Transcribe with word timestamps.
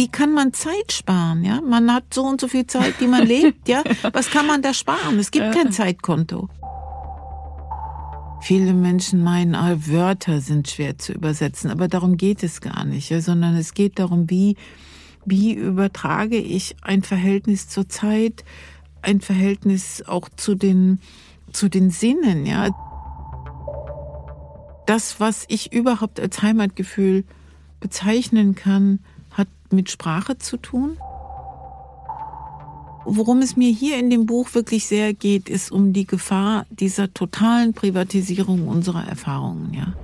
wie 0.00 0.08
kann 0.08 0.32
man 0.32 0.54
Zeit 0.54 0.92
sparen? 0.92 1.44
Ja, 1.44 1.60
man 1.60 1.92
hat 1.92 2.14
so 2.14 2.22
und 2.22 2.40
so 2.40 2.48
viel 2.48 2.66
Zeit, 2.66 2.94
die 3.00 3.06
man 3.06 3.26
lebt. 3.26 3.68
Ja, 3.68 3.84
was 4.14 4.30
kann 4.30 4.46
man 4.46 4.62
da 4.62 4.72
sparen? 4.72 5.18
Es 5.18 5.30
gibt 5.30 5.52
kein 5.52 5.72
Zeitkonto. 5.72 6.48
Viele 8.40 8.72
Menschen 8.72 9.22
meinen, 9.22 9.54
ah, 9.54 9.76
Wörter 9.76 10.40
sind 10.40 10.70
schwer 10.70 10.96
zu 10.96 11.12
übersetzen, 11.12 11.70
aber 11.70 11.86
darum 11.86 12.16
geht 12.16 12.42
es 12.42 12.62
gar 12.62 12.86
nicht, 12.86 13.12
sondern 13.22 13.54
es 13.56 13.74
geht 13.74 13.98
darum, 13.98 14.30
wie, 14.30 14.56
wie 15.26 15.52
übertrage 15.52 16.38
ich 16.38 16.76
ein 16.80 17.02
Verhältnis 17.02 17.68
zur 17.68 17.86
Zeit, 17.90 18.42
ein 19.02 19.20
Verhältnis 19.20 20.02
auch 20.06 20.30
zu 20.34 20.54
den, 20.54 21.00
zu 21.52 21.68
den 21.68 21.90
Sinnen, 21.90 22.46
ja. 22.46 22.70
Das, 24.86 25.20
was 25.20 25.44
ich 25.48 25.74
überhaupt 25.74 26.18
als 26.18 26.40
Heimatgefühl 26.40 27.24
bezeichnen 27.80 28.54
kann, 28.54 29.00
mit 29.72 29.90
Sprache 29.90 30.38
zu 30.38 30.56
tun. 30.56 30.98
Worum 33.04 33.40
es 33.40 33.56
mir 33.56 33.70
hier 33.70 33.98
in 33.98 34.10
dem 34.10 34.26
Buch 34.26 34.54
wirklich 34.54 34.86
sehr 34.86 35.14
geht, 35.14 35.48
ist 35.48 35.72
um 35.72 35.92
die 35.92 36.06
Gefahr 36.06 36.66
dieser 36.70 37.12
totalen 37.12 37.72
Privatisierung 37.72 38.68
unserer 38.68 39.06
Erfahrungen, 39.08 39.72
ja. 39.72 39.94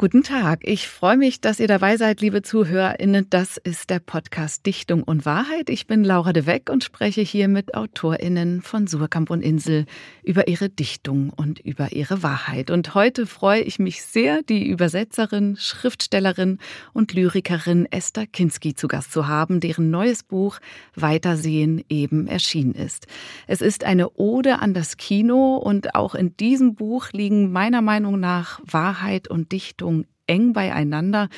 Guten 0.00 0.22
Tag. 0.22 0.60
Ich 0.62 0.86
freue 0.86 1.16
mich, 1.16 1.40
dass 1.40 1.58
ihr 1.58 1.66
dabei 1.66 1.96
seid, 1.96 2.20
liebe 2.20 2.42
ZuhörerInnen. 2.42 3.26
Das 3.30 3.56
ist 3.56 3.90
der 3.90 3.98
Podcast 3.98 4.64
Dichtung 4.64 5.02
und 5.02 5.26
Wahrheit. 5.26 5.68
Ich 5.70 5.88
bin 5.88 6.04
Laura 6.04 6.32
de 6.32 6.46
Weck 6.46 6.70
und 6.70 6.84
spreche 6.84 7.20
hier 7.20 7.48
mit 7.48 7.74
AutorInnen 7.74 8.62
von 8.62 8.86
Surkamp 8.86 9.28
und 9.28 9.42
Insel 9.42 9.86
über 10.22 10.46
ihre 10.46 10.68
Dichtung 10.68 11.30
und 11.30 11.58
über 11.58 11.90
ihre 11.90 12.22
Wahrheit. 12.22 12.70
Und 12.70 12.94
heute 12.94 13.26
freue 13.26 13.62
ich 13.62 13.80
mich 13.80 14.04
sehr, 14.04 14.42
die 14.44 14.68
Übersetzerin, 14.68 15.56
Schriftstellerin 15.58 16.60
und 16.92 17.12
Lyrikerin 17.12 17.88
Esther 17.90 18.28
Kinski 18.28 18.74
zu 18.74 18.86
Gast 18.86 19.10
zu 19.10 19.26
haben, 19.26 19.58
deren 19.58 19.90
neues 19.90 20.22
Buch 20.22 20.60
Weitersehen 20.94 21.84
eben 21.88 22.28
erschienen 22.28 22.74
ist. 22.76 23.08
Es 23.48 23.60
ist 23.60 23.82
eine 23.82 24.10
Ode 24.10 24.60
an 24.60 24.74
das 24.74 24.96
Kino 24.96 25.56
und 25.56 25.96
auch 25.96 26.14
in 26.14 26.36
diesem 26.36 26.76
Buch 26.76 27.10
liegen 27.10 27.50
meiner 27.50 27.82
Meinung 27.82 28.20
nach 28.20 28.60
Wahrheit 28.64 29.26
und 29.26 29.50
Dichtung 29.50 29.87
eng 30.28 30.52
beieinander. 30.52 31.28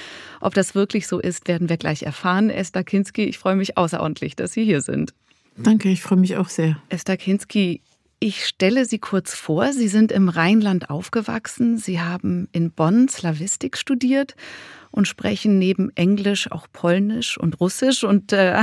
Ob 0.40 0.54
das 0.54 0.74
wirklich 0.74 1.06
so 1.06 1.18
ist, 1.18 1.48
werden 1.48 1.68
wir 1.68 1.76
gleich 1.76 2.02
erfahren. 2.02 2.50
Esther 2.50 2.84
Kinski, 2.84 3.24
ich 3.24 3.38
freue 3.38 3.56
mich 3.56 3.76
außerordentlich, 3.76 4.36
dass 4.36 4.52
Sie 4.52 4.64
hier 4.64 4.82
sind. 4.82 5.14
Danke, 5.56 5.88
ich 5.88 6.02
freue 6.02 6.18
mich 6.18 6.36
auch 6.36 6.48
sehr. 6.48 6.80
Esther 6.88 7.16
Kinski, 7.16 7.80
ich 8.18 8.46
stelle 8.46 8.84
Sie 8.84 8.98
kurz 8.98 9.34
vor. 9.34 9.72
Sie 9.72 9.88
sind 9.88 10.12
im 10.12 10.28
Rheinland 10.28 10.90
aufgewachsen. 10.90 11.78
Sie 11.78 12.00
haben 12.00 12.48
in 12.52 12.70
Bonn 12.70 13.08
Slavistik 13.08 13.78
studiert 13.78 14.34
und 14.90 15.08
sprechen 15.08 15.58
neben 15.58 15.90
Englisch 15.96 16.50
auch 16.52 16.66
Polnisch 16.70 17.38
und 17.38 17.60
Russisch 17.60 18.04
und 18.04 18.32
äh, 18.32 18.60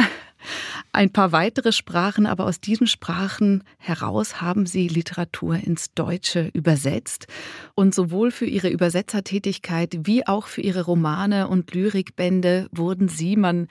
ein 0.91 1.11
paar 1.11 1.31
weitere 1.31 1.71
Sprachen, 1.71 2.25
aber 2.25 2.45
aus 2.45 2.59
diesen 2.59 2.87
Sprachen 2.87 3.63
heraus 3.77 4.41
haben 4.41 4.65
Sie 4.65 4.87
Literatur 4.87 5.55
ins 5.55 5.93
Deutsche 5.93 6.49
übersetzt. 6.53 7.27
Und 7.75 7.93
sowohl 7.93 8.31
für 8.31 8.45
Ihre 8.45 8.69
Übersetzertätigkeit 8.69 9.99
wie 10.03 10.25
auch 10.27 10.47
für 10.47 10.61
Ihre 10.61 10.83
Romane 10.83 11.47
und 11.47 11.73
Lyrikbände 11.73 12.67
wurden 12.71 13.07
Sie, 13.09 13.35
man 13.35 13.67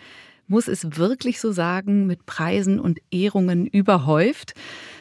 muss 0.48 0.68
es 0.68 0.96
wirklich 0.96 1.40
so 1.40 1.52
sagen, 1.52 2.06
mit 2.06 2.26
Preisen 2.26 2.78
und 2.78 3.00
Ehrungen 3.10 3.66
überhäuft. 3.66 4.54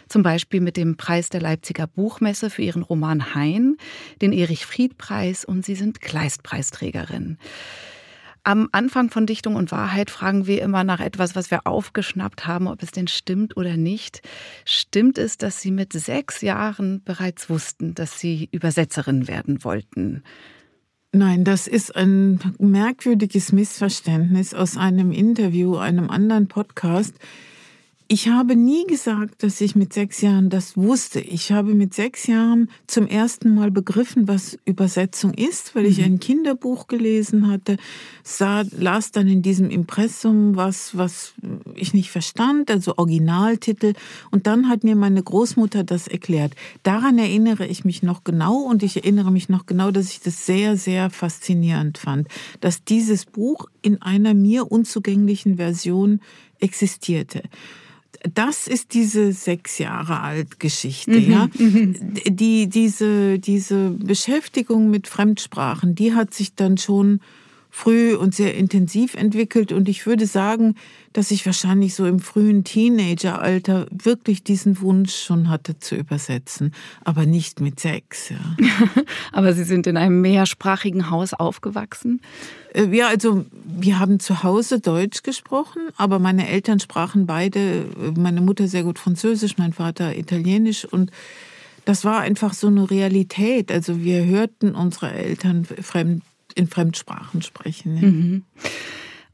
Zum 0.08 0.24
Beispiel 0.24 0.62
mit 0.62 0.78
dem 0.78 0.98
Preis 0.98 1.30
der 1.30 1.42
Leipziger 1.42 1.88
Buchmesse 1.88 2.50
für 2.50 2.62
ihren 2.62 2.84
Roman 2.84 3.34
Hein, 3.36 3.78
den 4.22 4.34
Erich-Fried-Preis 4.34 5.46
und 5.46 5.66
Sie 5.66 5.76
sind 5.76 6.02
Kleistpreisträgerin. 6.02 7.38
Am 8.48 8.70
Anfang 8.74 9.10
von 9.10 9.26
Dichtung 9.26 9.56
und 9.56 9.72
Wahrheit 9.72 10.12
fragen 10.12 10.46
wir 10.46 10.62
immer 10.62 10.84
nach 10.84 11.00
etwas, 11.00 11.36
was 11.36 11.50
wir 11.50 11.66
aufgeschnappt 11.66 12.46
haben, 12.46 12.68
ob 12.68 12.84
es 12.84 12.92
denn 12.92 13.08
stimmt 13.08 13.58
oder 13.58 13.76
nicht. 13.76 14.22
Stimmt 14.66 15.18
es, 15.18 15.40
dass 15.40 15.62
Sie 15.62 15.72
mit 15.72 15.94
sechs 15.94 16.42
Jahren 16.42 17.02
bereits 17.04 17.50
wussten, 17.50 17.96
dass 17.96 18.20
Sie 18.20 18.48
Übersetzerin 18.52 19.28
werden 19.28 19.64
wollten? 19.64 20.22
Nein, 21.12 21.44
das 21.44 21.66
ist 21.66 21.96
ein 21.96 22.40
merkwürdiges 22.60 23.52
Missverständnis 23.52 24.54
aus 24.54 24.78
einem 24.78 25.12
Interview, 25.12 25.78
einem 25.78 26.12
anderen 26.12 26.48
Podcast. 26.48 27.16
Ich 28.08 28.28
habe 28.28 28.56
nie 28.56 28.86
gesagt, 28.86 29.42
dass 29.42 29.60
ich 29.62 29.76
mit 29.76 29.92
sechs 29.92 30.22
Jahren 30.22 30.52
das 30.52 30.78
wusste. 30.78 31.20
Ich 31.20 31.52
habe 31.52 31.74
mit 31.74 31.96
sechs 31.96 32.28
Jahren 32.28 32.70
zum 32.86 33.08
ersten 33.08 33.56
Mal 33.56 33.72
begriffen, 33.72 34.28
was 34.28 34.60
Übersetzung 34.64 35.34
ist, 35.34 35.74
weil 35.74 35.88
ich 35.88 35.98
mhm. 35.98 36.04
ein 36.04 36.20
Kinderbuch 36.20 36.86
gelesen 36.86 37.50
hatte, 37.50 37.78
sah, 38.24 38.64
las 38.78 39.12
dann 39.12 39.28
in 39.28 39.42
diesem 39.42 39.72
Impressum 39.72 40.56
was, 40.56 40.96
was 40.96 41.34
ich 41.74 41.96
nicht 41.96 42.12
verstand, 42.12 42.70
also 42.70 42.94
Originaltitel. 42.98 43.94
Und 44.30 44.46
dann 44.46 44.70
hat 44.70 44.84
mir 44.84 44.96
meine 44.96 45.24
Großmutter 45.24 45.84
das 45.84 46.08
erklärt. 46.08 46.54
Daran 46.84 47.18
erinnere 47.18 47.66
ich 47.66 47.86
mich 47.86 48.04
noch 48.04 48.24
genau 48.24 48.60
und 48.60 48.84
ich 48.84 48.98
erinnere 48.98 49.32
mich 49.32 49.50
noch 49.50 49.66
genau, 49.66 49.90
dass 49.90 50.12
ich 50.12 50.20
das 50.20 50.46
sehr, 50.46 50.78
sehr 50.78 51.10
faszinierend 51.10 51.98
fand, 51.98 52.28
dass 52.62 52.84
dieses 52.84 53.26
Buch 53.26 53.66
in 53.82 54.04
einer 54.04 54.36
mir 54.36 54.72
unzugänglichen 54.72 55.58
Version 55.58 56.20
existierte 56.60 57.42
das 58.34 58.68
ist 58.68 58.94
diese 58.94 59.32
sechs 59.34 59.78
Jahre 59.78 60.22
alt 60.22 60.60
Geschichte, 60.60 61.20
mhm, 61.20 61.32
ja. 61.32 61.50
Mhm. 61.58 61.96
Die, 62.28 62.68
diese, 62.68 63.40
diese 63.40 63.92
Beschäftigung 63.92 64.90
mit 64.90 65.08
Fremdsprachen, 65.08 65.96
die 65.96 66.14
hat 66.14 66.34
sich 66.34 66.56
dann 66.56 66.78
schon 66.78 67.20
früh 67.76 68.16
und 68.16 68.34
sehr 68.34 68.56
intensiv 68.56 69.16
entwickelt. 69.16 69.74
Und 69.74 69.90
ich 69.90 70.06
würde 70.06 70.28
sagen, 70.28 70.76
dass 71.12 71.30
ich 71.30 71.46
wahrscheinlich 71.46 71.94
so 71.94 72.06
im 72.06 72.20
frühen 72.20 72.64
Teenageralter 72.64 73.88
wirklich 73.92 74.46
diesen 74.46 74.80
Wunsch 74.80 75.14
schon 75.14 75.50
hatte 75.50 75.78
zu 75.78 75.96
übersetzen, 75.96 76.74
aber 77.04 77.26
nicht 77.26 77.60
mit 77.60 77.82
sechs. 77.82 78.30
Ja. 78.30 78.38
aber 79.34 79.52
Sie 79.54 79.66
sind 79.66 79.88
in 79.88 79.98
einem 79.98 80.22
mehrsprachigen 80.22 81.10
Haus 81.10 81.34
aufgewachsen? 81.34 82.22
Äh, 82.74 82.86
ja, 82.96 83.10
also 83.10 83.46
wir 83.66 84.00
haben 84.00 84.22
zu 84.22 84.42
Hause 84.42 84.80
Deutsch 84.80 85.22
gesprochen, 85.22 85.82
aber 85.98 86.18
meine 86.18 86.48
Eltern 86.48 86.80
sprachen 86.80 87.26
beide, 87.26 87.60
äh, 87.60 88.18
meine 88.18 88.40
Mutter 88.40 88.70
sehr 88.70 88.84
gut 88.84 89.00
Französisch, 89.00 89.58
mein 89.58 89.74
Vater 89.74 90.18
Italienisch 90.18 90.86
und 90.86 91.12
das 91.84 92.06
war 92.06 92.22
einfach 92.22 92.54
so 92.54 92.68
eine 92.68 92.90
Realität. 92.90 93.70
Also 93.70 94.02
wir 94.02 94.26
hörten 94.26 94.74
unsere 94.74 95.12
Eltern 95.12 95.66
fremd 95.66 96.24
in 96.56 96.68
Fremdsprachen 96.68 97.42
sprechen. 97.42 97.96
Ja. 97.98 98.08
Mhm. 98.08 98.44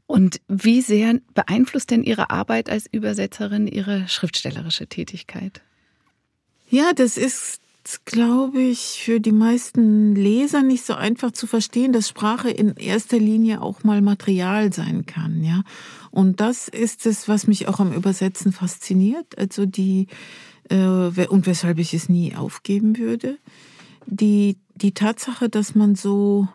Und 0.06 0.40
wie 0.46 0.82
sehr 0.82 1.20
beeinflusst 1.32 1.90
denn 1.90 2.02
Ihre 2.02 2.30
Arbeit 2.30 2.68
als 2.68 2.86
Übersetzerin 2.90 3.66
Ihre 3.66 4.08
schriftstellerische 4.08 4.86
Tätigkeit? 4.86 5.62
Ja, 6.68 6.92
das 6.94 7.16
ist, 7.16 7.60
glaube 8.04 8.60
ich, 8.60 9.00
für 9.02 9.20
die 9.20 9.32
meisten 9.32 10.14
Leser 10.14 10.62
nicht 10.62 10.84
so 10.84 10.94
einfach 10.94 11.30
zu 11.30 11.46
verstehen, 11.46 11.92
dass 11.92 12.08
Sprache 12.08 12.50
in 12.50 12.76
erster 12.76 13.18
Linie 13.18 13.62
auch 13.62 13.84
mal 13.84 14.02
Material 14.02 14.72
sein 14.72 15.06
kann, 15.06 15.42
ja. 15.42 15.62
Und 16.10 16.40
das 16.40 16.68
ist 16.68 17.06
es, 17.06 17.26
was 17.26 17.46
mich 17.46 17.68
auch 17.68 17.80
am 17.80 17.92
Übersetzen 17.92 18.52
fasziniert. 18.52 19.38
Also 19.38 19.64
die, 19.64 20.08
äh, 20.68 20.76
und 20.76 21.46
weshalb 21.46 21.78
ich 21.78 21.94
es 21.94 22.10
nie 22.10 22.36
aufgeben 22.36 22.98
würde. 22.98 23.38
Die, 24.04 24.58
die 24.74 24.92
Tatsache, 24.92 25.48
dass 25.48 25.74
man 25.74 25.94
so 25.94 26.48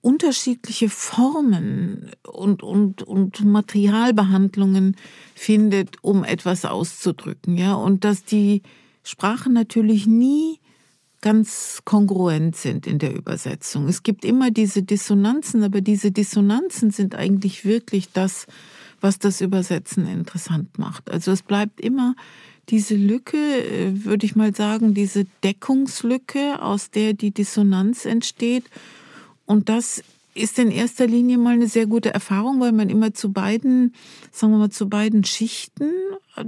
unterschiedliche 0.00 0.88
Formen 0.88 2.10
und, 2.26 2.62
und, 2.62 3.02
und 3.02 3.44
Materialbehandlungen 3.44 4.96
findet, 5.34 5.96
um 6.02 6.24
etwas 6.24 6.64
auszudrücken, 6.64 7.56
ja, 7.56 7.74
und 7.74 8.04
dass 8.04 8.24
die 8.24 8.62
Sprachen 9.02 9.52
natürlich 9.52 10.06
nie 10.06 10.58
ganz 11.20 11.82
kongruent 11.84 12.56
sind 12.56 12.86
in 12.86 12.98
der 12.98 13.14
Übersetzung. 13.14 13.88
Es 13.88 14.02
gibt 14.02 14.24
immer 14.24 14.50
diese 14.50 14.82
Dissonanzen, 14.82 15.62
aber 15.62 15.80
diese 15.80 16.10
Dissonanzen 16.10 16.90
sind 16.90 17.14
eigentlich 17.14 17.64
wirklich 17.64 18.12
das, 18.12 18.46
was 19.00 19.18
das 19.18 19.40
Übersetzen 19.40 20.06
interessant 20.06 20.78
macht. 20.78 21.10
Also 21.10 21.30
es 21.30 21.42
bleibt 21.42 21.80
immer 21.80 22.16
diese 22.68 22.96
Lücke, 22.96 23.36
äh, 23.36 24.04
würde 24.04 24.26
ich 24.26 24.36
mal 24.36 24.54
sagen, 24.54 24.94
diese 24.94 25.24
Deckungslücke, 25.44 26.60
aus 26.60 26.90
der 26.90 27.12
die 27.12 27.30
Dissonanz 27.30 28.04
entsteht 28.04 28.64
und 29.46 29.68
das 29.68 30.02
ist 30.34 30.58
in 30.58 30.70
erster 30.70 31.06
Linie 31.06 31.38
mal 31.38 31.54
eine 31.54 31.68
sehr 31.68 31.86
gute 31.86 32.14
Erfahrung, 32.14 32.60
weil 32.60 32.72
man 32.72 32.88
immer 32.88 33.12
zu 33.12 33.32
beiden, 33.32 33.94
sagen 34.30 34.52
wir 34.52 34.58
mal, 34.58 34.70
zu 34.70 34.88
beiden 34.88 35.24
Schichten 35.24 35.90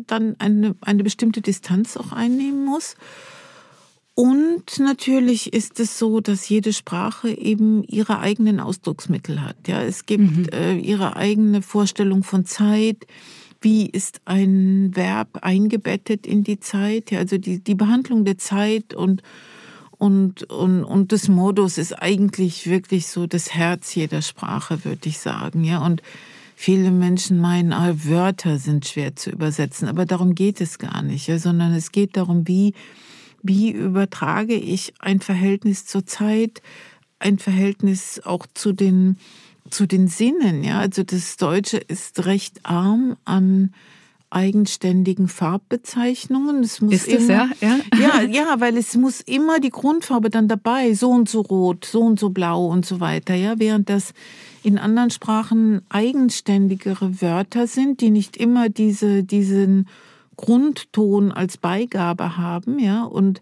dann 0.06 0.37
eine, 0.38 0.75
eine 0.81 1.05
bestimmte 1.05 1.43
Distanz 1.43 1.96
auch 1.96 2.12
einnehmen 2.12 2.64
muss. 2.64 2.96
Und 4.14 4.79
natürlich 4.79 5.52
ist 5.52 5.81
es 5.81 5.99
so, 5.99 6.20
dass 6.20 6.49
jede 6.49 6.73
Sprache 6.73 7.31
eben 7.31 7.82
ihre 7.85 8.20
eigenen 8.20 8.61
Ausdrucksmittel 8.61 9.43
hat. 9.43 9.56
Ja, 9.67 9.82
es 9.82 10.06
gibt 10.06 10.37
mhm. 10.37 10.49
äh, 10.52 10.76
ihre 10.76 11.17
eigene 11.17 11.62
Vorstellung 11.62 12.23
von 12.23 12.47
Zeit. 12.47 13.06
Wie 13.61 13.87
ist 13.87 14.20
ein 14.25 14.93
Verb 14.94 15.38
eingebettet 15.43 16.26
in 16.26 16.44
die 16.44 16.61
Zeit? 16.61 17.11
Ja, 17.11 17.19
also 17.19 17.38
die, 17.38 17.58
die 17.58 17.75
Behandlung 17.75 18.25
der 18.25 18.38
Zeit 18.38 18.94
und, 18.94 19.23
und, 19.99 20.44
und, 20.44 20.85
und 20.85 21.12
des 21.12 21.29
Modus 21.29 21.79
ist 21.79 21.93
eigentlich 21.93 22.69
wirklich 22.69 23.06
so 23.06 23.26
das 23.26 23.55
Herz 23.55 23.94
jeder 23.94 24.23
Sprache, 24.23 24.85
würde 24.85 25.08
ich 25.08 25.19
sagen. 25.19 25.64
Ja, 25.64 25.85
und 25.85 26.02
viele 26.56 26.91
Menschen 26.91 27.41
meinen, 27.41 27.73
ah, 27.73 27.94
Wörter 28.05 28.58
sind 28.58 28.87
schwer 28.87 29.17
zu 29.17 29.31
übersetzen, 29.31 29.88
aber 29.88 30.06
darum 30.06 30.35
geht 30.35 30.61
es 30.61 30.79
gar 30.79 31.02
nicht, 31.02 31.26
ja, 31.26 31.38
sondern 31.38 31.73
es 31.73 31.93
geht 31.93 32.17
darum, 32.17 32.46
wie 32.49 32.75
wie 33.44 33.70
übertrage 33.70 34.55
ich 34.55 34.94
ein 35.00 35.20
Verhältnis 35.20 35.85
zur 35.85 36.06
Zeit, 36.06 36.62
ein 37.19 37.38
Verhältnis 37.38 38.20
auch 38.25 38.47
zu 38.55 38.73
den, 38.73 39.19
zu 39.69 39.87
den 39.87 40.08
Sinnen. 40.08 40.64
Ja? 40.64 40.81
Also 40.81 41.02
das 41.02 41.37
Deutsche 41.37 41.76
ist 41.76 42.25
recht 42.25 42.61
arm 42.64 43.17
an 43.26 43.75
eigenständigen 44.34 45.28
Farbbezeichnungen. 45.28 46.62
Es 46.62 46.81
muss 46.81 46.94
ist 46.94 47.08
immer, 47.08 47.50
es, 47.52 47.60
ja? 47.60 47.78
ja? 47.78 47.78
Ja, 48.00 48.22
ja, 48.22 48.60
weil 48.60 48.76
es 48.76 48.96
muss 48.96 49.20
immer 49.20 49.60
die 49.60 49.70
Grundfarbe 49.70 50.31
dann 50.31 50.48
dabei, 50.48 50.94
so 50.94 51.10
und 51.10 51.28
so 51.28 51.40
rot, 51.40 51.84
so 51.84 52.00
und 52.00 52.19
so 52.19 52.31
blau 52.31 52.66
und 52.66 52.84
so 52.84 53.00
weiter, 53.00 53.34
ja, 53.34 53.58
während 53.58 53.88
das 53.88 54.12
in 54.62 54.78
anderen 54.78 55.10
Sprachen 55.10 55.82
eigenständigere 55.88 57.20
Wörter 57.20 57.66
sind, 57.66 58.00
die 58.00 58.10
nicht 58.10 58.36
immer 58.36 58.69
diese, 58.69 59.22
diesen 59.22 59.88
Grundton 60.37 61.30
als 61.30 61.56
Beigabe 61.58 62.37
haben, 62.37 62.78
ja, 62.78 63.04
und 63.04 63.40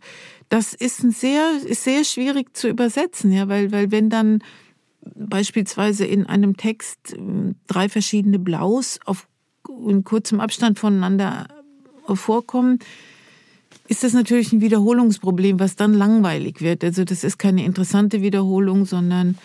das 0.49 0.75
ist 0.75 1.03
ein 1.03 1.13
sehr, 1.13 1.51
ist 1.65 1.85
sehr 1.85 2.05
schwierig 2.05 2.55
zu 2.55 2.69
übersetzen, 2.69 3.33
ja, 3.33 3.49
weil, 3.49 3.73
weil 3.73 3.91
wenn 3.91 4.11
dann 4.11 4.43
beispielsweise 5.15 6.05
in 6.05 6.27
einem 6.27 6.57
Text 6.57 7.15
ähm, 7.17 7.57
drei 7.67 7.89
verschiedene 7.89 8.39
Blaus 8.39 8.99
auf 9.05 9.27
in 9.69 10.05
kurzem 10.05 10.41
Abstand 10.41 10.79
voneinander 10.79 11.47
vorkommen, 12.07 12.79
ist 13.89 14.05
das 14.05 14.13
natürlich 14.13 14.53
ein 14.53 14.61
Wiederholungsproblem, 14.61 15.59
was 15.59 15.77
dann 15.77 15.95
langweilig 15.95 16.61
wird. 16.61 16.85
Also 16.85 17.05
das 17.05 17.25
ist 17.25 17.39
keine 17.39 17.65
interessante 17.65 18.23
Wiederholung, 18.23 18.85
sondern 18.87 19.37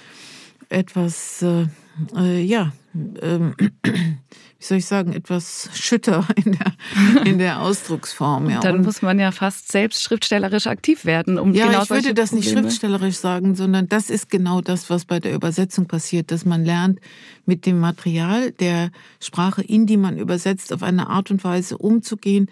etwas, 0.69 1.41
äh, 1.41 1.67
äh, 2.15 2.41
ja, 2.41 2.73
ähm, 3.21 3.55
wie 4.59 4.65
soll 4.65 4.77
ich 4.79 4.85
sagen, 4.85 5.13
etwas 5.13 5.69
schütter 5.73 6.25
in 6.43 6.57
der, 6.57 7.25
in 7.25 7.37
der 7.37 7.61
Ausdrucksform. 7.61 8.49
Ja. 8.49 8.59
dann 8.59 8.77
und 8.77 8.85
muss 8.85 9.01
man 9.01 9.19
ja 9.19 9.31
fast 9.31 9.71
selbst 9.71 10.01
schriftstellerisch 10.01 10.67
aktiv 10.67 11.05
werden, 11.05 11.37
um 11.37 11.53
ja, 11.53 11.67
genau 11.67 11.83
ich 11.83 11.89
würde 11.89 12.13
das 12.13 12.31
nicht 12.31 12.49
schriftstellerisch 12.49 13.17
sagen, 13.17 13.55
sondern 13.55 13.87
das 13.87 14.09
ist 14.09 14.29
genau 14.29 14.61
das, 14.61 14.89
was 14.89 15.05
bei 15.05 15.19
der 15.19 15.33
Übersetzung 15.33 15.87
passiert, 15.87 16.31
dass 16.31 16.45
man 16.45 16.65
lernt, 16.65 16.99
mit 17.45 17.65
dem 17.65 17.79
Material 17.79 18.51
der 18.51 18.91
Sprache, 19.21 19.61
in 19.61 19.85
die 19.85 19.97
man 19.97 20.17
übersetzt, 20.17 20.73
auf 20.73 20.83
eine 20.83 21.07
Art 21.09 21.31
und 21.31 21.43
Weise 21.43 21.77
umzugehen, 21.77 22.49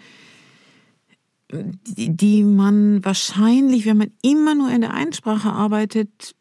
die 1.52 2.42
man 2.42 3.04
wahrscheinlich, 3.04 3.86
wenn 3.86 3.98
man 3.98 4.10
immer 4.22 4.54
nur 4.54 4.70
in 4.70 4.80
der 4.80 4.94
Einsprache 4.94 5.50
arbeitet, 5.50 6.34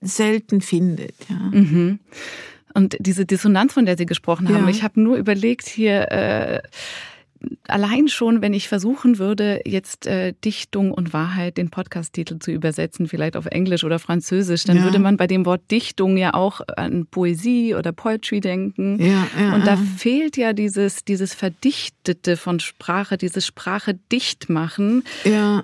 selten 0.00 0.60
findet. 0.60 1.14
Ja. 1.28 1.36
Mhm. 1.36 1.98
Und 2.74 2.96
diese 3.00 3.26
Dissonanz, 3.26 3.72
von 3.72 3.86
der 3.86 3.96
Sie 3.96 4.06
gesprochen 4.06 4.48
haben, 4.48 4.64
ja. 4.64 4.70
ich 4.70 4.82
habe 4.82 5.00
nur 5.00 5.16
überlegt 5.16 5.68
hier, 5.68 6.10
äh, 6.12 6.62
allein 7.66 8.08
schon, 8.08 8.42
wenn 8.42 8.54
ich 8.54 8.68
versuchen 8.68 9.18
würde, 9.18 9.60
jetzt 9.64 10.06
äh, 10.06 10.34
Dichtung 10.44 10.92
und 10.92 11.12
Wahrheit, 11.12 11.58
den 11.58 11.70
Podcast-Titel 11.70 12.38
zu 12.38 12.50
übersetzen, 12.50 13.06
vielleicht 13.08 13.36
auf 13.36 13.46
Englisch 13.46 13.84
oder 13.84 13.98
Französisch, 13.98 14.64
dann 14.64 14.78
ja. 14.78 14.84
würde 14.84 14.98
man 14.98 15.16
bei 15.16 15.26
dem 15.26 15.46
Wort 15.46 15.62
Dichtung 15.70 16.16
ja 16.16 16.34
auch 16.34 16.60
an 16.76 17.06
Poesie 17.06 17.74
oder 17.74 17.92
Poetry 17.92 18.40
denken. 18.40 19.00
Ja, 19.00 19.26
ja, 19.38 19.54
und 19.54 19.66
da 19.66 19.76
fehlt 19.76 20.36
ja 20.36 20.52
dieses, 20.52 21.04
dieses 21.04 21.34
Verdichtete 21.34 22.36
von 22.36 22.60
Sprache, 22.60 23.16
dieses 23.16 23.46
Sprache 23.46 23.98
dicht 24.10 24.48
machen. 24.48 25.04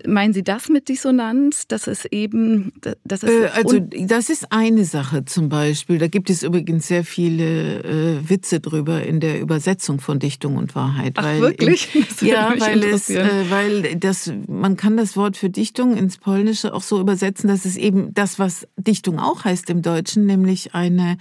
Meinen 0.07 0.33
Sie 0.33 0.45
das 0.45 0.69
mit 0.69 0.89
Dissonanz? 0.89 1.67
Dass 1.67 1.87
es 1.87 2.05
eben, 2.07 2.73
dass 3.05 3.23
es 3.23 3.31
äh, 3.31 3.49
also 3.55 3.81
das 3.81 4.31
ist 4.31 4.53
eine 4.53 4.85
Sache 4.85 5.25
zum 5.25 5.49
Beispiel. 5.49 5.99
Da 5.99 6.09
gibt 6.09 6.31
es 6.31 6.43
übrigens 6.43 6.89
sehr 6.89 7.05
viele 7.05 7.83
äh, 7.83 8.29
Witze 8.29 8.61
drüber 8.61 9.03
in 9.03 9.21
der 9.21 9.41
Übersetzung 9.41 10.01
von 10.01 10.19
Dichtung 10.19 10.57
und 10.57 10.75
Wahrheit. 10.75 11.15
Ach, 11.17 11.25
weil 11.25 11.41
wirklich? 11.41 11.64
Wirklich? 11.67 12.21
ja, 12.23 12.55
weil 12.59 12.85
es, 12.85 13.11
äh, 13.11 13.51
weil 13.51 13.97
das, 13.97 14.33
man 14.49 14.77
kann 14.77 14.97
das 14.97 15.17
Wort 15.17 15.37
für 15.37 15.51
Dichtung 15.51 15.97
ins 15.97 16.19
Polnische 16.19 16.75
auch 16.75 16.83
so 16.83 17.01
übersetzen, 17.01 17.49
dass 17.49 17.65
es 17.65 17.77
eben 17.77 18.13
das, 18.15 18.39
was 18.39 18.67
Dichtung 18.77 19.19
auch 19.19 19.45
heißt 19.45 19.71
im 19.71 19.83
Deutschen, 19.83 20.27
nämlich 20.27 20.75
eine 20.75 21.19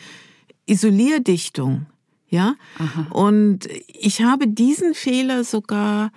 Isolierdichtung. 0.66 1.88
Ja, 2.30 2.56
Aha. 2.80 3.08
und 3.12 3.68
ich 3.88 4.24
habe 4.24 4.48
diesen 4.48 4.96
Fehler 4.96 5.44
sogar 5.44 6.12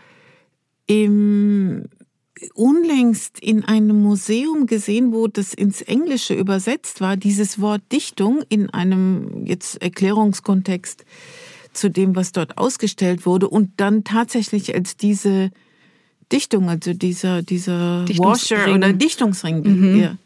im 0.87 1.85
unlängst 2.55 3.39
in 3.41 3.65
einem 3.65 4.03
Museum 4.03 4.67
gesehen, 4.67 5.13
wo 5.13 5.27
das 5.27 5.55
ins 5.55 5.83
Englische 5.83 6.35
übersetzt 6.35 7.01
war, 7.01 7.17
dieses 7.17 7.61
Wort 7.61 7.83
Dichtung 7.93 8.43
in 8.49 8.71
einem 8.71 9.47
jetzt 9.47 9.81
Erklärungskontext 9.83 11.05
zu 11.77 11.91
dem, 11.91 12.17
was 12.17 12.33
dort 12.33 12.59
ausgestellt 12.59 13.27
wurde 13.27 13.49
und 13.49 13.73
dann 13.77 14.05
tatsächlich 14.05 14.75
als 14.75 14.97
diese 14.97 15.51
Dichtung, 16.33 16.69
also 16.69 16.93
dieser, 16.93 17.43
dieser 17.43 18.05
Washer 18.19 18.75
oder 18.75 18.93
Dichtungsring. 18.93 19.63
Mhm. 19.63 20.01
Ja. 20.01 20.17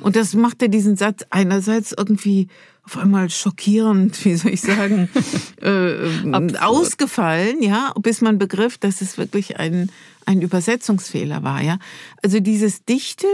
Und 0.00 0.16
das 0.16 0.34
machte 0.34 0.68
diesen 0.68 0.96
Satz 0.96 1.22
einerseits 1.30 1.92
irgendwie 1.96 2.48
auf 2.84 2.98
einmal 2.98 3.30
schockierend, 3.30 4.24
wie 4.24 4.34
soll 4.34 4.52
ich 4.52 4.60
sagen, 4.60 5.08
äh, 5.62 6.58
ausgefallen, 6.58 7.62
ja, 7.62 7.94
bis 8.00 8.20
man 8.20 8.38
begriff, 8.38 8.78
dass 8.78 9.00
es 9.00 9.18
wirklich 9.18 9.58
ein, 9.58 9.90
ein 10.26 10.42
Übersetzungsfehler 10.42 11.42
war, 11.42 11.62
ja. 11.62 11.78
Also 12.22 12.40
dieses 12.40 12.84
Dichte, 12.84 13.26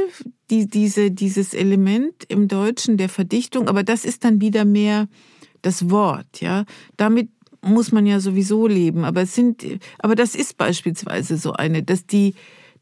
die, 0.51 0.69
diese, 0.69 1.11
dieses 1.11 1.55
Element 1.55 2.25
im 2.29 2.49
Deutschen 2.49 2.97
der 2.97 3.09
Verdichtung, 3.09 3.69
aber 3.69 3.83
das 3.83 4.05
ist 4.05 4.25
dann 4.25 4.41
wieder 4.41 4.65
mehr 4.65 5.09
das 5.63 5.91
Wort, 5.91 6.41
ja. 6.41 6.65
Damit 6.97 7.29
muss 7.61 7.93
man 7.93 8.07
ja 8.07 8.21
sowieso 8.21 8.67
leben, 8.67 9.05
aber 9.05 9.23
es 9.23 9.35
sind, 9.35 9.65
aber 9.99 10.15
das 10.15 10.35
ist 10.35 10.57
beispielsweise 10.57 11.37
so 11.37 11.53
eine, 11.53 11.83
dass 11.83 12.07
die, 12.07 12.35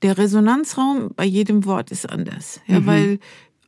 der 0.02 0.19
Resonanzraum 0.19 1.11
bei 1.17 1.25
jedem 1.25 1.65
Wort 1.65 1.91
ist 1.91 2.08
anders, 2.08 2.60
ja, 2.67 2.81
mhm. 2.81 2.86
weil 2.86 3.19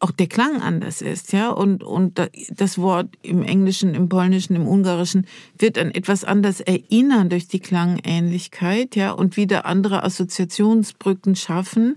auch 0.01 0.11
der 0.13 0.29
Klang 0.29 0.61
anders 0.61 1.03
ist, 1.03 1.33
ja, 1.33 1.51
und, 1.51 1.83
und 1.83 2.21
das 2.51 2.79
Wort 2.79 3.09
im 3.23 3.43
Englischen, 3.43 3.95
im 3.95 4.09
Polnischen, 4.09 4.55
im 4.55 4.69
Ungarischen 4.69 5.27
wird 5.59 5.77
an 5.77 5.91
etwas 5.91 6.25
anders 6.25 6.61
erinnern 6.61 7.29
durch 7.31 7.49
die 7.49 7.59
Klangähnlichkeit, 7.59 8.95
ja, 8.95 9.11
und 9.11 9.37
wieder 9.37 9.67
andere 9.67 10.05
Assoziationsbrücken 10.05 11.35
schaffen 11.35 11.97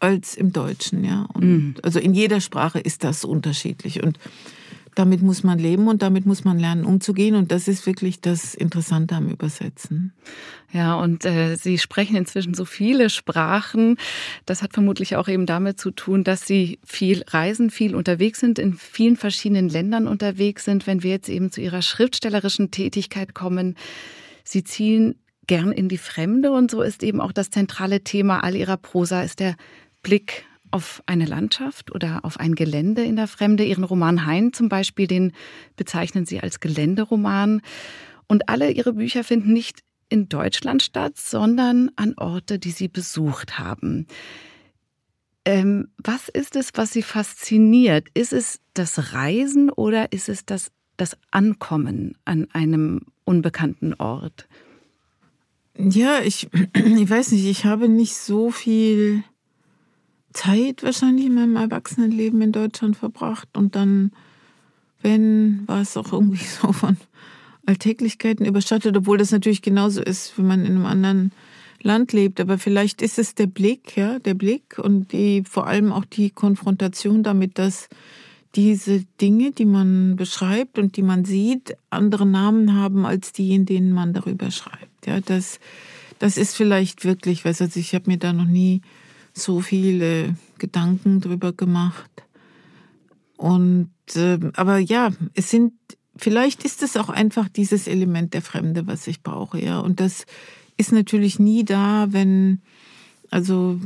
als 0.00 0.34
im 0.34 0.52
Deutschen, 0.52 1.04
ja. 1.04 1.26
Und 1.34 1.44
mhm. 1.44 1.74
also 1.82 1.98
in 1.98 2.14
jeder 2.14 2.40
Sprache 2.40 2.78
ist 2.78 3.04
das 3.04 3.24
unterschiedlich 3.24 4.02
und 4.02 4.18
damit 4.94 5.22
muss 5.22 5.42
man 5.42 5.58
leben 5.58 5.88
und 5.88 6.02
damit 6.02 6.26
muss 6.26 6.44
man 6.44 6.58
lernen 6.58 6.84
umzugehen. 6.84 7.34
Und 7.34 7.52
das 7.52 7.68
ist 7.68 7.86
wirklich 7.86 8.20
das 8.20 8.54
Interessante 8.54 9.14
am 9.14 9.28
Übersetzen. 9.28 10.12
Ja, 10.72 10.94
und 10.94 11.24
äh, 11.24 11.56
Sie 11.56 11.78
sprechen 11.78 12.16
inzwischen 12.16 12.54
so 12.54 12.64
viele 12.64 13.10
Sprachen. 13.10 13.96
Das 14.46 14.62
hat 14.62 14.72
vermutlich 14.72 15.16
auch 15.16 15.28
eben 15.28 15.46
damit 15.46 15.80
zu 15.80 15.90
tun, 15.90 16.24
dass 16.24 16.46
Sie 16.46 16.78
viel 16.84 17.24
reisen, 17.28 17.70
viel 17.70 17.94
unterwegs 17.94 18.40
sind, 18.40 18.58
in 18.58 18.74
vielen 18.74 19.16
verschiedenen 19.16 19.68
Ländern 19.68 20.08
unterwegs 20.08 20.64
sind. 20.64 20.86
Wenn 20.86 21.02
wir 21.02 21.10
jetzt 21.10 21.28
eben 21.28 21.50
zu 21.50 21.60
Ihrer 21.60 21.82
schriftstellerischen 21.82 22.70
Tätigkeit 22.70 23.34
kommen, 23.34 23.76
Sie 24.44 24.64
ziehen 24.64 25.16
gern 25.46 25.72
in 25.72 25.88
die 25.88 25.98
Fremde 25.98 26.52
und 26.52 26.70
so 26.70 26.82
ist 26.82 27.02
eben 27.02 27.20
auch 27.20 27.32
das 27.32 27.50
zentrale 27.50 28.02
Thema 28.02 28.42
all 28.42 28.56
Ihrer 28.56 28.76
Prosa 28.76 29.22
ist 29.22 29.40
der 29.40 29.56
Blick 30.02 30.44
auf 30.74 31.04
eine 31.06 31.24
Landschaft 31.24 31.94
oder 31.94 32.24
auf 32.24 32.40
ein 32.40 32.56
Gelände 32.56 33.04
in 33.04 33.14
der 33.14 33.28
Fremde. 33.28 33.64
Ihren 33.64 33.84
Roman 33.84 34.26
Hein 34.26 34.52
zum 34.52 34.68
Beispiel, 34.68 35.06
den 35.06 35.32
bezeichnen 35.76 36.26
Sie 36.26 36.40
als 36.40 36.58
Geländeroman. 36.58 37.62
Und 38.26 38.48
alle 38.48 38.72
Ihre 38.72 38.94
Bücher 38.94 39.22
finden 39.22 39.52
nicht 39.52 39.84
in 40.08 40.28
Deutschland 40.28 40.82
statt, 40.82 41.16
sondern 41.16 41.92
an 41.94 42.14
Orte, 42.16 42.58
die 42.58 42.72
Sie 42.72 42.88
besucht 42.88 43.56
haben. 43.56 44.08
Ähm, 45.44 45.86
was 45.96 46.28
ist 46.28 46.56
es, 46.56 46.70
was 46.74 46.92
Sie 46.92 47.02
fasziniert? 47.02 48.08
Ist 48.12 48.32
es 48.32 48.58
das 48.74 49.12
Reisen 49.12 49.70
oder 49.70 50.10
ist 50.10 50.28
es 50.28 50.44
das, 50.44 50.72
das 50.96 51.16
Ankommen 51.30 52.18
an 52.24 52.48
einem 52.52 53.02
unbekannten 53.22 53.94
Ort? 53.94 54.48
Ja, 55.78 56.18
ich, 56.20 56.48
ich 56.74 57.08
weiß 57.08 57.30
nicht, 57.30 57.46
ich 57.46 57.64
habe 57.64 57.88
nicht 57.88 58.16
so 58.16 58.50
viel 58.50 59.22
Zeit 60.34 60.82
wahrscheinlich 60.82 61.26
in 61.26 61.34
meinem 61.34 61.56
Erwachsenenleben 61.56 62.42
in 62.42 62.52
Deutschland 62.52 62.96
verbracht 62.96 63.48
und 63.56 63.74
dann, 63.74 64.12
wenn, 65.00 65.66
war 65.66 65.80
es 65.80 65.96
auch 65.96 66.12
irgendwie 66.12 66.44
so 66.62 66.72
von 66.72 66.98
Alltäglichkeiten 67.66 68.44
überschattet, 68.44 68.96
obwohl 68.96 69.16
das 69.16 69.30
natürlich 69.30 69.62
genauso 69.62 70.02
ist, 70.02 70.36
wenn 70.36 70.46
man 70.46 70.66
in 70.66 70.72
einem 70.72 70.86
anderen 70.86 71.32
Land 71.82 72.12
lebt. 72.12 72.40
Aber 72.40 72.58
vielleicht 72.58 73.00
ist 73.00 73.18
es 73.18 73.34
der 73.34 73.46
Blick, 73.46 73.96
ja, 73.96 74.18
der 74.18 74.34
Blick 74.34 74.78
und 74.78 75.12
die, 75.12 75.44
vor 75.48 75.66
allem 75.66 75.92
auch 75.92 76.04
die 76.04 76.30
Konfrontation 76.30 77.22
damit, 77.22 77.58
dass 77.58 77.88
diese 78.54 79.04
Dinge, 79.20 79.52
die 79.52 79.64
man 79.64 80.16
beschreibt 80.16 80.78
und 80.78 80.96
die 80.96 81.02
man 81.02 81.24
sieht, 81.24 81.76
andere 81.90 82.26
Namen 82.26 82.74
haben 82.74 83.06
als 83.06 83.32
die, 83.32 83.54
in 83.54 83.66
denen 83.66 83.92
man 83.92 84.12
darüber 84.12 84.50
schreibt. 84.50 85.06
Ja, 85.06 85.20
das, 85.20 85.58
das 86.18 86.36
ist 86.36 86.54
vielleicht 86.54 87.04
wirklich, 87.04 87.44
weiß 87.44 87.62
also 87.62 87.80
ich 87.80 87.94
habe 87.94 88.10
mir 88.10 88.18
da 88.18 88.32
noch 88.32 88.46
nie 88.46 88.82
so 89.34 89.60
viele 89.60 90.36
Gedanken 90.58 91.20
drüber 91.20 91.52
gemacht. 91.52 92.10
Und 93.36 93.90
äh, 94.14 94.38
aber 94.54 94.78
ja, 94.78 95.10
es 95.34 95.50
sind 95.50 95.72
vielleicht 96.16 96.64
ist 96.64 96.82
es 96.82 96.96
auch 96.96 97.08
einfach 97.08 97.48
dieses 97.48 97.88
Element 97.88 98.34
der 98.34 98.42
Fremde, 98.42 98.86
was 98.86 99.06
ich 99.06 99.22
brauche, 99.22 99.62
ja. 99.62 99.80
Und 99.80 100.00
das 100.00 100.26
ist 100.76 100.92
natürlich 100.92 101.38
nie 101.38 101.64
da, 101.64 102.06
wenn 102.10 102.62
also 103.30 103.80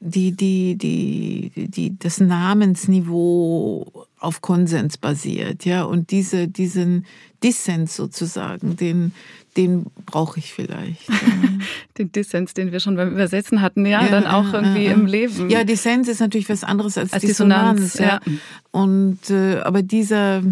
die, 0.00 0.32
die, 0.32 0.76
die, 0.76 1.50
die, 1.54 1.98
das 1.98 2.20
Namensniveau 2.20 4.06
auf 4.18 4.40
Konsens 4.40 4.98
basiert, 4.98 5.64
ja, 5.64 5.84
und 5.84 6.10
diese, 6.10 6.48
diesen 6.48 7.06
Dissens 7.42 7.96
sozusagen, 7.96 8.76
den, 8.76 9.12
den 9.56 9.86
brauche 10.04 10.38
ich 10.38 10.52
vielleicht. 10.52 11.08
den 11.98 12.12
Dissens, 12.12 12.54
den 12.54 12.72
wir 12.72 12.80
schon 12.80 12.96
beim 12.96 13.12
Übersetzen 13.12 13.62
hatten, 13.62 13.86
ja, 13.86 14.02
ja 14.02 14.08
dann 14.08 14.26
auch 14.26 14.52
irgendwie 14.52 14.84
ja, 14.84 14.92
im 14.92 15.06
Leben. 15.06 15.48
Ja, 15.50 15.64
Dissens 15.64 16.08
ist 16.08 16.20
natürlich 16.20 16.48
was 16.48 16.64
anderes 16.64 16.98
als, 16.98 17.12
als 17.12 17.22
Dissonanz, 17.22 17.80
Dissonanz 17.92 18.26
ja. 18.26 18.32
Und 18.70 19.30
äh, 19.30 19.60
aber 19.60 19.82
dieser, 19.82 20.42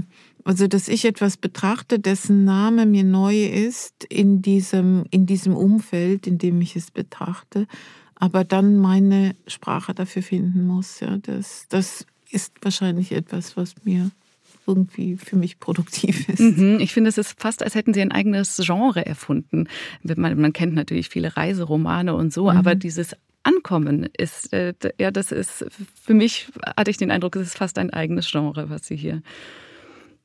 also 0.44 0.66
dass 0.68 0.88
ich 0.88 1.04
etwas 1.04 1.36
betrachte, 1.36 1.98
dessen 1.98 2.44
Name 2.44 2.86
mir 2.86 3.04
neu 3.04 3.44
ist 3.44 4.04
in 4.04 4.40
diesem 4.40 5.04
in 5.10 5.26
diesem 5.26 5.54
Umfeld, 5.54 6.26
in 6.26 6.38
dem 6.38 6.60
ich 6.60 6.76
es 6.76 6.90
betrachte, 6.90 7.66
aber 8.16 8.44
dann 8.44 8.78
meine 8.78 9.34
Sprache 9.46 9.94
dafür 9.94 10.22
finden 10.22 10.66
muss. 10.66 11.00
Ja, 11.00 11.18
das, 11.18 11.66
das 11.68 12.06
ist 12.30 12.52
wahrscheinlich 12.62 13.12
etwas, 13.12 13.56
was 13.56 13.74
mir 13.84 14.10
irgendwie 14.66 15.16
für 15.16 15.36
mich 15.36 15.60
produktiv 15.60 16.28
ist. 16.28 16.40
Mhm, 16.40 16.78
ich 16.80 16.92
finde, 16.92 17.08
es 17.08 17.18
ist 17.18 17.40
fast, 17.40 17.62
als 17.62 17.74
hätten 17.74 17.92
Sie 17.92 18.00
ein 18.00 18.12
eigenes 18.12 18.60
Genre 18.64 19.04
erfunden. 19.04 19.68
Man, 20.02 20.40
man 20.40 20.52
kennt 20.52 20.74
natürlich 20.74 21.08
viele 21.08 21.36
Reiseromane 21.36 22.14
und 22.14 22.32
so, 22.32 22.50
mhm. 22.50 22.56
aber 22.56 22.74
dieses 22.74 23.14
Ankommen 23.42 24.08
ist, 24.16 24.52
äh, 24.54 24.72
ja, 24.98 25.10
das 25.10 25.30
ist, 25.30 25.66
für 26.02 26.14
mich 26.14 26.48
hatte 26.78 26.90
ich 26.90 26.96
den 26.96 27.10
Eindruck, 27.10 27.36
es 27.36 27.48
ist 27.48 27.58
fast 27.58 27.78
ein 27.78 27.90
eigenes 27.90 28.30
Genre, 28.30 28.70
was 28.70 28.86
Sie 28.86 28.96
hier 28.96 29.22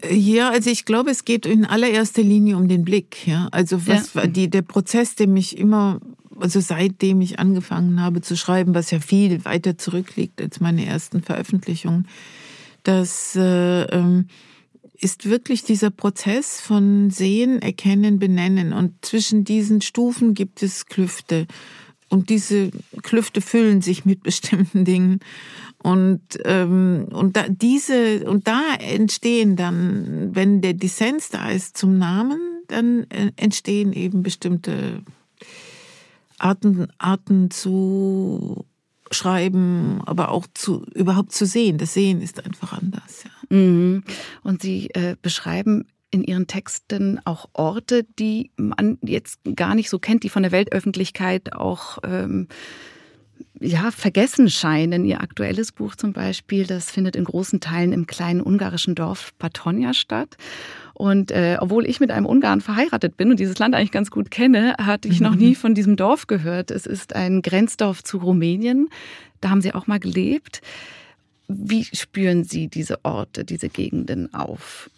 ja, 0.08 0.50
also 0.50 0.70
ich 0.70 0.86
glaube, 0.86 1.12
es 1.12 1.26
geht 1.26 1.46
in 1.46 1.66
allererster 1.66 2.24
Linie 2.24 2.56
um 2.56 2.68
den 2.68 2.84
Blick. 2.84 3.28
Ja, 3.28 3.48
also 3.52 3.88
was 3.88 4.14
ja. 4.14 4.28
die, 4.28 4.50
der 4.50 4.62
Prozess, 4.62 5.16
der 5.16 5.28
mich 5.28 5.58
immer 5.58 6.00
also 6.42 6.60
seitdem 6.60 7.22
ich 7.22 7.40
angefangen 7.40 8.02
habe 8.02 8.22
zu 8.22 8.38
schreiben, 8.38 8.74
was 8.74 8.92
ja 8.92 9.00
viel 9.00 9.44
weiter 9.46 9.78
zurückliegt 9.78 10.42
als 10.42 10.60
meine 10.60 10.86
ersten 10.86 11.22
Veröffentlichungen, 11.22 12.08
das 12.84 13.36
äh, 13.36 13.84
ähm, 13.84 14.28
ist 14.98 15.30
wirklich 15.30 15.64
dieser 15.64 15.92
Prozess 15.92 16.62
von 16.62 17.10
Sehen, 17.10 17.62
Erkennen, 17.62 18.20
Benennen. 18.20 18.74
Und 18.74 18.94
zwischen 19.06 19.44
diesen 19.44 19.82
Stufen 19.82 20.34
gibt 20.34 20.62
es 20.64 20.86
Klüfte. 20.86 21.48
Und 22.10 22.30
diese 22.30 22.72
Klüfte 23.04 23.42
füllen 23.42 23.82
sich 23.82 24.06
mit 24.06 24.24
bestimmten 24.24 24.86
Dingen. 24.86 25.20
Und, 25.82 26.22
ähm, 26.44 27.08
und 27.12 27.38
da, 27.38 27.46
diese, 27.48 28.26
und 28.30 28.48
da 28.48 28.76
entstehen 28.80 29.56
dann, 29.56 30.36
wenn 30.36 30.62
der 30.62 30.74
Dissens 30.74 31.30
da 31.30 31.50
ist 31.50 31.78
zum 31.78 31.98
Namen, 31.98 32.40
dann 32.68 33.06
äh, 33.10 33.32
entstehen 33.38 33.94
eben 33.94 34.22
bestimmte 34.22 35.02
Arten, 36.38 36.88
Arten 36.98 37.50
zu 37.50 38.66
schreiben, 39.12 40.02
aber 40.06 40.30
auch 40.30 40.46
zu 40.54 40.86
überhaupt 40.94 41.32
zu 41.32 41.46
sehen. 41.46 41.78
Das 41.78 41.94
Sehen 41.94 42.22
ist 42.22 42.46
einfach 42.46 42.74
anders. 42.74 43.24
Ja. 43.24 43.58
Mhm. 43.58 44.04
Und 44.44 44.62
Sie 44.62 44.90
äh, 44.92 45.16
beschreiben 45.22 45.86
in 46.12 46.24
Ihren 46.24 46.48
Texten 46.48 47.20
auch 47.26 47.50
Orte, 47.54 48.06
die 48.18 48.52
man 48.58 48.98
jetzt 49.02 49.40
gar 49.56 49.76
nicht 49.76 49.90
so 49.90 50.00
kennt, 50.00 50.24
die 50.24 50.30
von 50.30 50.44
der 50.44 50.52
Weltöffentlichkeit 50.52 51.54
auch 51.54 52.00
ähm, 52.04 52.48
ja, 53.60 53.92
vergessen 53.92 54.50
scheinen. 54.50 55.06
Ihr 55.06 55.22
aktuelles 55.22 55.72
Buch 55.72 55.96
zum 55.96 56.14
Beispiel, 56.14 56.66
das 56.66 56.92
findet 56.92 57.16
in 57.16 57.24
großen 57.24 57.60
Teilen 57.60 57.92
im 57.92 58.08
kleinen 58.08 58.42
ungarischen 58.42 58.96
Dorf 58.96 59.34
Patonia 59.38 59.94
statt. 59.94 60.38
Und 60.94 61.32
äh, 61.32 61.58
obwohl 61.60 61.86
ich 61.86 62.00
mit 62.00 62.12
einem 62.12 62.26
Ungarn 62.26 62.62
verheiratet 62.62 63.16
bin 63.16 63.32
und 63.32 63.40
dieses 63.40 63.58
Land 63.58 63.74
eigentlich 63.74 63.92
ganz 63.92 64.12
gut 64.12 64.32
kenne, 64.32 64.76
hatte 64.80 65.08
ich 65.08 65.22
noch 65.22 65.36
nie 65.36 65.56
von 65.56 65.74
diesem 65.74 65.96
Dorf 65.96 66.28
gehört. 66.28 66.72
Es 66.72 66.86
ist 66.86 67.16
ein 67.16 67.42
Grenzdorf 67.42 68.04
zu 68.04 68.18
Rumänien. 68.18 68.90
Da 69.40 69.50
haben 69.50 69.62
Sie 69.62 69.74
auch 69.74 69.88
mal 69.88 70.00
gelebt. 70.00 70.62
Wie 71.48 71.84
spüren 71.86 72.44
Sie 72.44 72.68
diese 72.68 73.04
Orte, 73.04 73.46
diese 73.46 73.70
Gegenden 73.70 74.34
auf? 74.34 74.90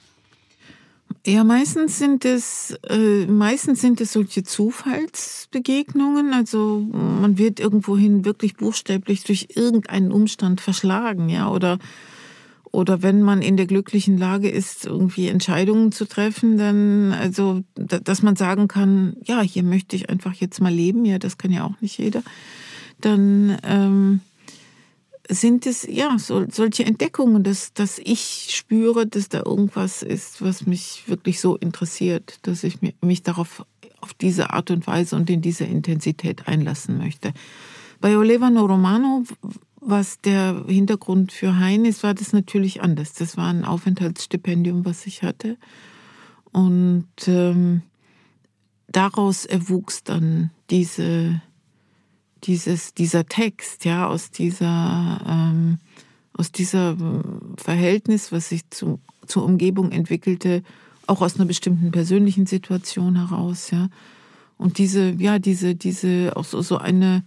Ja, 1.25 1.43
meistens 1.43 1.99
sind 1.99 2.25
es 2.25 2.75
äh, 2.89 3.27
meistens 3.27 3.79
sind 3.79 4.01
es 4.01 4.13
solche 4.13 4.43
Zufallsbegegnungen. 4.43 6.33
Also 6.33 6.79
man 6.79 7.37
wird 7.37 7.59
irgendwohin 7.59 8.25
wirklich 8.25 8.55
buchstäblich 8.55 9.23
durch 9.23 9.49
irgendeinen 9.55 10.11
Umstand 10.11 10.61
verschlagen, 10.61 11.29
ja, 11.29 11.47
oder 11.49 11.77
oder 12.71 13.03
wenn 13.03 13.21
man 13.21 13.41
in 13.41 13.57
der 13.57 13.65
glücklichen 13.67 14.17
Lage 14.17 14.49
ist, 14.49 14.85
irgendwie 14.85 15.27
Entscheidungen 15.27 15.91
zu 15.91 16.05
treffen, 16.05 16.57
dann, 16.57 17.11
also, 17.11 17.63
dass 17.75 18.23
man 18.23 18.37
sagen 18.37 18.69
kann, 18.69 19.17
ja, 19.25 19.41
hier 19.41 19.63
möchte 19.63 19.97
ich 19.97 20.09
einfach 20.09 20.33
jetzt 20.35 20.61
mal 20.61 20.73
leben, 20.73 21.03
ja, 21.03 21.19
das 21.19 21.37
kann 21.37 21.51
ja 21.51 21.65
auch 21.65 21.79
nicht 21.81 21.97
jeder, 21.97 22.23
dann 23.01 23.57
ähm, 23.63 24.21
sind 25.29 25.65
es, 25.65 25.87
ja, 25.87 26.17
so, 26.17 26.45
solche 26.49 26.85
Entdeckungen, 26.85 27.43
dass, 27.43 27.73
dass 27.73 27.99
ich 27.99 28.47
spüre, 28.49 29.07
dass 29.07 29.29
da 29.29 29.43
irgendwas 29.45 30.03
ist, 30.03 30.41
was 30.41 30.65
mich 30.65 31.03
wirklich 31.07 31.39
so 31.39 31.55
interessiert, 31.55 32.39
dass 32.43 32.63
ich 32.63 32.79
mich 33.01 33.23
darauf, 33.23 33.65
auf 34.01 34.13
diese 34.13 34.51
Art 34.51 34.71
und 34.71 34.87
Weise 34.87 35.15
und 35.15 35.29
in 35.29 35.41
diese 35.41 35.63
Intensität 35.63 36.47
einlassen 36.47 36.97
möchte. 36.97 37.33
Bei 37.99 38.17
Olevano 38.17 38.65
Romano 38.65 39.23
was 39.81 40.21
der 40.21 40.63
Hintergrund 40.67 41.31
für 41.31 41.57
Hein 41.57 41.85
ist, 41.85 42.03
war 42.03 42.13
das 42.13 42.33
natürlich 42.33 42.81
anders. 42.81 43.13
Das 43.13 43.35
war 43.35 43.47
ein 43.47 43.65
Aufenthaltsstipendium, 43.65 44.85
was 44.85 45.07
ich 45.07 45.23
hatte. 45.23 45.57
Und 46.51 47.07
ähm, 47.25 47.81
daraus 48.87 49.45
erwuchs 49.45 50.03
dann 50.03 50.51
diese, 50.69 51.41
dieses, 52.43 52.93
dieser 52.93 53.25
Text, 53.25 53.85
ja, 53.85 54.07
aus 54.07 54.31
dieser, 54.31 55.21
ähm, 55.27 55.79
aus 56.33 56.51
dieser 56.51 56.97
Verhältnis, 57.57 58.31
was 58.31 58.49
sich 58.49 58.69
zu, 58.69 58.99
zur 59.27 59.43
Umgebung 59.43 59.91
entwickelte, 59.91 60.63
auch 61.07 61.21
aus 61.21 61.35
einer 61.35 61.45
bestimmten 61.45 61.91
persönlichen 61.91 62.45
Situation 62.45 63.15
heraus, 63.15 63.71
ja. 63.71 63.89
Und 64.57 64.77
diese, 64.77 65.09
ja, 65.17 65.39
diese, 65.39 65.73
diese, 65.73 66.33
auch 66.35 66.45
so, 66.45 66.61
so 66.61 66.77
eine, 66.77 67.23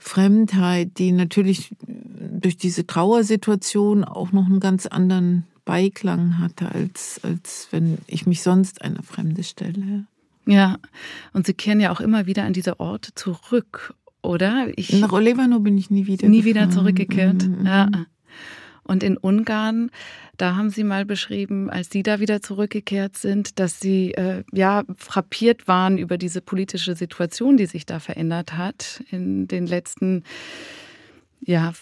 Fremdheit, 0.00 0.98
die 0.98 1.12
natürlich 1.12 1.70
durch 1.86 2.56
diese 2.56 2.86
Trauersituation 2.86 4.02
auch 4.02 4.32
noch 4.32 4.46
einen 4.46 4.58
ganz 4.58 4.86
anderen 4.86 5.44
Beiklang 5.66 6.38
hatte, 6.38 6.72
als, 6.72 7.20
als 7.22 7.68
wenn 7.70 7.98
ich 8.06 8.26
mich 8.26 8.42
sonst 8.42 8.80
einer 8.80 9.02
Fremde 9.02 9.44
stelle. 9.44 10.06
Ja, 10.46 10.78
und 11.34 11.46
Sie 11.46 11.52
kehren 11.52 11.80
ja 11.80 11.92
auch 11.92 12.00
immer 12.00 12.24
wieder 12.24 12.44
an 12.44 12.54
diese 12.54 12.80
Orte 12.80 13.14
zurück, 13.14 13.94
oder? 14.22 14.68
Ich, 14.76 14.92
Nach 14.92 15.12
Olevano 15.12 15.60
bin 15.60 15.78
ich 15.78 15.90
nie 15.90 16.06
wieder. 16.06 16.28
Nie 16.28 16.44
wieder 16.44 16.70
zurückgekehrt. 16.70 17.48
Mhm. 17.48 17.66
Ja. 17.66 17.88
Und 18.82 19.04
in 19.04 19.16
Ungarn, 19.16 19.90
da 20.36 20.56
haben 20.56 20.70
Sie 20.70 20.82
mal 20.82 21.04
beschrieben, 21.04 21.70
als 21.70 21.90
Sie 21.90 22.02
da 22.02 22.18
wieder 22.18 22.42
zurückgekehrt 22.42 23.16
sind, 23.16 23.60
dass 23.60 23.78
Sie 23.78 24.14
äh, 24.14 24.42
ja 24.52 24.82
frappiert 24.96 25.68
waren 25.68 25.96
über 25.96 26.18
diese 26.18 26.40
politische 26.40 26.96
Situation, 26.96 27.56
die 27.56 27.66
sich 27.66 27.86
da 27.86 28.00
verändert 28.00 28.56
hat 28.56 29.04
in 29.10 29.46
den 29.46 29.66
letzten 29.66 30.24
ja, 31.42 31.72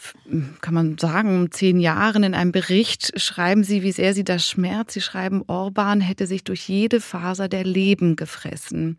kann 0.60 0.74
man 0.74 0.98
sagen, 0.98 1.50
zehn 1.50 1.80
Jahren 1.80 2.22
in 2.22 2.34
einem 2.34 2.52
Bericht 2.52 3.20
schreiben 3.20 3.64
Sie, 3.64 3.82
wie 3.82 3.92
sehr 3.92 4.14
Sie 4.14 4.22
das 4.22 4.48
schmerzt. 4.48 4.92
Sie 4.92 5.00
schreiben, 5.00 5.42
Orban 5.46 6.00
hätte 6.00 6.26
sich 6.26 6.44
durch 6.44 6.68
jede 6.68 7.00
Faser 7.00 7.48
der 7.48 7.64
Leben 7.64 8.14
gefressen. 8.14 8.98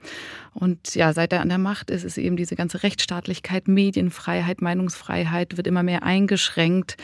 Und 0.53 0.95
ja, 0.95 1.13
seit 1.13 1.31
er 1.31 1.41
an 1.41 1.49
der 1.49 1.57
Macht 1.57 1.89
ist, 1.89 2.03
ist 2.03 2.17
eben 2.17 2.35
diese 2.35 2.55
ganze 2.55 2.83
Rechtsstaatlichkeit, 2.83 3.67
Medienfreiheit, 3.69 4.61
Meinungsfreiheit 4.61 5.55
wird 5.55 5.67
immer 5.67 5.83
mehr 5.83 6.03
eingeschränkt 6.03 6.97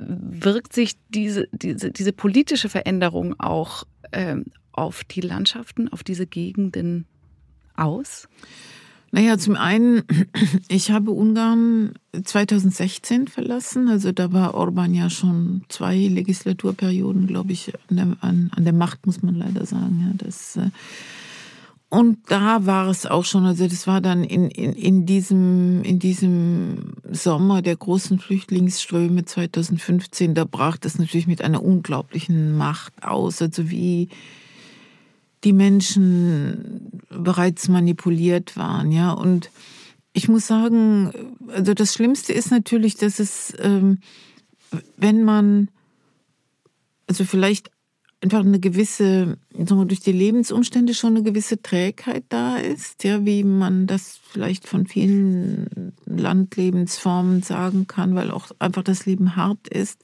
wirkt 0.00 0.72
sich 0.72 0.94
diese, 1.10 1.46
diese, 1.52 1.90
diese 1.90 2.12
politische 2.12 2.68
Veränderung 2.68 3.38
auch 3.38 3.84
ähm, 4.12 4.46
auf 4.72 5.04
die 5.04 5.20
Landschaften, 5.20 5.88
auf 5.92 6.02
diese 6.02 6.26
Gegenden 6.26 7.06
aus? 7.76 8.28
Naja, 9.12 9.38
zum 9.38 9.56
einen, 9.56 10.02
ich 10.68 10.90
habe 10.90 11.10
Ungarn 11.10 11.94
2016 12.22 13.28
verlassen. 13.28 13.88
Also 13.88 14.12
da 14.12 14.32
war 14.32 14.54
Orban 14.54 14.94
ja 14.94 15.10
schon 15.10 15.62
zwei 15.68 15.96
Legislaturperioden, 15.96 17.26
glaube 17.26 17.52
ich, 17.52 17.72
an 17.88 17.96
der, 17.96 18.16
an, 18.20 18.50
an 18.54 18.64
der, 18.64 18.72
Macht, 18.72 19.06
muss 19.06 19.22
man 19.22 19.34
leider 19.34 19.66
sagen. 19.66 20.06
Ja, 20.06 20.14
das, 20.16 20.56
äh, 20.56 20.70
Und 21.88 22.18
da 22.28 22.66
war 22.66 22.88
es 22.88 23.04
auch 23.04 23.24
schon, 23.24 23.46
also 23.46 23.66
das 23.66 23.88
war 23.88 24.00
dann 24.00 24.22
in, 24.22 24.48
in, 24.48 24.74
in, 24.74 25.06
diesem, 25.06 25.82
in 25.82 25.98
diesem 25.98 26.94
Sommer 27.10 27.62
der 27.62 27.74
großen 27.74 28.20
Flüchtlingsströme 28.20 29.24
2015, 29.24 30.36
da 30.36 30.44
brach 30.44 30.76
das 30.76 31.00
natürlich 31.00 31.26
mit 31.26 31.42
einer 31.42 31.64
unglaublichen 31.64 32.56
Macht 32.56 32.92
aus, 33.02 33.42
also 33.42 33.70
wie 33.70 34.08
die 35.44 35.52
Menschen 35.52 37.00
bereits 37.08 37.68
manipuliert 37.68 38.56
waren, 38.56 38.92
ja. 38.92 39.12
Und 39.12 39.50
ich 40.12 40.28
muss 40.28 40.46
sagen, 40.46 41.36
also 41.48 41.74
das 41.74 41.94
Schlimmste 41.94 42.32
ist 42.32 42.50
natürlich, 42.50 42.96
dass 42.96 43.18
es, 43.18 43.54
ähm, 43.58 43.98
wenn 44.96 45.24
man, 45.24 45.68
also 47.06 47.24
vielleicht 47.24 47.70
einfach 48.22 48.40
eine 48.40 48.60
gewisse, 48.60 49.38
sagen 49.54 49.80
wir, 49.80 49.86
durch 49.86 50.00
die 50.00 50.12
Lebensumstände 50.12 50.94
schon 50.94 51.16
eine 51.16 51.22
gewisse 51.22 51.62
Trägheit 51.62 52.24
da 52.28 52.56
ist, 52.56 53.02
ja, 53.04 53.24
wie 53.24 53.44
man 53.44 53.86
das 53.86 54.20
vielleicht 54.30 54.68
von 54.68 54.86
vielen 54.86 55.94
Landlebensformen 56.04 57.42
sagen 57.42 57.86
kann, 57.86 58.14
weil 58.14 58.30
auch 58.30 58.50
einfach 58.58 58.82
das 58.82 59.06
Leben 59.06 59.36
hart 59.36 59.68
ist, 59.68 60.02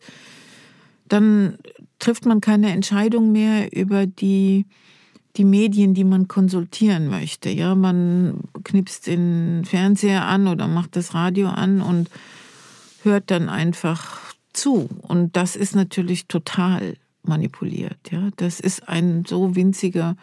dann 1.08 1.58
trifft 1.98 2.24
man 2.24 2.40
keine 2.40 2.72
Entscheidung 2.72 3.32
mehr 3.32 3.72
über 3.72 4.06
die, 4.06 4.66
die 5.36 5.44
Medien, 5.44 5.94
die 5.94 6.04
man 6.04 6.28
konsultieren 6.28 7.08
möchte. 7.08 7.50
Ja, 7.50 7.74
man 7.74 8.40
knipst 8.64 9.06
den 9.06 9.64
Fernseher 9.64 10.24
an 10.24 10.48
oder 10.48 10.66
macht 10.66 10.96
das 10.96 11.14
Radio 11.14 11.48
an 11.48 11.80
und 11.80 12.10
hört 13.02 13.30
dann 13.30 13.48
einfach 13.48 14.34
zu. 14.52 14.88
Und 15.02 15.36
das 15.36 15.56
ist 15.56 15.74
natürlich 15.76 16.26
total 16.26 16.96
manipuliert. 17.22 17.98
Ja, 18.10 18.30
das 18.36 18.60
ist 18.60 18.88
ein 18.88 19.24
so 19.26 19.54
winziger, 19.54 20.16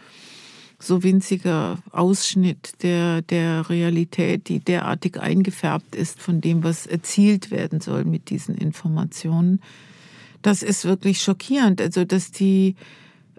so 0.79 1.03
winziger 1.03 1.77
Ausschnitt 1.91 2.81
der, 2.81 3.21
der 3.21 3.69
Realität, 3.69 4.49
die 4.49 4.59
derartig 4.59 5.19
eingefärbt 5.19 5.95
ist 5.95 6.19
von 6.19 6.41
dem, 6.41 6.63
was 6.63 6.87
erzielt 6.87 7.51
werden 7.51 7.81
soll 7.81 8.05
mit 8.05 8.29
diesen 8.29 8.55
Informationen. 8.55 9.61
Das 10.41 10.63
ist 10.63 10.85
wirklich 10.85 11.21
schockierend. 11.21 11.79
Also, 11.79 12.03
dass 12.03 12.31
die, 12.31 12.75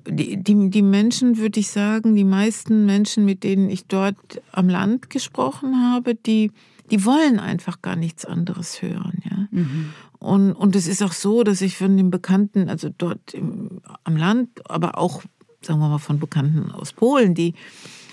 die, 0.07 0.43
die, 0.43 0.71
die 0.71 0.83
Menschen, 0.83 1.39
würde 1.39 1.61
ich 1.61 1.69
sagen, 1.69 2.15
die 2.15 2.25
meisten 2.25 2.87
Menschen, 2.87 3.25
mit 3.25 3.45
denen 3.45 3.71
ich 3.71 3.87
dort 3.87 4.43
am 4.53 4.69
Land 4.69 5.11
gesprochen 5.11 5.81
habe, 5.81 6.15
die, 6.15 6.51
die 6.91 7.05
wollen 7.05 7.39
einfach 7.39 7.83
gar 7.83 7.97
nichts 7.97 8.25
anderes 8.25 8.83
hören. 8.83 9.23
Ja? 9.29 9.49
Mhm. 9.51 9.95
Und, 10.19 10.53
und 10.53 10.77
es 10.77 10.87
ist 10.87 11.03
auch 11.03 11.13
so, 11.13 11.43
dass 11.43 11.61
ich 11.61 11.77
von 11.77 11.97
den 11.97 12.11
Bekannten, 12.11 12.69
also 12.69 12.89
dort 12.97 13.35
im, 13.35 13.81
am 14.05 14.17
Land, 14.17 14.49
aber 14.71 14.99
auch, 14.99 15.23
sagen 15.63 15.81
wir 15.81 15.89
mal, 15.89 15.99
von 15.99 16.19
Bekannten 16.19 16.71
aus 16.71 16.93
Polen, 16.93 17.35
die 17.35 17.55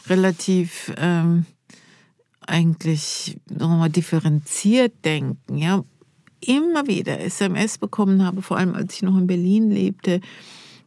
relativ 0.08 0.92
ähm, 0.98 1.46
eigentlich, 2.42 3.38
sagen 3.48 3.72
wir 3.72 3.78
mal, 3.78 3.90
differenziert 3.90 4.94
denken, 5.06 5.58
ja, 5.58 5.84
immer 6.42 6.88
wieder 6.88 7.20
SMS 7.20 7.78
bekommen 7.78 8.26
habe, 8.26 8.42
vor 8.42 8.58
allem 8.58 8.74
als 8.74 8.96
ich 8.96 9.04
noch 9.04 9.18
in 9.18 9.28
Berlin 9.28 9.70
lebte, 9.70 10.22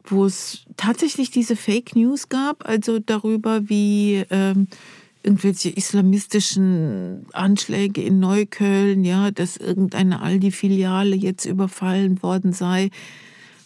wo 0.07 0.25
es 0.25 0.65
tatsächlich 0.77 1.31
diese 1.31 1.55
Fake 1.55 1.95
News 1.95 2.29
gab, 2.29 2.67
also 2.67 2.99
darüber, 2.99 3.69
wie 3.69 4.23
ähm, 4.29 4.67
irgendwelche 5.23 5.69
islamistischen 5.69 7.25
Anschläge 7.33 8.01
in 8.01 8.19
Neukölln, 8.19 9.03
ja, 9.03 9.31
dass 9.31 9.57
irgendeine 9.57 10.21
Aldi-Filiale 10.21 11.15
jetzt 11.15 11.45
überfallen 11.45 12.21
worden 12.21 12.53
sei, 12.53 12.91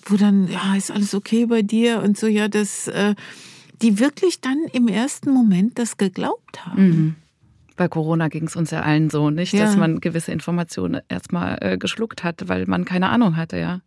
wo 0.05 0.15
dann, 0.15 0.47
ja, 0.49 0.75
ist 0.75 0.91
alles 0.91 1.13
okay 1.13 1.45
bei 1.45 1.61
dir 1.61 2.01
und 2.01 2.17
so, 2.17 2.27
ja, 2.27 2.47
dass 2.47 2.87
äh, 2.87 3.15
die 3.81 3.99
wirklich 3.99 4.41
dann 4.41 4.59
im 4.71 4.87
ersten 4.87 5.31
Moment 5.31 5.77
das 5.77 5.97
geglaubt 5.97 6.65
haben. 6.65 6.87
Mhm. 6.87 7.15
Bei 7.75 7.87
Corona 7.87 8.27
ging 8.27 8.45
es 8.45 8.55
uns 8.55 8.71
ja 8.71 8.81
allen 8.81 9.09
so, 9.09 9.29
nicht? 9.29 9.53
Ja. 9.53 9.65
Dass 9.65 9.77
man 9.77 10.01
gewisse 10.01 10.31
Informationen 10.31 11.01
erstmal 11.07 11.57
äh, 11.61 11.77
geschluckt 11.77 12.23
hat, 12.23 12.47
weil 12.47 12.65
man 12.65 12.83
keine 12.85 13.09
Ahnung 13.09 13.37
hatte, 13.37 13.57
ja. 13.57 13.81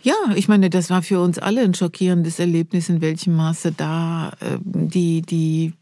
Ja, 0.00 0.14
ich 0.36 0.48
meine, 0.48 0.70
das 0.70 0.90
war 0.90 1.02
für 1.02 1.20
uns 1.20 1.38
alle 1.38 1.62
ein 1.62 1.74
schockierendes 1.74 2.38
Erlebnis, 2.38 2.88
in 2.88 3.00
welchem 3.00 3.34
Maße 3.34 3.72
da 3.72 4.30
äh, 4.40 4.58
die, 4.62 5.22
die 5.22 5.72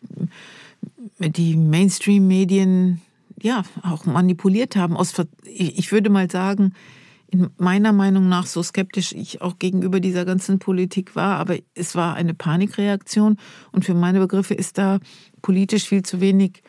die 1.19 1.57
Mainstream-Medien 1.57 3.01
ja 3.41 3.63
auch 3.83 4.05
manipuliert 4.07 4.77
haben. 4.77 4.97
Aus, 4.97 5.15
ich 5.45 5.93
würde 5.93 6.11
mal 6.11 6.31
sagen, 6.31 6.75
in 7.29 7.51
meiner 7.59 7.93
Meinung 7.93 8.29
nach, 8.29 8.47
so 8.47 8.63
skeptisch 8.63 9.13
ich 9.13 9.41
auch 9.41 9.59
gegenüber 9.59 10.01
dieser 10.01 10.25
ganzen 10.25 10.59
Politik 10.59 11.17
war, 11.17 11.39
aber 11.39 11.57
es 11.75 11.95
war 11.95 12.15
eine 12.15 12.35
Panikreaktion 12.35 13.37
und 13.73 13.85
für 13.85 13.95
meine 13.95 14.21
Begriffe 14.21 14.55
ist 14.55 14.79
da 14.79 15.01
politisch 15.43 15.89
viel 15.89 16.03
zu 16.03 16.21
wenig 16.21 16.63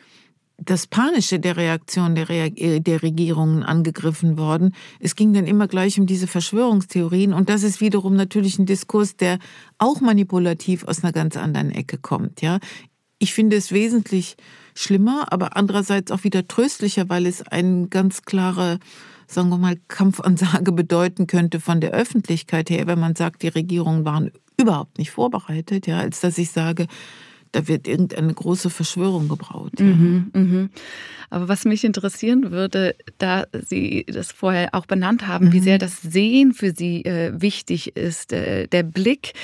das 0.58 0.88
Panische 0.88 1.38
der 1.38 1.56
Reaktion 1.56 2.14
der, 2.14 2.28
Re 2.28 2.46
äh, 2.56 2.80
der 2.80 3.02
Regierungen 3.02 3.62
angegriffen 3.62 4.36
worden. 4.36 4.74
Es 5.00 5.14
ging 5.14 5.32
dann 5.32 5.46
immer 5.46 5.68
gleich 5.68 5.98
um 5.98 6.06
diese 6.06 6.26
Verschwörungstheorien 6.26 7.32
und 7.32 7.48
das 7.48 7.62
ist 7.62 7.80
wiederum 7.80 8.16
natürlich 8.16 8.58
ein 8.58 8.66
Diskurs, 8.66 9.16
der 9.16 9.38
auch 9.78 10.00
manipulativ 10.00 10.84
aus 10.84 11.02
einer 11.02 11.12
ganz 11.12 11.36
anderen 11.36 11.70
Ecke 11.70 11.96
kommt. 11.96 12.42
Ja, 12.42 12.58
ich 13.20 13.34
finde 13.34 13.56
es 13.56 13.72
wesentlich 13.72 14.36
schlimmer, 14.74 15.32
aber 15.32 15.56
andererseits 15.56 16.10
auch 16.10 16.24
wieder 16.24 16.46
tröstlicher, 16.46 17.08
weil 17.08 17.26
es 17.26 17.42
eine 17.42 17.88
ganz 17.88 18.22
klare, 18.22 18.78
sagen 19.26 19.50
wir 19.50 19.58
mal, 19.58 19.76
Kampfansage 19.88 20.72
bedeuten 20.72 21.26
könnte 21.26 21.60
von 21.60 21.80
der 21.80 21.92
Öffentlichkeit 21.92 22.68
her, 22.70 22.86
wenn 22.86 23.00
man 23.00 23.14
sagt, 23.16 23.42
die 23.42 23.48
Regierungen 23.48 24.04
waren 24.04 24.32
überhaupt 24.60 24.98
nicht 24.98 25.12
vorbereitet, 25.12 25.86
ja, 25.86 25.98
als 25.98 26.20
dass 26.20 26.36
ich 26.36 26.50
sage, 26.50 26.88
da 27.52 27.68
wird 27.68 27.88
irgendeine 27.88 28.32
große 28.32 28.70
Verschwörung 28.70 29.28
gebraut. 29.28 29.72
Ja. 29.78 29.86
Mhm, 29.86 30.30
mh. 30.32 30.68
Aber 31.30 31.48
was 31.48 31.64
mich 31.64 31.84
interessieren 31.84 32.50
würde, 32.50 32.94
da 33.18 33.46
Sie 33.52 34.06
das 34.08 34.32
vorher 34.32 34.74
auch 34.74 34.86
benannt 34.86 35.26
haben, 35.26 35.46
mhm. 35.46 35.52
wie 35.52 35.60
sehr 35.60 35.78
das 35.78 36.00
Sehen 36.00 36.52
für 36.52 36.72
Sie 36.72 37.04
äh, 37.04 37.32
wichtig 37.40 37.96
ist, 37.96 38.32
äh, 38.32 38.66
der 38.66 38.82
Blick 38.82 39.34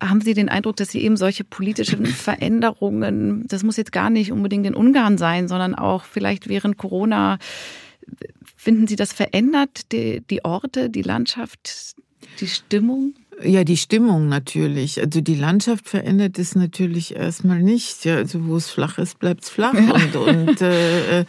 haben 0.00 0.20
Sie 0.20 0.34
den 0.34 0.48
Eindruck, 0.48 0.76
dass 0.76 0.90
Sie 0.90 1.02
eben 1.02 1.16
solche 1.16 1.44
politischen 1.44 2.06
Veränderungen, 2.06 3.46
das 3.48 3.62
muss 3.62 3.76
jetzt 3.76 3.92
gar 3.92 4.10
nicht 4.10 4.32
unbedingt 4.32 4.66
in 4.66 4.74
Ungarn 4.74 5.18
sein, 5.18 5.48
sondern 5.48 5.74
auch 5.74 6.04
vielleicht 6.04 6.48
während 6.48 6.76
Corona, 6.78 7.38
finden 8.56 8.86
Sie 8.86 8.96
das 8.96 9.12
verändert, 9.12 9.92
die, 9.92 10.22
die 10.28 10.44
Orte, 10.44 10.90
die 10.90 11.02
Landschaft, 11.02 11.94
die 12.40 12.48
Stimmung? 12.48 13.14
Ja, 13.42 13.62
die 13.64 13.76
Stimmung 13.76 14.28
natürlich. 14.28 15.00
Also 15.00 15.20
die 15.20 15.34
Landschaft 15.34 15.88
verändert 15.88 16.38
es 16.38 16.54
natürlich 16.54 17.14
erstmal 17.14 17.62
nicht. 17.62 18.04
Ja, 18.04 18.16
also 18.16 18.46
wo 18.46 18.56
es 18.56 18.68
flach 18.68 18.98
ist, 18.98 19.18
bleibt 19.18 19.44
es 19.44 19.50
flach. 19.50 19.74
Ja. 19.74 19.94
Und, 19.94 20.16
und 20.16 20.60
äh, 20.60 21.24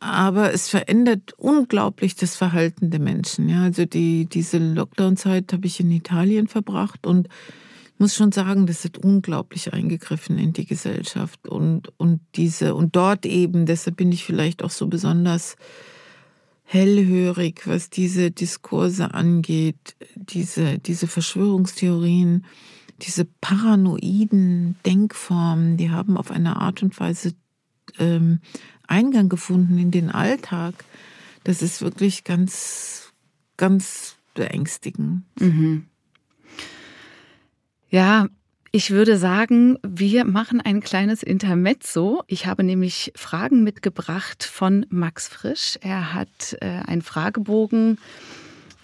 aber 0.00 0.52
es 0.52 0.68
verändert 0.68 1.32
unglaublich 1.38 2.14
das 2.14 2.36
Verhalten 2.36 2.90
der 2.90 3.00
Menschen. 3.00 3.48
Ja, 3.48 3.62
also 3.62 3.84
die, 3.84 4.26
diese 4.26 4.58
Lockdown-Zeit 4.58 5.52
habe 5.52 5.66
ich 5.66 5.80
in 5.80 5.90
Italien 5.90 6.46
verbracht 6.46 7.06
und 7.06 7.28
muss 7.98 8.14
schon 8.14 8.32
sagen, 8.32 8.66
das 8.66 8.84
hat 8.84 8.98
unglaublich 8.98 9.72
eingegriffen 9.72 10.38
in 10.38 10.52
die 10.52 10.66
Gesellschaft 10.66 11.48
und, 11.48 11.92
und 11.98 12.20
diese, 12.34 12.74
und 12.74 12.96
dort 12.96 13.24
eben, 13.24 13.66
deshalb 13.66 13.96
bin 13.96 14.12
ich 14.12 14.24
vielleicht 14.24 14.62
auch 14.62 14.70
so 14.70 14.88
besonders 14.88 15.56
hellhörig, 16.64 17.66
was 17.66 17.90
diese 17.90 18.30
Diskurse 18.30 19.14
angeht, 19.14 19.96
diese, 20.16 20.78
diese 20.78 21.06
Verschwörungstheorien, 21.06 22.44
diese 23.02 23.24
paranoiden 23.24 24.76
Denkformen, 24.86 25.76
die 25.76 25.90
haben 25.90 26.16
auf 26.16 26.30
eine 26.30 26.56
Art 26.56 26.82
und 26.82 26.98
Weise 26.98 27.34
ähm, 27.98 28.40
Eingang 28.86 29.28
gefunden 29.28 29.78
in 29.78 29.90
den 29.90 30.10
Alltag. 30.10 30.74
Das 31.44 31.62
ist 31.62 31.82
wirklich 31.82 32.24
ganz, 32.24 33.12
ganz 33.56 34.16
beängstigend. 34.34 35.22
Mhm. 35.38 35.86
Ja, 37.90 38.28
ich 38.74 38.90
würde 38.90 39.18
sagen, 39.18 39.78
wir 39.84 40.24
machen 40.24 40.60
ein 40.60 40.80
kleines 40.80 41.22
Intermezzo. 41.22 42.24
Ich 42.26 42.46
habe 42.46 42.64
nämlich 42.64 43.12
Fragen 43.14 43.62
mitgebracht 43.62 44.42
von 44.42 44.84
Max 44.90 45.28
Frisch. 45.28 45.78
Er 45.80 46.12
hat 46.12 46.56
äh, 46.60 46.82
einen 46.84 47.02
Fragebogen, 47.02 47.98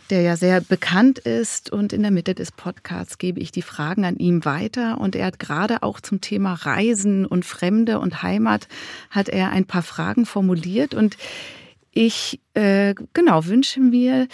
der 0.09 0.21
ja 0.21 0.37
sehr 0.37 0.61
bekannt 0.61 1.19
ist. 1.19 1.73
Und 1.73 1.93
in 1.93 2.03
der 2.03 2.13
Mitte 2.13 2.37
des 2.37 2.53
Podcasts 2.53 3.19
gebe 3.19 3.41
ich 3.41 3.51
die 3.51 3.63
Fragen 3.63 4.05
an 4.05 4.17
ihm 4.19 4.45
weiter. 4.45 5.01
Und 5.01 5.17
er 5.17 5.27
hat 5.27 5.41
gerade 5.41 5.83
auch 5.83 5.99
zum 6.01 6.21
Thema 6.21 6.55
Reisen 6.55 7.27
und 7.27 7.45
Fremde 7.45 7.99
und 7.99 8.23
Heimat 8.23 8.69
hat 9.11 9.29
er 9.29 9.51
ein 9.51 9.65
paar 9.65 9.83
Fragen 9.83 10.25
formuliert. 10.25 10.95
Und 10.95 11.17
ich 11.93 12.41
äh, 12.55 12.95
genau 13.13 13.47
wünsche 13.47 13.81
mir, 13.81 14.29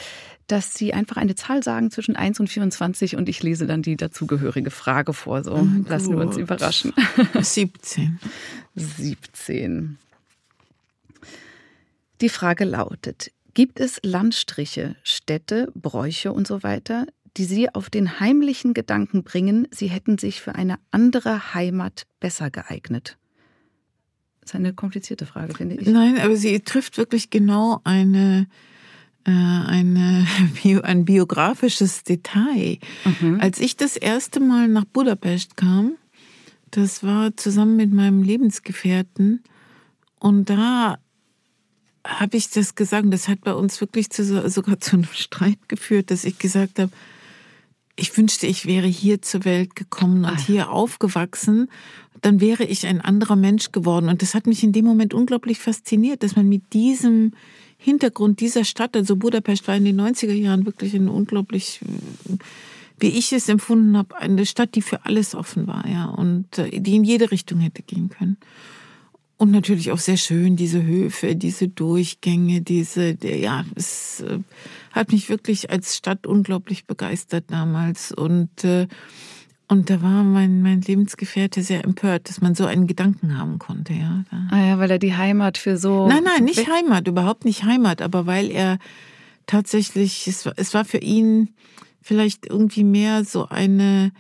dass 0.47 0.75
Sie 0.75 0.95
einfach 0.95 1.17
eine 1.17 1.35
Zahl 1.35 1.63
sagen 1.63 1.91
zwischen 1.91 2.17
1 2.17 2.39
und 2.41 2.49
24 2.49 3.17
und 3.17 3.29
ich 3.29 3.43
lese 3.43 3.67
dann 3.67 3.83
die 3.83 3.97
dazugehörige 3.97 4.71
Frage 4.71 5.13
vor. 5.13 5.43
So 5.43 5.55
oh, 5.55 5.67
lassen 5.89 6.17
wir 6.17 6.25
uns 6.25 6.37
überraschen. 6.37 6.93
17. 7.41 8.21
17. 8.75 9.99
Die 12.21 12.29
Frage 12.29 12.65
lautet, 12.65 13.33
gibt 13.55 13.81
es 13.81 14.01
Landstriche, 14.03 14.97
Städte, 15.03 15.73
Bräuche 15.75 16.33
und 16.33 16.47
so 16.47 16.63
weiter, 16.63 17.07
die 17.37 17.45
Sie 17.45 17.75
auf 17.75 17.91
den 17.91 18.21
heimlichen 18.21 18.73
Gedanken 18.73 19.23
bringen, 19.23 19.69
Sie 19.71 19.89
hätten 19.89 20.17
sich 20.19 20.41
für 20.41 20.55
eine 20.55 20.79
andere 20.91 21.55
Heimat 21.55 22.07
besser 22.21 22.51
geeignet? 22.51 23.19
Das 24.47 24.55
ist 24.55 24.61
eine 24.61 24.73
komplizierte 24.73 25.27
Frage, 25.27 25.55
finde 25.55 25.75
ich. 25.75 25.89
Nein, 25.89 26.19
aber 26.19 26.37
sie 26.37 26.61
trifft 26.61 26.99
wirklich 26.99 27.31
genau 27.31 27.81
eine, 27.83 28.47
äh, 29.25 29.31
eine 29.31 30.25
Bio, 30.63 30.83
ein 30.83 31.05
biografisches 31.05 32.05
Detail. 32.05 32.79
Mhm. 33.21 33.41
Als 33.41 33.59
ich 33.59 33.77
das 33.77 33.97
erste 33.97 34.39
Mal 34.39 34.69
nach 34.69 34.85
Budapest 34.85 35.57
kam, 35.57 35.97
das 36.71 37.03
war 37.03 37.37
zusammen 37.37 37.75
mit 37.75 37.93
meinem 37.93 38.23
Lebensgefährten, 38.23 39.43
und 40.19 40.49
da 40.49 40.99
habe 42.07 42.37
ich 42.37 42.51
das 42.51 42.75
gesagt, 42.75 43.13
das 43.13 43.29
hat 43.29 43.41
bei 43.43 43.53
uns 43.53 43.81
wirklich 43.81 44.11
zu, 44.11 44.49
sogar 44.49 44.81
zu 44.81 44.97
einem 44.97 45.05
Streit 45.13 45.69
geführt, 45.69 46.11
dass 46.11 46.25
ich 46.25 46.39
gesagt 46.39 46.79
habe, 46.79 46.93
ich 47.99 48.17
wünschte, 48.17 48.47
ich 48.47 48.67
wäre 48.67 48.87
hier 48.87 49.23
zur 49.23 49.45
Welt 49.45 49.75
gekommen 49.75 50.25
und 50.25 50.37
Ach. 50.37 50.47
hier 50.47 50.71
aufgewachsen. 50.71 51.69
Dann 52.23 52.41
wäre 52.41 52.65
ich 52.65 52.87
ein 52.87 53.01
anderer 53.01 53.37
Mensch 53.37 53.73
geworden. 53.73 54.09
Und 54.09 54.23
das 54.23 54.35
hat 54.35 54.47
mich 54.47 54.63
in 54.63 54.73
dem 54.73 54.85
Moment 54.85 55.15
unglaublich 55.15 55.59
fasziniert, 55.59 56.23
dass 56.23 56.37
man 56.37 56.49
mit 56.49 56.73
diesem 56.73 57.33
Hintergrund 57.79 58.41
dieser 58.41 58.65
Stadt, 58.65 58.97
also 58.97 59.17
Budapest 59.17 59.69
war 59.69 59.77
in 59.77 59.85
den 59.85 60.01
90er 60.01 60.33
Jahren 60.33 60.65
wirklich 60.65 60.95
eine 60.95 61.13
unglaublich, 61.13 61.81
wie 62.99 63.09
ich 63.09 63.33
es 63.33 63.49
empfunden 63.49 63.97
habe, 63.97 64.17
eine 64.17 64.47
Stadt, 64.47 64.75
die 64.75 64.83
für 64.83 65.05
alles 65.05 65.35
offen 65.35 65.67
war, 65.67 65.87
ja, 65.87 66.07
und 66.07 66.59
äh, 66.59 66.81
die 66.81 66.97
in 66.97 67.05
jede 67.05 67.31
Richtung 67.31 67.61
hätte 67.61 67.83
gehen 67.83 68.09
können. 68.09 68.39
Und 69.39 69.51
natürlich 69.51 69.93
auch 69.93 69.99
sehr 69.99 70.17
schön, 70.17 70.57
diese 70.57 70.83
Höfe, 70.83 71.37
diese 71.37 71.69
Durchgänge, 71.69 72.63
diese, 72.63 73.19
ja, 73.23 73.67
es 73.75 74.21
äh, 74.21 74.39
hat 74.93 75.13
mich 75.13 75.29
wirklich 75.29 75.71
als 75.71 75.95
Stadt 75.95 76.27
unglaublich 76.27 76.87
begeistert 76.87 77.45
damals. 77.49 78.13
Und, 78.13 78.65
äh, 78.65 78.89
und 79.69 79.91
da 79.91 80.01
war 80.01 80.23
mein, 80.23 80.63
mein 80.63 80.81
Lebensgefährte 80.81 81.63
sehr 81.63 81.85
empört, 81.85 82.29
dass 82.29 82.41
man 82.41 82.55
so 82.55 82.67
einen 82.67 82.87
Gedanken 82.87 83.37
haben 83.37 83.59
konnte, 83.59 83.95
ja. 83.95 84.25
Ah 84.51 84.65
ja, 84.65 84.79
weil 84.79 84.91
er 84.91 84.99
die 84.99 85.17
Heimat 85.17 85.59
für 85.59 85.77
so. 85.77 86.07
Nein, 86.07 86.23
nein, 86.25 86.45
nicht 86.45 86.71
Heimat, 86.71 87.09
überhaupt 87.09 87.45
nicht 87.45 87.65
Heimat, 87.65 88.01
aber 88.01 88.27
weil 88.27 88.51
er 88.51 88.79
tatsächlich, 89.47 90.29
es 90.29 90.47
war, 90.47 90.53
es 90.57 90.73
war 90.73 90.85
für 90.85 90.99
ihn 90.99 91.51
vielleicht 92.01 92.47
irgendwie 92.47 92.85
mehr 92.85 93.25
so 93.25 93.49
eine, 93.49 94.13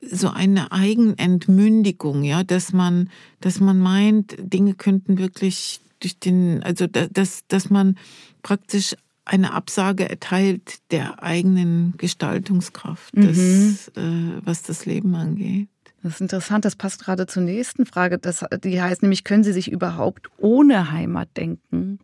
so 0.00 0.30
eine 0.30 0.72
Eigenentmündigung, 0.72 2.22
ja, 2.22 2.42
dass 2.42 2.72
man, 2.72 3.10
dass 3.40 3.60
man 3.60 3.78
meint, 3.78 4.34
Dinge 4.38 4.74
könnten 4.74 5.18
wirklich 5.18 5.80
durch 6.00 6.18
den, 6.18 6.62
also 6.62 6.86
dass, 6.86 7.46
dass 7.48 7.68
man 7.68 7.98
praktisch 8.42 8.94
eine 9.30 9.52
Absage 9.52 10.10
erteilt 10.10 10.78
der 10.90 11.22
eigenen 11.22 11.94
Gestaltungskraft, 11.96 13.14
mhm. 13.14 13.22
des, 13.22 13.88
äh, 13.88 14.02
was 14.44 14.62
das 14.62 14.86
Leben 14.86 15.14
angeht. 15.14 15.68
Das 16.02 16.14
ist 16.14 16.20
interessant, 16.20 16.64
das 16.64 16.74
passt 16.74 17.04
gerade 17.04 17.28
zur 17.28 17.44
nächsten 17.44 17.86
Frage. 17.86 18.18
Das, 18.18 18.44
die 18.64 18.82
heißt 18.82 19.02
nämlich, 19.02 19.22
können 19.22 19.44
Sie 19.44 19.52
sich 19.52 19.70
überhaupt 19.70 20.30
ohne 20.38 20.90
Heimat 20.90 21.28
denken? 21.36 22.00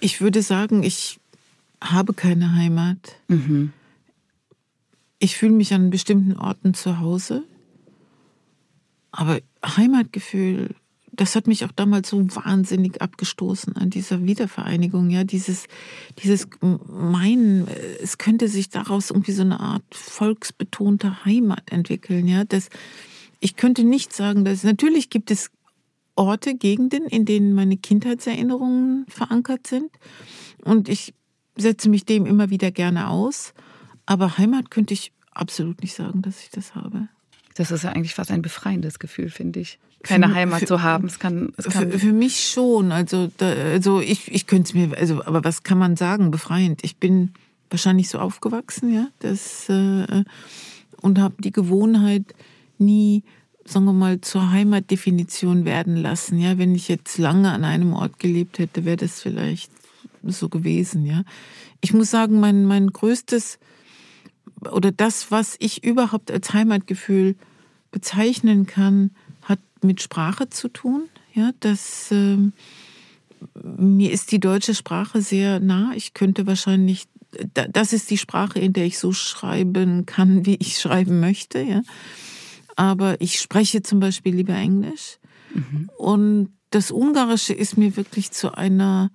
Ich 0.00 0.20
würde 0.20 0.42
sagen, 0.42 0.82
ich 0.82 1.20
habe 1.80 2.14
keine 2.14 2.52
Heimat. 2.56 3.16
Mhm. 3.28 3.72
Ich 5.20 5.36
fühle 5.36 5.52
mich 5.52 5.72
an 5.72 5.90
bestimmten 5.90 6.36
Orten 6.36 6.74
zu 6.74 6.98
Hause. 6.98 7.44
Aber 9.12 9.38
Heimatgefühl, 9.64 10.74
das 11.12 11.34
hat 11.34 11.46
mich 11.46 11.64
auch 11.64 11.72
damals 11.72 12.10
so 12.10 12.24
wahnsinnig 12.36 13.02
abgestoßen 13.02 13.76
an 13.76 13.90
dieser 13.90 14.24
Wiedervereinigung. 14.24 15.10
Ja, 15.10 15.24
dieses, 15.24 15.66
dieses 16.22 16.48
Meinen, 16.60 17.66
es 18.02 18.18
könnte 18.18 18.48
sich 18.48 18.68
daraus 18.70 19.10
irgendwie 19.10 19.32
so 19.32 19.42
eine 19.42 19.60
Art 19.60 19.82
volksbetonte 19.92 21.24
Heimat 21.24 21.70
entwickeln. 21.70 22.28
Ja, 22.28 22.44
das, 22.44 22.68
ich 23.40 23.56
könnte 23.56 23.84
nicht 23.84 24.12
sagen, 24.12 24.44
dass 24.44 24.62
natürlich 24.62 25.10
gibt 25.10 25.30
es 25.30 25.50
Orte, 26.14 26.54
Gegenden, 26.54 27.06
in 27.06 27.24
denen 27.24 27.54
meine 27.54 27.76
Kindheitserinnerungen 27.76 29.06
verankert 29.08 29.66
sind. 29.66 29.90
Und 30.64 30.88
ich 30.88 31.14
setze 31.56 31.88
mich 31.88 32.04
dem 32.04 32.26
immer 32.26 32.50
wieder 32.50 32.70
gerne 32.70 33.08
aus. 33.08 33.54
Aber 34.06 34.38
Heimat 34.38 34.70
könnte 34.70 34.94
ich 34.94 35.12
absolut 35.32 35.80
nicht 35.82 35.94
sagen, 35.94 36.22
dass 36.22 36.42
ich 36.42 36.50
das 36.50 36.74
habe. 36.74 37.08
Das 37.54 37.70
ist 37.70 37.84
ja 37.84 37.90
eigentlich 37.90 38.14
fast 38.14 38.30
ein 38.30 38.42
befreiendes 38.42 38.98
Gefühl, 38.98 39.30
finde 39.30 39.60
ich. 39.60 39.78
Keine 40.02 40.28
für, 40.28 40.34
Heimat 40.34 40.66
zu 40.66 40.82
haben. 40.82 41.06
Es 41.06 41.18
kann, 41.18 41.52
es 41.56 41.66
kann 41.66 41.90
für, 41.90 41.98
für, 41.98 42.12
mich 42.12 42.48
schon. 42.48 42.90
Also, 42.90 43.30
da, 43.36 43.50
also 43.50 44.00
ich, 44.00 44.32
ich 44.32 44.46
könnte 44.46 44.68
es 44.68 44.74
mir, 44.74 44.96
also, 44.96 45.22
aber 45.24 45.44
was 45.44 45.62
kann 45.62 45.78
man 45.78 45.96
sagen, 45.96 46.30
befreiend? 46.30 46.80
Ich 46.84 46.96
bin 46.96 47.32
wahrscheinlich 47.68 48.08
so 48.08 48.18
aufgewachsen, 48.18 48.92
ja, 48.92 49.08
das, 49.20 49.68
äh, 49.68 50.24
und 51.00 51.18
habe 51.18 51.34
die 51.38 51.52
Gewohnheit 51.52 52.24
nie, 52.78 53.22
sagen 53.64 53.84
wir 53.84 53.92
mal, 53.92 54.20
zur 54.20 54.50
Heimatdefinition 54.50 55.64
werden 55.64 55.96
lassen. 55.96 56.38
Ja, 56.38 56.58
wenn 56.58 56.74
ich 56.74 56.88
jetzt 56.88 57.18
lange 57.18 57.52
an 57.52 57.64
einem 57.64 57.92
Ort 57.92 58.18
gelebt 58.18 58.58
hätte, 58.58 58.84
wäre 58.84 58.96
das 58.96 59.20
vielleicht 59.20 59.70
so 60.24 60.48
gewesen, 60.48 61.06
ja. 61.06 61.22
Ich 61.82 61.94
muss 61.94 62.10
sagen, 62.10 62.40
mein, 62.40 62.66
mein 62.66 62.88
größtes 62.88 63.58
oder 64.70 64.92
das, 64.92 65.30
was 65.30 65.56
ich 65.58 65.84
überhaupt 65.84 66.30
als 66.30 66.52
Heimatgefühl 66.52 67.36
bezeichnen 67.90 68.66
kann, 68.66 69.10
mit 69.84 70.02
Sprache 70.02 70.48
zu 70.50 70.68
tun. 70.68 71.08
Ja, 71.34 71.50
das 71.60 72.10
äh, 72.10 72.36
mir 73.54 74.12
ist 74.12 74.32
die 74.32 74.40
deutsche 74.40 74.74
Sprache 74.74 75.22
sehr 75.22 75.60
nah. 75.60 75.92
Ich 75.94 76.14
könnte 76.14 76.46
wahrscheinlich, 76.46 77.06
das 77.52 77.92
ist 77.92 78.10
die 78.10 78.18
Sprache, 78.18 78.58
in 78.58 78.72
der 78.72 78.84
ich 78.84 78.98
so 78.98 79.12
schreiben 79.12 80.06
kann, 80.06 80.46
wie 80.46 80.56
ich 80.56 80.78
schreiben 80.78 81.20
möchte. 81.20 81.60
Ja, 81.60 81.82
aber 82.76 83.20
ich 83.20 83.40
spreche 83.40 83.82
zum 83.82 84.00
Beispiel 84.00 84.34
lieber 84.34 84.54
Englisch. 84.54 85.18
Mhm. 85.54 85.90
Und 85.96 86.52
das 86.70 86.90
Ungarische 86.90 87.52
ist 87.52 87.76
mir 87.76 87.96
wirklich 87.96 88.30
zu 88.30 88.54
einer 88.54 89.10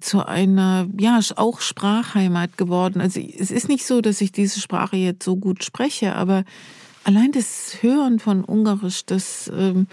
zu 0.00 0.24
einer, 0.24 0.88
ja, 1.00 1.18
auch 1.34 1.60
Sprachheimat 1.60 2.56
geworden. 2.56 3.00
Also 3.00 3.18
es 3.18 3.50
ist 3.50 3.68
nicht 3.68 3.84
so, 3.84 4.00
dass 4.00 4.20
ich 4.20 4.30
diese 4.30 4.60
Sprache 4.60 4.96
jetzt 4.96 5.24
so 5.24 5.36
gut 5.36 5.64
spreche, 5.64 6.14
aber 6.14 6.44
allein 7.10 7.32
das 7.32 7.82
Hören 7.82 8.20
von 8.20 8.44
Ungarisch, 8.44 9.04
das 9.04 9.50
ähm, 9.52 9.88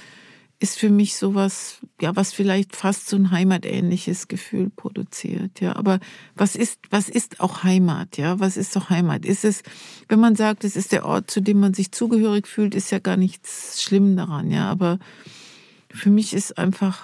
ist 0.59 0.77
für 0.77 0.89
mich 0.89 1.15
sowas, 1.15 1.79
ja, 1.99 2.15
was 2.15 2.31
vielleicht 2.31 2.75
fast 2.75 3.09
so 3.09 3.15
ein 3.15 3.31
heimatähnliches 3.31 4.27
Gefühl 4.27 4.69
produziert, 4.69 5.59
ja. 5.59 5.75
Aber 5.75 5.99
was 6.35 6.55
ist, 6.55 6.79
was 6.91 7.09
ist 7.09 7.39
auch 7.39 7.63
Heimat, 7.63 8.17
ja? 8.17 8.39
Was 8.39 8.55
ist 8.55 8.75
doch 8.75 8.91
Heimat? 8.91 9.25
Ist 9.25 9.45
es, 9.45 9.63
wenn 10.09 10.19
man 10.19 10.35
sagt, 10.35 10.63
es 10.63 10.75
ist 10.75 10.91
der 10.91 11.05
Ort, 11.05 11.31
zu 11.31 11.41
dem 11.41 11.59
man 11.59 11.73
sich 11.73 11.91
zugehörig 11.91 12.47
fühlt, 12.47 12.75
ist 12.75 12.91
ja 12.91 12.99
gar 12.99 13.17
nichts 13.17 13.81
schlimm 13.81 14.15
daran, 14.15 14.51
ja. 14.51 14.69
Aber 14.69 14.99
für 15.89 16.11
mich 16.11 16.33
ist 16.33 16.57
einfach 16.59 17.03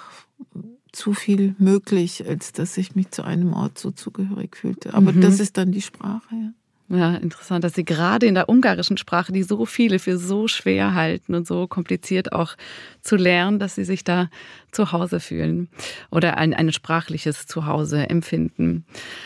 zu 0.92 1.12
viel 1.12 1.56
möglich, 1.58 2.24
als 2.26 2.52
dass 2.52 2.76
ich 2.76 2.94
mich 2.94 3.10
zu 3.10 3.24
einem 3.24 3.52
Ort 3.52 3.78
so 3.78 3.90
zugehörig 3.90 4.56
fühlte. 4.56 4.94
Aber 4.94 5.12
mhm. 5.12 5.22
das 5.22 5.40
ist 5.40 5.56
dann 5.56 5.72
die 5.72 5.82
Sprache, 5.82 6.34
ja. 6.34 6.52
Ja, 6.90 7.14
interessant, 7.14 7.64
dass 7.64 7.72
Sie 7.72 7.84
gerade 7.84 8.26
in 8.26 8.34
der 8.34 8.50
ungarischen 8.50 8.98
Sprache, 8.98 9.32
die 9.32 9.42
so 9.42 9.64
viele 9.64 9.98
für 9.98 10.18
so 10.18 10.48
schwer 10.48 10.94
halten 10.94 11.34
und 11.34 11.46
so 11.46 11.66
kompliziert 11.66 12.32
auch 12.32 12.56
zu 13.00 13.16
lernen, 13.16 13.58
dass 13.58 13.76
Sie 13.76 13.84
sich 13.84 14.04
da 14.04 14.28
zu 14.70 14.92
Hause 14.92 15.18
fühlen 15.18 15.68
oder 16.10 16.36
ein, 16.36 16.52
ein 16.52 16.72
sprachliches 16.72 17.46
Zuhause 17.46 18.10
empfinden. 18.10 18.84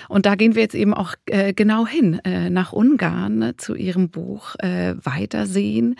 Und 0.08 0.24
da 0.24 0.36
gehen 0.36 0.54
wir 0.54 0.62
jetzt 0.62 0.76
eben 0.76 0.94
auch 0.94 1.14
äh, 1.26 1.52
genau 1.52 1.84
hin, 1.84 2.20
äh, 2.24 2.48
nach 2.48 2.72
Ungarn, 2.72 3.38
ne, 3.38 3.56
zu 3.56 3.74
Ihrem 3.74 4.08
Buch 4.08 4.54
äh, 4.60 4.94
Weitersehen. 5.02 5.96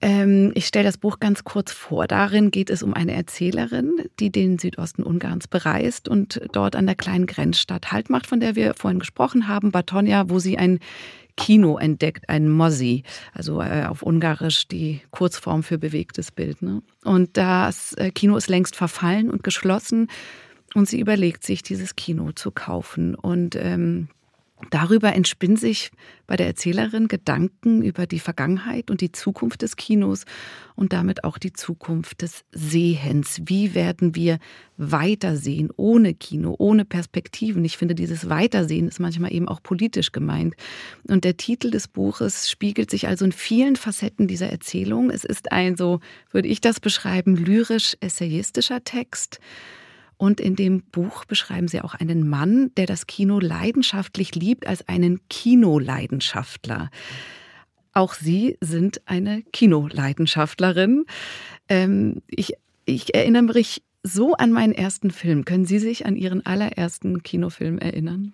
Ähm, 0.00 0.52
ich 0.54 0.66
stelle 0.66 0.84
das 0.84 0.98
Buch 0.98 1.18
ganz 1.18 1.44
kurz 1.44 1.72
vor. 1.72 2.06
Darin 2.06 2.50
geht 2.50 2.70
es 2.70 2.82
um 2.82 2.94
eine 2.94 3.14
Erzählerin, 3.14 4.04
die 4.20 4.30
den 4.30 4.58
Südosten 4.58 5.02
Ungarns 5.02 5.48
bereist 5.48 6.08
und 6.08 6.40
dort 6.52 6.76
an 6.76 6.86
der 6.86 6.94
kleinen 6.94 7.26
Grenzstadt 7.26 7.90
Halt 7.90 8.08
macht, 8.10 8.26
von 8.26 8.40
der 8.40 8.54
wir 8.54 8.74
vorhin 8.74 9.00
gesprochen 9.00 9.48
haben, 9.48 9.72
Batonia, 9.72 10.28
wo 10.28 10.38
sie 10.38 10.56
ein 10.56 10.78
Kino 11.36 11.78
entdeckt, 11.78 12.28
ein 12.28 12.50
Mosi, 12.50 13.04
also 13.32 13.62
äh, 13.62 13.84
auf 13.84 14.02
Ungarisch 14.02 14.66
die 14.68 15.00
Kurzform 15.10 15.62
für 15.62 15.78
bewegtes 15.78 16.32
Bild. 16.32 16.62
Ne? 16.62 16.82
Und 17.04 17.36
das 17.36 17.92
äh, 17.94 18.10
Kino 18.10 18.36
ist 18.36 18.48
längst 18.48 18.76
verfallen 18.76 19.30
und 19.30 19.42
geschlossen 19.44 20.08
und 20.74 20.88
sie 20.88 21.00
überlegt 21.00 21.44
sich, 21.44 21.62
dieses 21.62 21.96
Kino 21.96 22.32
zu 22.32 22.50
kaufen. 22.50 23.14
Und 23.14 23.56
ähm, 23.56 24.08
Darüber 24.70 25.14
entspinnen 25.14 25.56
sich 25.56 25.90
bei 26.26 26.36
der 26.36 26.48
Erzählerin 26.48 27.06
Gedanken 27.06 27.82
über 27.82 28.06
die 28.06 28.18
Vergangenheit 28.18 28.90
und 28.90 29.00
die 29.00 29.12
Zukunft 29.12 29.62
des 29.62 29.76
Kinos 29.76 30.24
und 30.74 30.92
damit 30.92 31.22
auch 31.22 31.38
die 31.38 31.52
Zukunft 31.52 32.22
des 32.22 32.44
Sehens. 32.50 33.40
Wie 33.44 33.74
werden 33.74 34.16
wir 34.16 34.38
weitersehen 34.76 35.70
ohne 35.76 36.12
Kino, 36.12 36.56
ohne 36.58 36.84
Perspektiven? 36.84 37.64
Ich 37.64 37.76
finde, 37.76 37.94
dieses 37.94 38.28
Weitersehen 38.28 38.88
ist 38.88 38.98
manchmal 38.98 39.32
eben 39.32 39.48
auch 39.48 39.62
politisch 39.62 40.10
gemeint. 40.10 40.54
Und 41.08 41.22
der 41.22 41.36
Titel 41.36 41.70
des 41.70 41.86
Buches 41.86 42.50
spiegelt 42.50 42.90
sich 42.90 43.06
also 43.06 43.24
in 43.24 43.32
vielen 43.32 43.76
Facetten 43.76 44.26
dieser 44.26 44.50
Erzählung. 44.50 45.10
Es 45.10 45.24
ist 45.24 45.52
ein, 45.52 45.76
so 45.76 46.00
würde 46.32 46.48
ich 46.48 46.60
das 46.60 46.80
beschreiben, 46.80 47.36
lyrisch-essayistischer 47.36 48.82
Text 48.82 49.38
und 50.18 50.40
in 50.40 50.56
dem 50.56 50.82
Buch 50.82 51.24
beschreiben 51.24 51.68
Sie 51.68 51.80
auch 51.80 51.94
einen 51.94 52.28
Mann, 52.28 52.70
der 52.76 52.86
das 52.86 53.06
Kino 53.06 53.40
leidenschaftlich 53.40 54.34
liebt, 54.34 54.66
als 54.66 54.86
einen 54.88 55.20
Kinoleidenschaftler. 55.30 56.90
Auch 57.94 58.14
Sie 58.14 58.58
sind 58.60 59.00
eine 59.06 59.42
Kinoleidenschaftlerin. 59.52 61.06
Ähm, 61.68 62.20
ich 62.28 62.52
Ich 62.84 63.14
erinnere 63.14 63.54
mich 63.54 63.82
so 64.02 64.34
an 64.34 64.52
meinen 64.52 64.72
ersten 64.72 65.10
Film. 65.10 65.44
Können 65.44 65.66
Sie 65.66 65.78
sich 65.78 66.06
an 66.06 66.16
Ihren 66.16 66.44
allerersten 66.46 67.22
Kinofilm 67.22 67.78
erinnern? 67.78 68.32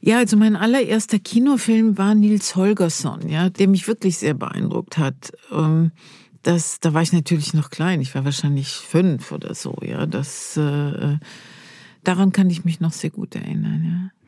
Ja, 0.00 0.18
also 0.18 0.36
mein 0.36 0.56
allererster 0.56 1.20
Kinofilm 1.20 1.96
war 1.96 2.16
Nils 2.16 2.56
Holgersson, 2.56 3.28
ja, 3.28 3.50
der 3.50 3.68
mich 3.68 3.86
wirklich 3.86 4.18
sehr 4.18 4.34
beeindruckt 4.34 4.98
hat. 4.98 5.32
Ähm, 5.52 5.92
das, 6.42 6.80
da 6.80 6.94
war 6.94 7.02
ich 7.02 7.12
natürlich 7.12 7.54
noch 7.54 7.70
klein. 7.70 8.00
Ich 8.00 8.14
war 8.14 8.24
wahrscheinlich 8.24 8.68
fünf 8.68 9.32
oder 9.32 9.54
so, 9.54 9.76
ja. 9.82 10.06
Das, 10.06 10.56
äh, 10.56 11.18
daran 12.04 12.32
kann 12.32 12.50
ich 12.50 12.64
mich 12.64 12.80
noch 12.80 12.92
sehr 12.92 13.10
gut 13.10 13.34
erinnern, 13.34 13.84
ja. 13.84 14.21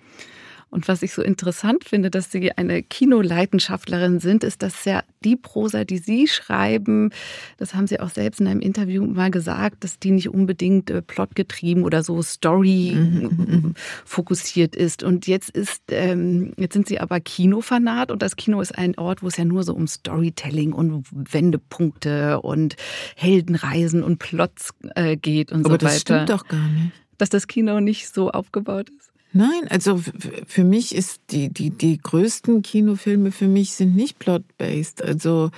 Und 0.74 0.88
was 0.88 1.04
ich 1.04 1.12
so 1.12 1.22
interessant 1.22 1.84
finde, 1.84 2.10
dass 2.10 2.32
Sie 2.32 2.50
eine 2.50 2.82
Kinoleidenschaftlerin 2.82 4.18
sind, 4.18 4.42
ist, 4.42 4.60
dass 4.60 4.84
ja 4.84 5.04
die 5.22 5.37
Prosa, 5.37 5.84
die 5.84 5.98
Sie 5.98 6.26
schreiben, 6.26 7.10
das 7.58 7.76
haben 7.76 7.87
Sie 7.87 8.00
auch 8.00 8.10
selbst 8.10 8.40
in 8.40 8.48
einem 8.48 8.58
Interview 8.58 9.06
mal 9.06 9.30
gesagt, 9.30 9.84
dass 9.84 10.00
die 10.00 10.10
nicht 10.10 10.30
unbedingt 10.30 10.90
äh, 10.90 11.00
plotgetrieben 11.00 11.84
oder 11.84 12.02
so 12.02 12.20
Story 12.22 12.92
mhm, 12.92 13.22
mhm, 13.22 13.74
fokussiert 14.04 14.74
ist. 14.74 15.04
Und 15.04 15.28
jetzt 15.28 15.50
ist, 15.50 15.80
ähm, 15.90 16.54
jetzt 16.56 16.72
sind 16.72 16.88
Sie 16.88 16.98
aber 16.98 17.20
Kinofanat 17.20 18.10
und 18.10 18.20
das 18.20 18.34
Kino 18.34 18.60
ist 18.60 18.76
ein 18.76 18.98
Ort, 18.98 19.22
wo 19.22 19.28
es 19.28 19.37
ja 19.37 19.44
nur 19.44 19.62
so 19.62 19.74
um 19.74 19.87
Storytelling 19.87 20.72
und 20.72 21.06
Wendepunkte 21.12 22.40
und 22.40 22.74
Heldenreisen 23.14 24.02
und 24.02 24.18
Plots 24.18 24.74
äh, 24.96 25.16
geht 25.16 25.52
und 25.52 25.66
aber 25.66 25.74
so 25.74 25.74
weiter. 25.74 25.87
Aber 25.87 25.92
das 25.92 26.00
stimmt 26.00 26.30
doch 26.30 26.48
gar 26.48 26.68
nicht. 26.68 26.90
Dass 27.18 27.28
das 27.28 27.46
Kino 27.46 27.78
nicht 27.78 28.12
so 28.12 28.32
aufgebaut 28.32 28.90
ist. 28.90 29.13
Nein, 29.34 29.66
also 29.68 30.00
für 30.46 30.62
mich 30.62 30.94
ist 30.94 31.20
die, 31.30 31.52
die, 31.52 31.70
die 31.70 31.98
größten 31.98 32.62
Kinofilme 32.62 33.32
für 33.32 33.48
mich 33.48 33.72
sind 33.72 33.96
nicht 33.96 34.20
plot-based. 34.20 35.02
Also 35.02 35.50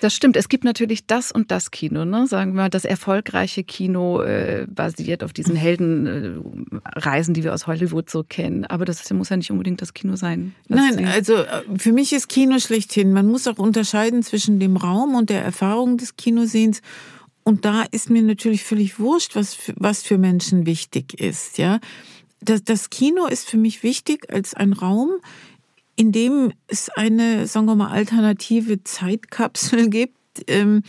das 0.00 0.14
stimmt. 0.14 0.36
Es 0.36 0.48
gibt 0.48 0.62
natürlich 0.62 1.06
das 1.06 1.32
und 1.32 1.50
das 1.50 1.72
Kino, 1.72 2.04
ne? 2.04 2.28
Sagen 2.28 2.52
wir 2.52 2.62
mal, 2.62 2.70
das 2.70 2.84
erfolgreiche 2.84 3.64
Kino 3.64 4.22
äh, 4.22 4.66
basiert 4.68 5.24
auf 5.24 5.32
diesen 5.32 5.56
Heldenreisen, 5.56 7.32
äh, 7.32 7.34
die 7.34 7.42
wir 7.42 7.52
aus 7.52 7.66
Hollywood 7.66 8.08
so 8.08 8.22
kennen. 8.22 8.64
Aber 8.64 8.84
das 8.84 9.10
muss 9.12 9.30
ja 9.30 9.36
nicht 9.36 9.50
unbedingt 9.50 9.82
das 9.82 9.94
Kino 9.94 10.14
sein. 10.14 10.54
Nein, 10.68 11.04
also 11.06 11.34
äh, 11.34 11.62
für 11.76 11.92
mich 11.92 12.12
ist 12.12 12.28
Kino 12.28 12.60
schlechthin. 12.60 13.12
Man 13.12 13.26
muss 13.26 13.48
auch 13.48 13.58
unterscheiden 13.58 14.22
zwischen 14.22 14.60
dem 14.60 14.76
Raum 14.76 15.16
und 15.16 15.30
der 15.30 15.42
Erfahrung 15.42 15.96
des 15.96 16.16
Kinosehens. 16.16 16.80
Und 17.42 17.64
da 17.64 17.82
ist 17.90 18.10
mir 18.10 18.22
natürlich 18.22 18.62
völlig 18.62 19.00
wurscht, 19.00 19.34
was, 19.34 19.56
was 19.74 20.02
für 20.02 20.18
Menschen 20.18 20.66
wichtig 20.66 21.18
ist, 21.18 21.58
ja 21.58 21.80
das, 22.40 22.64
das 22.64 22.90
Kino 22.90 23.26
ist 23.26 23.48
für 23.48 23.56
mich 23.56 23.82
wichtig 23.82 24.32
als 24.32 24.54
ein 24.54 24.72
Raum, 24.72 25.10
in 25.96 26.12
dem 26.12 26.52
es 26.68 26.88
eine, 26.90 27.46
sagen 27.46 27.66
wir 27.66 27.74
mal, 27.74 27.90
alternative 27.90 28.84
Zeitkapsel 28.84 29.90
gibt, 29.90 30.16
ähm, 30.46 30.82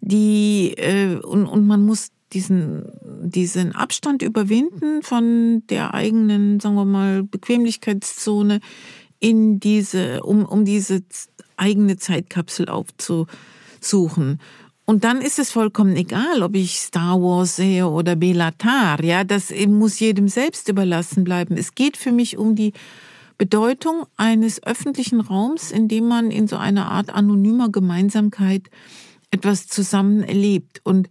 die 0.00 0.74
äh, 0.76 1.16
und, 1.16 1.46
und 1.46 1.66
man 1.66 1.84
muss 1.84 2.08
diesen, 2.32 2.84
diesen 3.22 3.72
Abstand 3.72 4.22
überwinden 4.22 5.02
von 5.02 5.62
der 5.68 5.94
eigenen, 5.94 6.58
sagen 6.58 6.74
wir 6.74 6.84
mal, 6.84 7.22
Bequemlichkeitszone 7.22 8.60
in 9.20 9.60
diese, 9.60 10.22
um, 10.22 10.44
um 10.44 10.64
diese 10.64 11.02
eigene 11.56 11.96
Zeitkapsel 11.96 12.68
aufzusuchen. 12.68 14.40
Und 14.88 15.02
dann 15.02 15.20
ist 15.20 15.40
es 15.40 15.50
vollkommen 15.50 15.96
egal, 15.96 16.44
ob 16.44 16.54
ich 16.54 16.78
Star 16.78 17.20
Wars 17.20 17.56
sehe 17.56 17.88
oder 17.88 18.14
Belatar. 18.14 19.02
Ja, 19.02 19.24
das 19.24 19.52
muss 19.66 19.98
jedem 19.98 20.28
selbst 20.28 20.68
überlassen 20.68 21.24
bleiben. 21.24 21.56
Es 21.56 21.74
geht 21.74 21.96
für 21.96 22.12
mich 22.12 22.38
um 22.38 22.54
die 22.54 22.72
Bedeutung 23.36 24.06
eines 24.16 24.62
öffentlichen 24.62 25.20
Raums, 25.20 25.72
in 25.72 25.88
dem 25.88 26.06
man 26.06 26.30
in 26.30 26.46
so 26.46 26.56
einer 26.56 26.88
Art 26.88 27.10
anonymer 27.10 27.68
Gemeinsamkeit 27.68 28.70
etwas 29.32 29.66
zusammen 29.66 30.22
erlebt. 30.22 30.80
Und 30.84 31.08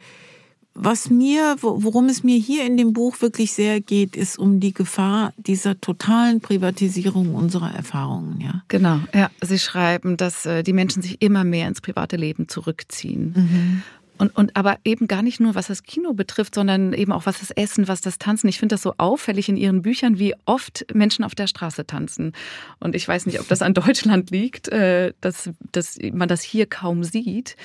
was 0.77 1.09
mir, 1.09 1.55
worum 1.61 2.09
es 2.09 2.23
mir 2.23 2.37
hier 2.37 2.65
in 2.65 2.75
dem 2.75 2.91
Buch 2.91 3.21
wirklich 3.21 3.53
sehr 3.53 3.79
geht, 3.79 4.17
ist 4.17 4.37
um 4.37 4.59
die 4.59 4.73
Gefahr 4.73 5.33
dieser 5.37 5.79
totalen 5.79 6.41
Privatisierung 6.41 7.33
unserer 7.33 7.73
Erfahrungen. 7.73 8.41
Ja. 8.41 8.61
Genau, 8.67 8.99
ja. 9.13 9.31
Sie 9.41 9.57
schreiben, 9.57 10.17
dass 10.17 10.45
äh, 10.45 10.63
die 10.63 10.73
Menschen 10.73 11.01
sich 11.01 11.21
immer 11.21 11.45
mehr 11.45 11.69
ins 11.69 11.79
private 11.79 12.17
Leben 12.17 12.49
zurückziehen. 12.49 13.33
Mhm. 13.35 13.83
Und, 14.17 14.35
und 14.35 14.55
aber 14.55 14.77
eben 14.83 15.07
gar 15.07 15.21
nicht 15.21 15.39
nur, 15.39 15.55
was 15.55 15.67
das 15.67 15.83
Kino 15.83 16.13
betrifft, 16.13 16.55
sondern 16.55 16.93
eben 16.93 17.11
auch 17.11 17.25
was 17.25 17.39
das 17.39 17.51
Essen, 17.51 17.87
was 17.87 18.01
das 18.01 18.17
Tanzen. 18.17 18.47
Ich 18.47 18.59
finde 18.59 18.75
das 18.75 18.81
so 18.81 18.93
auffällig 18.97 19.49
in 19.49 19.57
Ihren 19.57 19.81
Büchern, 19.81 20.19
wie 20.19 20.33
oft 20.45 20.85
Menschen 20.93 21.23
auf 21.23 21.35
der 21.35 21.47
Straße 21.47 21.85
tanzen. 21.85 22.33
Und 22.79 22.95
ich 22.95 23.07
weiß 23.07 23.25
nicht, 23.25 23.39
ob 23.39 23.47
das 23.47 23.61
an 23.61 23.73
Deutschland 23.73 24.29
liegt, 24.29 24.67
äh, 24.69 25.13
dass, 25.21 25.49
dass 25.71 25.97
man 26.13 26.27
das 26.27 26.41
hier 26.41 26.65
kaum 26.65 27.03
sieht. 27.03 27.55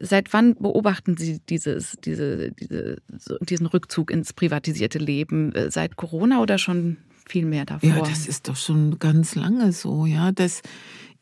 Seit 0.00 0.32
wann 0.32 0.54
beobachten 0.54 1.16
Sie 1.16 1.40
dieses, 1.48 1.96
diese, 2.04 2.52
diese, 2.52 2.98
diesen 3.40 3.66
Rückzug 3.66 4.10
ins 4.10 4.32
privatisierte 4.32 4.98
Leben? 4.98 5.52
Äh, 5.52 5.70
seit 5.70 5.96
Corona 5.96 6.40
oder 6.40 6.58
schon 6.58 6.98
viel 7.26 7.46
mehr 7.46 7.64
davor? 7.64 7.88
Ja, 7.88 8.00
das 8.00 8.26
ist 8.26 8.48
doch 8.48 8.56
schon 8.56 8.98
ganz 8.98 9.34
lange 9.34 9.72
so. 9.72 10.06
Ja, 10.06 10.32
das 10.32 10.62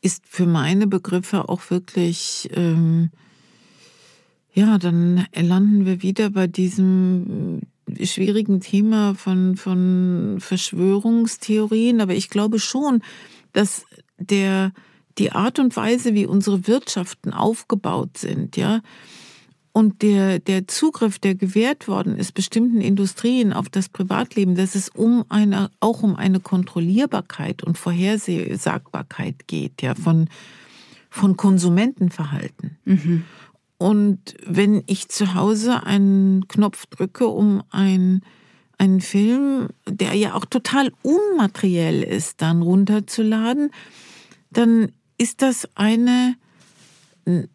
ist 0.01 0.23
für 0.27 0.45
meine 0.45 0.87
Begriffe 0.87 1.49
auch 1.49 1.69
wirklich. 1.69 2.49
Ähm, 2.53 3.11
ja, 4.53 4.77
dann 4.77 5.25
landen 5.35 5.85
wir 5.85 6.03
wieder 6.03 6.29
bei 6.29 6.45
diesem 6.45 7.61
schwierigen 8.01 8.61
Thema 8.61 9.15
von, 9.15 9.55
von 9.55 10.37
Verschwörungstheorien. 10.39 12.01
Aber 12.01 12.13
ich 12.13 12.29
glaube 12.29 12.59
schon, 12.59 13.01
dass 13.51 13.85
der 14.17 14.73
die 15.17 15.31
Art 15.31 15.59
und 15.59 15.75
Weise, 15.75 16.13
wie 16.13 16.25
unsere 16.25 16.67
Wirtschaften 16.67 17.33
aufgebaut 17.33 18.17
sind, 18.17 18.57
ja, 18.57 18.81
und 19.75 20.03
der, 20.03 20.37
der 20.37 20.67
Zugriff, 20.67 21.17
der 21.17 21.33
gewährt 21.33 21.87
worden 21.87 22.15
ist, 22.15 22.35
bestimmten 22.35 22.79
Industrien 22.79 23.53
auf 23.53 23.69
das 23.69 23.89
Privatleben, 23.89 24.53
dass 24.53 24.75
es 24.75 24.89
um 24.89 25.25
eine, 25.29 25.71
auch 25.79 26.03
um 26.03 26.15
eine 26.15 26.39
Kontrollierbarkeit 26.39 27.63
und 27.63 27.75
Vorhersagbarkeit 27.79 29.47
geht, 29.47 29.81
ja, 29.81 29.95
von, 29.95 30.29
von 31.09 31.37
Konsumentenverhalten. 31.37 32.77
Mhm. 32.85 33.23
Und 33.79 34.35
wenn 34.45 34.83
ich 34.85 35.09
zu 35.09 35.33
Hause 35.33 35.83
einen 35.83 36.47
Knopf 36.47 36.85
drücke, 36.85 37.27
um 37.27 37.63
ein, 37.71 38.21
einen 38.77 39.01
Film, 39.01 39.69
der 39.89 40.13
ja 40.13 40.35
auch 40.35 40.45
total 40.45 40.91
unmateriell 41.01 42.03
ist, 42.03 42.43
dann 42.43 42.61
runterzuladen, 42.61 43.71
dann 44.51 44.91
ist 45.23 45.41
das 45.41 45.69
eine 45.75 46.35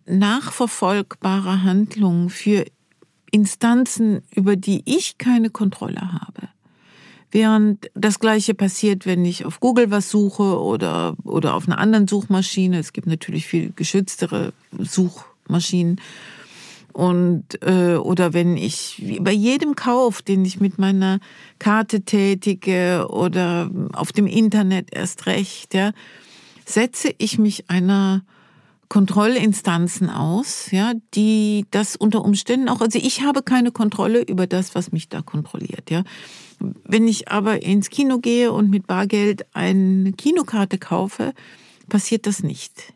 nachverfolgbare 0.06 1.62
Handlung 1.64 2.30
für 2.30 2.64
Instanzen, 3.30 4.22
über 4.34 4.56
die 4.56 4.80
ich 4.86 5.18
keine 5.18 5.50
Kontrolle 5.50 6.00
habe. 6.00 6.48
Während 7.30 7.90
das 7.92 8.20
Gleiche 8.20 8.54
passiert, 8.54 9.04
wenn 9.04 9.22
ich 9.26 9.44
auf 9.44 9.60
Google 9.60 9.90
was 9.90 10.08
suche 10.08 10.58
oder, 10.62 11.14
oder 11.24 11.52
auf 11.52 11.66
einer 11.66 11.76
anderen 11.76 12.08
Suchmaschine. 12.08 12.78
Es 12.78 12.94
gibt 12.94 13.06
natürlich 13.06 13.46
viel 13.46 13.74
geschütztere 13.76 14.54
Suchmaschinen. 14.78 16.00
Und, 16.94 17.62
äh, 17.62 17.96
oder 17.96 18.32
wenn 18.32 18.56
ich 18.56 19.18
bei 19.20 19.32
jedem 19.32 19.76
Kauf, 19.76 20.22
den 20.22 20.42
ich 20.46 20.58
mit 20.58 20.78
meiner 20.78 21.20
Karte 21.58 22.00
tätige 22.00 23.08
oder 23.10 23.70
auf 23.92 24.10
dem 24.12 24.26
Internet 24.26 24.88
erst 24.90 25.26
recht, 25.26 25.74
ja, 25.74 25.92
setze 26.68 27.14
ich 27.18 27.38
mich 27.38 27.70
einer 27.70 28.22
Kontrollinstanzen 28.88 30.08
aus, 30.08 30.70
ja, 30.70 30.92
die 31.14 31.66
das 31.70 31.96
unter 31.96 32.24
Umständen 32.24 32.68
auch, 32.68 32.80
also 32.80 32.98
ich 32.98 33.22
habe 33.22 33.42
keine 33.42 33.70
Kontrolle 33.70 34.22
über 34.22 34.46
das, 34.46 34.74
was 34.74 34.92
mich 34.92 35.08
da 35.08 35.20
kontrolliert, 35.20 35.90
ja. 35.90 36.04
Wenn 36.58 37.06
ich 37.06 37.28
aber 37.28 37.62
ins 37.62 37.90
Kino 37.90 38.18
gehe 38.18 38.50
und 38.52 38.70
mit 38.70 38.86
Bargeld 38.86 39.46
eine 39.54 40.12
Kinokarte 40.12 40.78
kaufe, 40.78 41.32
passiert 41.88 42.26
das 42.26 42.42
nicht. 42.42 42.92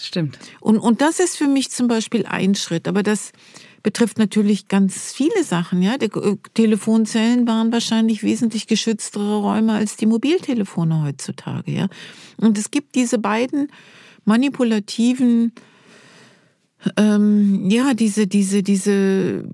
Stimmt. 0.00 0.38
Und, 0.60 0.78
und 0.78 1.00
das 1.00 1.20
ist 1.20 1.36
für 1.36 1.46
mich 1.46 1.70
zum 1.70 1.86
Beispiel 1.86 2.26
ein 2.26 2.54
Schritt, 2.54 2.88
aber 2.88 3.02
das 3.02 3.32
betrifft 3.82 4.18
natürlich 4.18 4.68
ganz 4.68 5.12
viele 5.12 5.44
Sachen, 5.44 5.82
ja. 5.82 5.98
Die 5.98 6.06
äh, 6.06 6.36
Telefonzellen 6.54 7.46
waren 7.46 7.72
wahrscheinlich 7.72 8.22
wesentlich 8.22 8.66
geschütztere 8.66 9.38
Räume 9.38 9.72
als 9.72 9.96
die 9.96 10.06
Mobiltelefone 10.06 11.02
heutzutage, 11.02 11.72
ja. 11.72 11.88
Und 12.36 12.58
es 12.58 12.70
gibt 12.70 12.94
diese 12.94 13.18
beiden 13.18 13.68
manipulativen, 14.24 15.52
ähm, 16.96 17.68
ja, 17.70 17.94
diese, 17.94 18.26
diese, 18.26 18.62
diese 18.62 19.44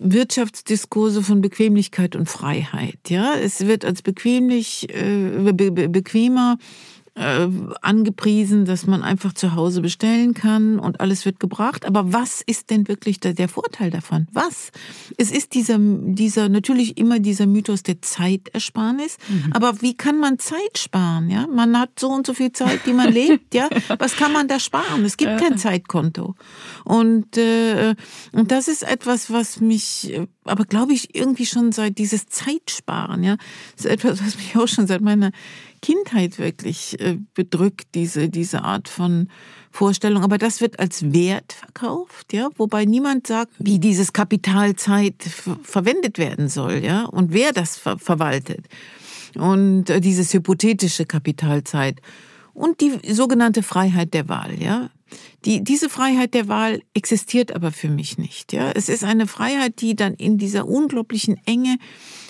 Wirtschaftsdiskurse 0.00 1.22
von 1.22 1.40
Bequemlichkeit 1.40 2.16
und 2.16 2.28
Freiheit. 2.28 2.98
Ja, 3.08 3.34
es 3.34 3.66
wird 3.66 3.84
als 3.84 4.02
bequemlich, 4.02 4.88
äh, 4.94 5.52
be 5.52 5.70
bequemer 5.88 6.58
äh, 7.18 7.48
angepriesen, 7.82 8.64
dass 8.64 8.86
man 8.86 9.02
einfach 9.02 9.32
zu 9.32 9.54
Hause 9.54 9.80
bestellen 9.80 10.34
kann 10.34 10.78
und 10.78 11.00
alles 11.00 11.24
wird 11.24 11.40
gebracht. 11.40 11.84
Aber 11.86 12.12
was 12.12 12.42
ist 12.42 12.70
denn 12.70 12.88
wirklich 12.88 13.20
der, 13.20 13.34
der 13.34 13.48
Vorteil 13.48 13.90
davon? 13.90 14.28
Was? 14.32 14.70
Es 15.16 15.30
ist 15.30 15.54
dieser, 15.54 15.78
dieser, 15.78 16.48
natürlich 16.48 16.96
immer 16.96 17.18
dieser 17.18 17.46
Mythos 17.46 17.82
der 17.82 18.00
Zeitersparnis. 18.00 19.18
Mhm. 19.28 19.52
Aber 19.52 19.82
wie 19.82 19.96
kann 19.96 20.18
man 20.18 20.38
Zeit 20.38 20.78
sparen? 20.78 21.30
Ja, 21.30 21.46
man 21.46 21.78
hat 21.78 21.98
so 21.98 22.08
und 22.08 22.26
so 22.26 22.34
viel 22.34 22.52
Zeit, 22.52 22.80
die 22.86 22.92
man 22.92 23.12
lebt. 23.12 23.54
Ja, 23.54 23.68
was 23.98 24.16
kann 24.16 24.32
man 24.32 24.48
da 24.48 24.60
sparen? 24.60 25.04
Es 25.04 25.16
gibt 25.16 25.38
kein 25.38 25.58
Zeitkonto. 25.58 26.34
Und, 26.84 27.36
äh, 27.36 27.94
und 28.32 28.50
das 28.50 28.68
ist 28.68 28.82
etwas, 28.82 29.30
was 29.32 29.60
mich, 29.60 30.18
aber 30.44 30.64
glaube 30.64 30.92
ich, 30.92 31.14
irgendwie 31.14 31.46
schon 31.46 31.72
seit 31.72 31.98
dieses 31.98 32.26
Zeitsparen, 32.26 33.22
ja, 33.24 33.36
ist 33.76 33.86
etwas, 33.86 34.24
was 34.24 34.36
mich 34.36 34.56
auch 34.56 34.68
schon 34.68 34.86
seit 34.86 35.00
meiner 35.00 35.32
Kindheit 35.80 36.38
wirklich 36.38 37.00
äh, 37.00 37.18
bedrückt, 37.34 37.88
diese, 37.94 38.28
diese 38.28 38.62
Art 38.62 38.88
von 38.88 39.28
Vorstellung. 39.70 40.22
Aber 40.22 40.38
das 40.38 40.60
wird 40.60 40.78
als 40.78 41.12
Wert 41.12 41.52
verkauft, 41.52 42.32
ja, 42.32 42.48
wobei 42.56 42.84
niemand 42.84 43.26
sagt, 43.26 43.52
wie 43.58 43.78
dieses 43.78 44.12
Kapitalzeit 44.12 45.14
verwendet 45.62 46.18
werden 46.18 46.48
soll, 46.48 46.84
ja, 46.84 47.04
und 47.04 47.32
wer 47.32 47.52
das 47.52 47.76
ver 47.76 47.98
verwaltet. 47.98 48.66
Und 49.34 49.90
äh, 49.90 50.00
dieses 50.00 50.32
hypothetische 50.32 51.06
Kapitalzeit. 51.06 52.00
Und 52.54 52.80
die 52.80 52.98
sogenannte 53.12 53.62
Freiheit 53.62 54.14
der 54.14 54.28
Wahl, 54.28 54.60
ja. 54.60 54.90
Die, 55.44 55.62
diese 55.62 55.88
Freiheit 55.88 56.34
der 56.34 56.48
Wahl 56.48 56.82
existiert 56.92 57.54
aber 57.54 57.70
für 57.70 57.88
mich 57.88 58.18
nicht, 58.18 58.52
ja. 58.52 58.72
Es 58.72 58.88
ist 58.88 59.04
eine 59.04 59.26
Freiheit, 59.26 59.80
die 59.80 59.94
dann 59.94 60.14
in 60.14 60.38
dieser 60.38 60.66
unglaublichen 60.66 61.40
Enge 61.46 61.78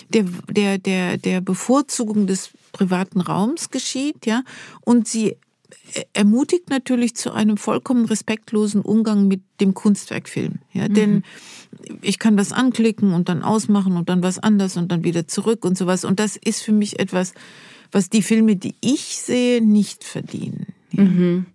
der, 0.09 0.25
der, 0.49 0.77
der, 0.77 1.17
der 1.17 1.41
Bevorzugung 1.41 2.27
des 2.27 2.49
privaten 2.71 3.21
Raums 3.21 3.69
geschieht, 3.69 4.25
ja, 4.25 4.43
und 4.81 5.07
sie 5.07 5.37
ermutigt 6.13 6.69
natürlich 6.69 7.15
zu 7.15 7.31
einem 7.31 7.57
vollkommen 7.57 8.05
respektlosen 8.05 8.81
Umgang 8.81 9.27
mit 9.27 9.41
dem 9.59 9.73
Kunstwerkfilm, 9.73 10.59
ja, 10.73 10.87
mhm. 10.87 10.93
denn 10.93 11.23
ich 12.01 12.19
kann 12.19 12.37
was 12.37 12.51
anklicken 12.51 13.13
und 13.13 13.29
dann 13.29 13.43
ausmachen 13.43 13.97
und 13.97 14.09
dann 14.09 14.23
was 14.23 14.39
anders 14.39 14.77
und 14.77 14.91
dann 14.91 15.03
wieder 15.03 15.27
zurück 15.27 15.65
und 15.65 15.77
sowas 15.77 16.05
und 16.05 16.19
das 16.19 16.37
ist 16.37 16.61
für 16.61 16.71
mich 16.71 16.99
etwas, 16.99 17.33
was 17.91 18.09
die 18.09 18.21
Filme, 18.21 18.55
die 18.55 18.75
ich 18.81 19.17
sehe, 19.17 19.61
nicht 19.61 20.03
verdienen. 20.03 20.67
Ja. 20.91 21.03
Mhm. 21.03 21.45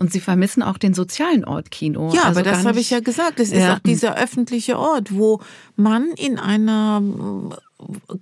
Und 0.00 0.10
Sie 0.10 0.20
vermissen 0.20 0.62
auch 0.62 0.78
den 0.78 0.94
sozialen 0.94 1.44
Ort 1.44 1.70
Kino. 1.70 2.10
Ja, 2.14 2.22
also 2.22 2.40
aber 2.40 2.48
das 2.48 2.64
habe 2.64 2.80
ich 2.80 2.88
ja 2.88 3.00
gesagt. 3.00 3.38
Es 3.38 3.50
ja. 3.50 3.58
ist 3.58 3.76
auch 3.76 3.78
dieser 3.80 4.16
öffentliche 4.16 4.78
Ort, 4.78 5.14
wo 5.14 5.42
man 5.76 6.08
in 6.16 6.38
einer 6.38 7.02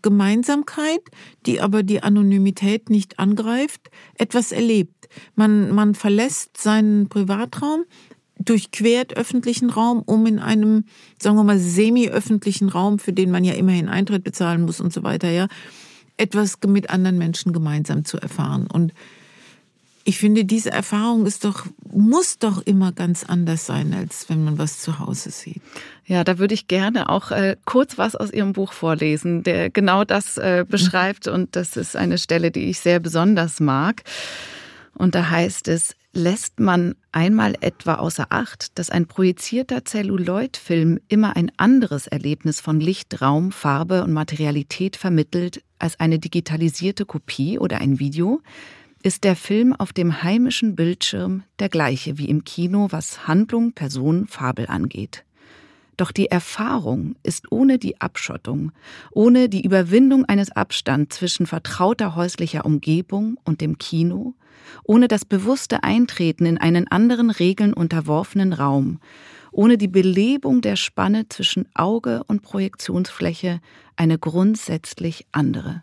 Gemeinsamkeit, 0.03 0.99
die 1.47 1.61
aber 1.61 1.85
die 1.85 2.03
Anonymität 2.03 2.91
nicht 2.91 3.21
angreift, 3.21 3.93
etwas 4.15 4.51
erlebt. 4.51 5.09
Man, 5.37 5.73
man 5.73 5.95
verlässt 5.95 6.57
seinen 6.57 7.09
Privatraum, 7.09 7.85
durchquert 8.41 9.17
öffentlichen 9.17 9.71
Raum, 9.71 10.03
um 10.05 10.27
in 10.27 10.41
einem, 10.41 10.85
sagen 11.23 11.37
wir 11.37 11.45
mal, 11.45 11.61
semi-öffentlichen 11.61 12.71
Raum, 12.71 12.99
für 12.99 13.13
den 13.13 13.31
man 13.31 13.45
ja 13.45 13.55
immerhin 13.55 13.89
Eintritt 13.89 14.25
bezahlen 14.25 14.63
muss 14.63 14.81
und 14.81 14.93
so 14.93 15.05
weiter, 15.05 15.31
ja, 15.31 15.47
etwas 16.17 16.59
mit 16.67 16.91
anderen 16.91 17.19
Menschen 17.19 17.53
gemeinsam 17.53 18.05
zu 18.05 18.19
erfahren. 18.19 18.67
Und 18.67 18.93
ich 20.09 20.17
finde, 20.17 20.47
diese 20.47 20.71
Erfahrung 20.71 21.27
ist 21.27 21.45
doch, 21.45 21.67
muss 21.93 22.39
doch 22.39 22.63
immer 22.63 22.93
ganz 22.93 23.25
anders 23.25 23.67
sein, 23.67 23.93
als 23.93 24.31
wenn 24.31 24.43
man 24.43 24.57
was 24.57 24.81
zu 24.81 25.01
Hause 25.01 25.31
sieht. 25.31 25.61
Ja, 26.07 26.25
da 26.25 26.39
würde 26.39 26.55
ich 26.55 26.67
gerne 26.67 27.11
auch 27.11 27.31
äh, 27.31 27.57
kurz 27.67 27.99
was 27.99 28.17
aus 28.17 28.33
Ihrem 28.33 28.55
Buch 28.55 28.73
vorlesen, 28.73 29.43
der 29.43 29.69
genau 29.69 30.05
das 30.05 30.39
äh, 30.39 30.65
beschreibt. 30.67 31.29
Und 31.29 31.57
das 31.57 31.77
ist 31.77 31.95
eine 31.95 32.17
Stelle, 32.17 32.51
die 32.51 32.71
ich 32.71 32.81
sehr 32.81 33.01
besonders 33.01 33.61
mag. 33.61 34.03
Und 34.95 35.15
da 35.15 35.29
heißt 35.29 35.69
es, 35.69 35.95
lässt 36.15 36.59
man 36.59 36.95
einmal 37.13 37.55
etwa 37.61 37.97
außer 37.97 38.29
Acht, 38.31 38.79
dass 38.79 38.89
ein 38.89 39.09
projizierter 39.09 39.85
Celluloid-Film 39.85 41.01
immer 41.09 41.37
ein 41.37 41.53
anderes 41.59 42.07
Erlebnis 42.07 42.61
von 42.61 42.81
Licht, 42.81 43.21
Raum, 43.21 43.53
Farbe 43.53 44.05
und 44.05 44.15
Materialität 44.15 44.97
vermittelt 44.97 45.63
als 45.79 46.01
eine 46.01 46.19
digitalisierte 46.19 47.05
Kopie 47.05 47.59
oder 47.59 47.83
ein 47.83 47.99
Video, 47.99 48.41
ist 49.03 49.25
der 49.25 49.37
Film 49.37 49.73
auf 49.73 49.93
dem 49.93 50.23
heimischen 50.23 50.75
Bildschirm 50.75 51.45
der 51.59 51.69
gleiche 51.69 52.19
wie 52.19 52.29
im 52.29 52.45
Kino, 52.45 52.89
was 52.91 53.27
Handlung, 53.29 53.73
Person, 53.73 54.27
Fabel 54.27 54.67
angeht. 54.67 55.25
Doch 55.97 56.13
die 56.13 56.31
Erfahrung 56.31 57.17
ist 57.25 57.51
ohne 57.51 57.79
die 57.79 58.01
Abschottung, 58.01 58.71
ohne 59.11 59.49
die 59.49 59.65
Überwindung 59.65 60.25
eines 60.25 60.51
Abstands 60.53 61.17
zwischen 61.17 61.47
vertrauter 61.47 62.15
häuslicher 62.15 62.65
Umgebung 62.65 63.37
und 63.45 63.61
dem 63.61 63.79
Kino, 63.79 64.35
ohne 64.85 65.09
das 65.09 65.25
bewusste 65.25 65.83
Eintreten 65.83 66.47
in 66.47 66.59
einen 66.59 66.87
anderen 66.87 67.31
Regeln 67.31 67.73
unterworfenen 67.73 68.53
Raum, 68.53 69.01
ohne 69.51 69.77
die 69.77 69.89
Belebung 69.89 70.61
der 70.61 70.77
Spanne 70.77 71.29
zwischen 71.29 71.67
Auge 71.75 72.23
und 72.29 72.43
Projektionsfläche 72.43 73.61
eine 73.97 74.19
grundsätzlich 74.19 75.27
andere. 75.33 75.83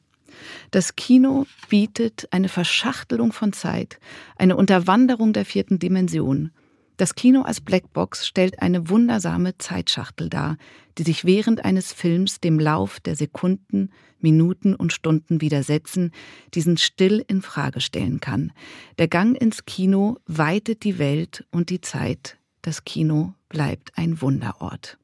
Das 0.72 0.96
Kino 0.96 1.46
bietet 1.70 2.28
eine 2.32 2.50
Verschachtelung 2.50 3.32
von 3.32 3.54
Zeit, 3.54 4.00
eine 4.38 4.56
Unterwanderung 4.56 5.34
der 5.34 5.46
vierten 5.46 5.80
Dimension. 5.80 6.52
Das 6.98 7.16
Kino 7.16 7.42
als 7.42 7.60
Blackbox 7.60 8.26
stellt 8.26 8.62
eine 8.62 8.90
wundersame 8.90 9.58
Zeitschachtel 9.58 10.30
dar, 10.30 10.58
die 10.98 11.04
sich 11.04 11.26
während 11.26 11.66
eines 11.66 11.92
Films 11.92 12.40
dem 12.40 12.58
Lauf 12.58 13.02
der 13.02 13.18
Sekunden, 13.18 13.90
Minuten 14.20 14.74
und 14.76 14.94
Stunden 14.94 15.42
widersetzen, 15.42 16.12
diesen 16.54 16.78
still 16.78 17.24
in 17.28 17.42
Frage 17.42 17.82
stellen 17.82 18.22
kann. 18.22 18.54
Der 18.98 19.10
Gang 19.10 19.40
ins 19.40 19.66
Kino 19.66 20.18
weitet 20.26 20.84
die 20.84 20.98
Welt 20.98 21.46
und 21.52 21.70
die 21.70 21.82
Zeit. 21.82 22.38
Das 22.62 22.86
Kino 22.86 23.34
bleibt 23.50 23.92
ein 23.98 24.22
Wunderort. 24.22 24.98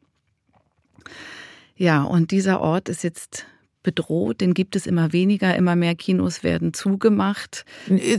Ja, 1.75 2.03
und 2.03 2.31
dieser 2.31 2.61
Ort 2.61 2.89
ist 2.89 3.03
jetzt 3.03 3.45
bedroht, 3.83 4.41
den 4.41 4.53
gibt 4.53 4.75
es 4.75 4.85
immer 4.85 5.13
weniger, 5.13 5.55
immer 5.55 5.75
mehr 5.75 5.95
Kinos 5.95 6.43
werden 6.43 6.73
zugemacht. 6.73 7.65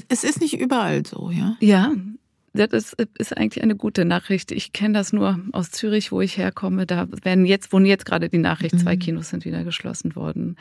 Es 0.08 0.24
ist 0.24 0.40
nicht 0.40 0.58
überall 0.58 1.04
so, 1.06 1.30
ja? 1.30 1.56
Ja, 2.54 2.66
das 2.66 2.94
ist 3.18 3.36
eigentlich 3.36 3.62
eine 3.62 3.76
gute 3.76 4.04
Nachricht. 4.04 4.52
Ich 4.52 4.74
kenne 4.74 4.94
das 4.94 5.12
nur 5.12 5.40
aus 5.52 5.70
Zürich, 5.70 6.12
wo 6.12 6.20
ich 6.20 6.36
herkomme. 6.36 6.86
Da 6.86 7.08
werden 7.22 7.46
jetzt, 7.46 7.72
wohnen 7.72 7.86
jetzt 7.86 8.04
gerade 8.04 8.28
die 8.28 8.38
Nachricht, 8.38 8.78
zwei 8.78 8.96
mhm. 8.96 9.00
Kinos 9.00 9.30
sind 9.30 9.46
wieder 9.46 9.64
geschlossen 9.64 10.14
worden. 10.16 10.56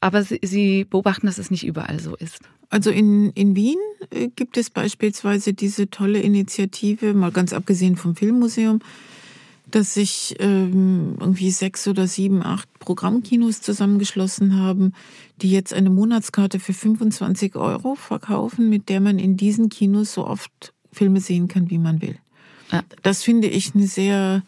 Aber 0.00 0.22
Sie, 0.22 0.40
Sie 0.42 0.84
beobachten, 0.84 1.26
dass 1.26 1.38
es 1.38 1.50
nicht 1.50 1.66
überall 1.66 2.00
so 2.00 2.16
ist. 2.16 2.40
Also 2.70 2.90
in, 2.90 3.30
in 3.30 3.54
Wien 3.54 3.78
äh, 4.10 4.28
gibt 4.28 4.56
es 4.56 4.70
beispielsweise 4.70 5.52
diese 5.52 5.90
tolle 5.90 6.20
Initiative, 6.20 7.12
mal 7.12 7.32
ganz 7.32 7.52
abgesehen 7.52 7.96
vom 7.96 8.16
Filmmuseum, 8.16 8.80
dass 9.68 9.94
sich 9.94 10.36
ähm, 10.38 11.16
irgendwie 11.18 11.50
sechs 11.50 11.88
oder 11.88 12.06
sieben, 12.06 12.42
acht 12.42 12.68
Programmkinos 12.78 13.60
zusammengeschlossen 13.60 14.58
haben, 14.58 14.92
die 15.42 15.50
jetzt 15.50 15.72
eine 15.72 15.90
Monatskarte 15.90 16.60
für 16.60 16.72
25 16.72 17.56
Euro 17.56 17.96
verkaufen, 17.96 18.68
mit 18.68 18.88
der 18.88 19.00
man 19.00 19.18
in 19.18 19.36
diesen 19.36 19.68
Kinos 19.68 20.14
so 20.14 20.26
oft 20.26 20.72
Filme 20.92 21.20
sehen 21.20 21.48
kann, 21.48 21.68
wie 21.70 21.78
man 21.78 22.00
will. 22.00 22.16
Ja. 22.70 22.82
Das 23.02 23.22
finde 23.22 23.48
ich 23.48 23.74
eine 23.74 23.86
sehr 23.86 24.42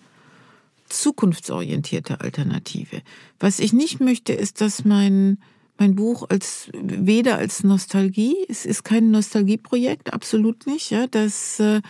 zukunftsorientierte 0.88 2.20
Alternative. 2.20 3.02
Was 3.38 3.58
ich 3.58 3.72
nicht 3.72 4.00
möchte, 4.00 4.32
ist, 4.32 4.60
dass 4.60 4.84
mein 4.84 5.38
mein 5.80 5.94
Buch 5.94 6.28
als 6.28 6.70
weder 6.72 7.36
als 7.36 7.62
Nostalgie, 7.62 8.34
es 8.48 8.66
ist 8.66 8.82
kein 8.82 9.12
Nostalgieprojekt, 9.12 10.12
absolut 10.12 10.66
nicht, 10.66 10.90
ja, 10.90 11.06
das 11.06 11.60
äh, 11.60 11.80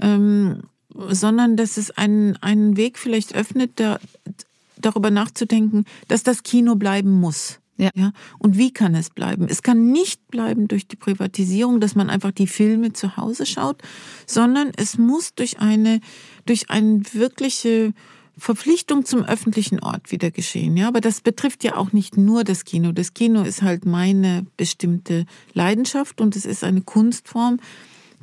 ähm, 0.00 0.62
sondern 0.94 1.56
dass 1.56 1.76
es 1.76 1.90
einen, 1.90 2.36
einen 2.38 2.76
Weg 2.76 2.98
vielleicht 2.98 3.34
öffnet, 3.34 3.72
da, 3.76 3.98
darüber 4.76 5.10
nachzudenken, 5.10 5.84
dass 6.08 6.22
das 6.22 6.42
Kino 6.42 6.76
bleiben 6.76 7.12
muss. 7.12 7.60
Ja. 7.76 7.90
ja. 7.94 8.12
Und 8.38 8.58
wie 8.58 8.72
kann 8.72 8.94
es 8.94 9.10
bleiben? 9.10 9.46
Es 9.48 9.62
kann 9.62 9.92
nicht 9.92 10.26
bleiben 10.28 10.66
durch 10.66 10.88
die 10.88 10.96
Privatisierung, 10.96 11.80
dass 11.80 11.94
man 11.94 12.10
einfach 12.10 12.32
die 12.32 12.48
Filme 12.48 12.92
zu 12.92 13.16
Hause 13.16 13.46
schaut, 13.46 13.80
sondern 14.26 14.72
es 14.76 14.98
muss 14.98 15.34
durch 15.34 15.60
eine, 15.60 16.00
durch 16.44 16.70
eine 16.70 17.02
wirkliche 17.12 17.92
Verpflichtung 18.36 19.04
zum 19.04 19.24
öffentlichen 19.24 19.80
Ort 19.80 20.10
wieder 20.10 20.30
geschehen. 20.30 20.76
Ja, 20.76 20.88
aber 20.88 21.00
das 21.00 21.20
betrifft 21.20 21.64
ja 21.64 21.76
auch 21.76 21.92
nicht 21.92 22.16
nur 22.16 22.44
das 22.44 22.64
Kino. 22.64 22.92
Das 22.92 23.14
Kino 23.14 23.42
ist 23.42 23.62
halt 23.62 23.84
meine 23.84 24.46
bestimmte 24.56 25.26
Leidenschaft 25.54 26.20
und 26.20 26.36
es 26.36 26.46
ist 26.46 26.64
eine 26.64 26.80
Kunstform, 26.80 27.58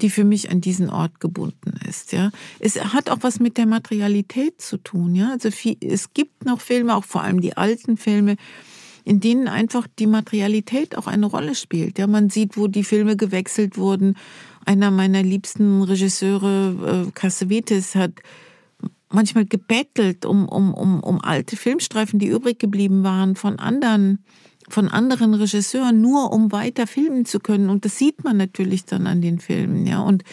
die 0.01 0.09
für 0.09 0.23
mich 0.23 0.51
an 0.51 0.61
diesen 0.61 0.89
Ort 0.89 1.19
gebunden 1.19 1.79
ist. 1.87 2.11
Ja, 2.11 2.31
es 2.59 2.83
hat 2.83 3.09
auch 3.09 3.19
was 3.21 3.39
mit 3.39 3.57
der 3.57 3.65
Materialität 3.65 4.61
zu 4.61 4.77
tun. 4.77 5.15
Ja, 5.15 5.31
also 5.31 5.51
viel, 5.51 5.77
es 5.81 6.13
gibt 6.13 6.45
noch 6.45 6.61
Filme, 6.61 6.95
auch 6.95 7.05
vor 7.05 7.21
allem 7.21 7.41
die 7.41 7.55
alten 7.55 7.97
Filme, 7.97 8.35
in 9.03 9.19
denen 9.19 9.47
einfach 9.47 9.87
die 9.99 10.07
Materialität 10.07 10.97
auch 10.97 11.07
eine 11.07 11.27
Rolle 11.27 11.55
spielt. 11.55 11.99
Ja, 11.99 12.07
man 12.07 12.29
sieht, 12.29 12.57
wo 12.57 12.67
die 12.67 12.83
Filme 12.83 13.15
gewechselt 13.15 13.77
wurden. 13.77 14.17
Einer 14.65 14.89
meiner 14.91 15.21
liebsten 15.21 15.83
Regisseure, 15.83 17.05
äh, 17.07 17.11
Cassavetes, 17.11 17.95
hat 17.95 18.13
manchmal 19.09 19.45
gebettelt 19.45 20.25
um, 20.25 20.49
um, 20.49 20.73
um, 20.73 20.99
um 21.01 21.21
alte 21.21 21.55
Filmstreifen, 21.55 22.19
die 22.19 22.27
übrig 22.27 22.59
geblieben 22.59 23.03
waren 23.03 23.35
von 23.35 23.59
anderen 23.59 24.23
von 24.69 24.87
anderen 24.87 25.33
Regisseuren, 25.33 26.01
nur 26.01 26.31
um 26.31 26.51
weiter 26.51 26.87
filmen 26.87 27.25
zu 27.25 27.39
können. 27.39 27.69
Und 27.69 27.85
das 27.85 27.97
sieht 27.97 28.23
man 28.23 28.37
natürlich 28.37 28.85
dann 28.85 29.07
an 29.07 29.21
den 29.21 29.39
Filmen, 29.39 29.85
ja. 29.85 30.01
Und 30.01 30.23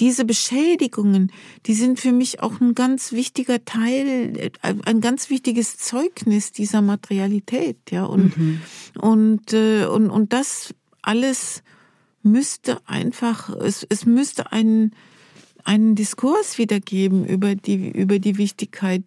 diese 0.00 0.24
Beschädigungen, 0.24 1.32
die 1.66 1.74
sind 1.74 1.98
für 2.00 2.12
mich 2.12 2.42
auch 2.42 2.60
ein 2.60 2.74
ganz 2.74 3.12
wichtiger 3.12 3.64
Teil, 3.64 4.50
ein 4.62 5.00
ganz 5.00 5.30
wichtiges 5.30 5.78
Zeugnis 5.78 6.52
dieser 6.52 6.82
Materialität, 6.82 7.78
ja. 7.90 8.04
Und, 8.04 8.36
mhm. 8.36 8.60
und, 9.00 9.52
äh, 9.52 9.86
und, 9.86 10.10
und 10.10 10.32
das 10.32 10.74
alles 11.02 11.62
müsste 12.22 12.86
einfach, 12.86 13.48
es, 13.48 13.86
es 13.88 14.04
müsste 14.04 14.52
einen, 14.52 14.94
einen 15.64 15.94
Diskurs 15.94 16.58
wiedergeben 16.58 17.24
über 17.24 17.54
die, 17.54 17.90
über 17.90 18.18
die 18.18 18.36
Wichtigkeit 18.36 19.04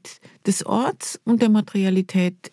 des 0.47 0.65
Orts 0.65 1.19
und 1.23 1.41
der 1.41 1.49
Materialität 1.49 2.52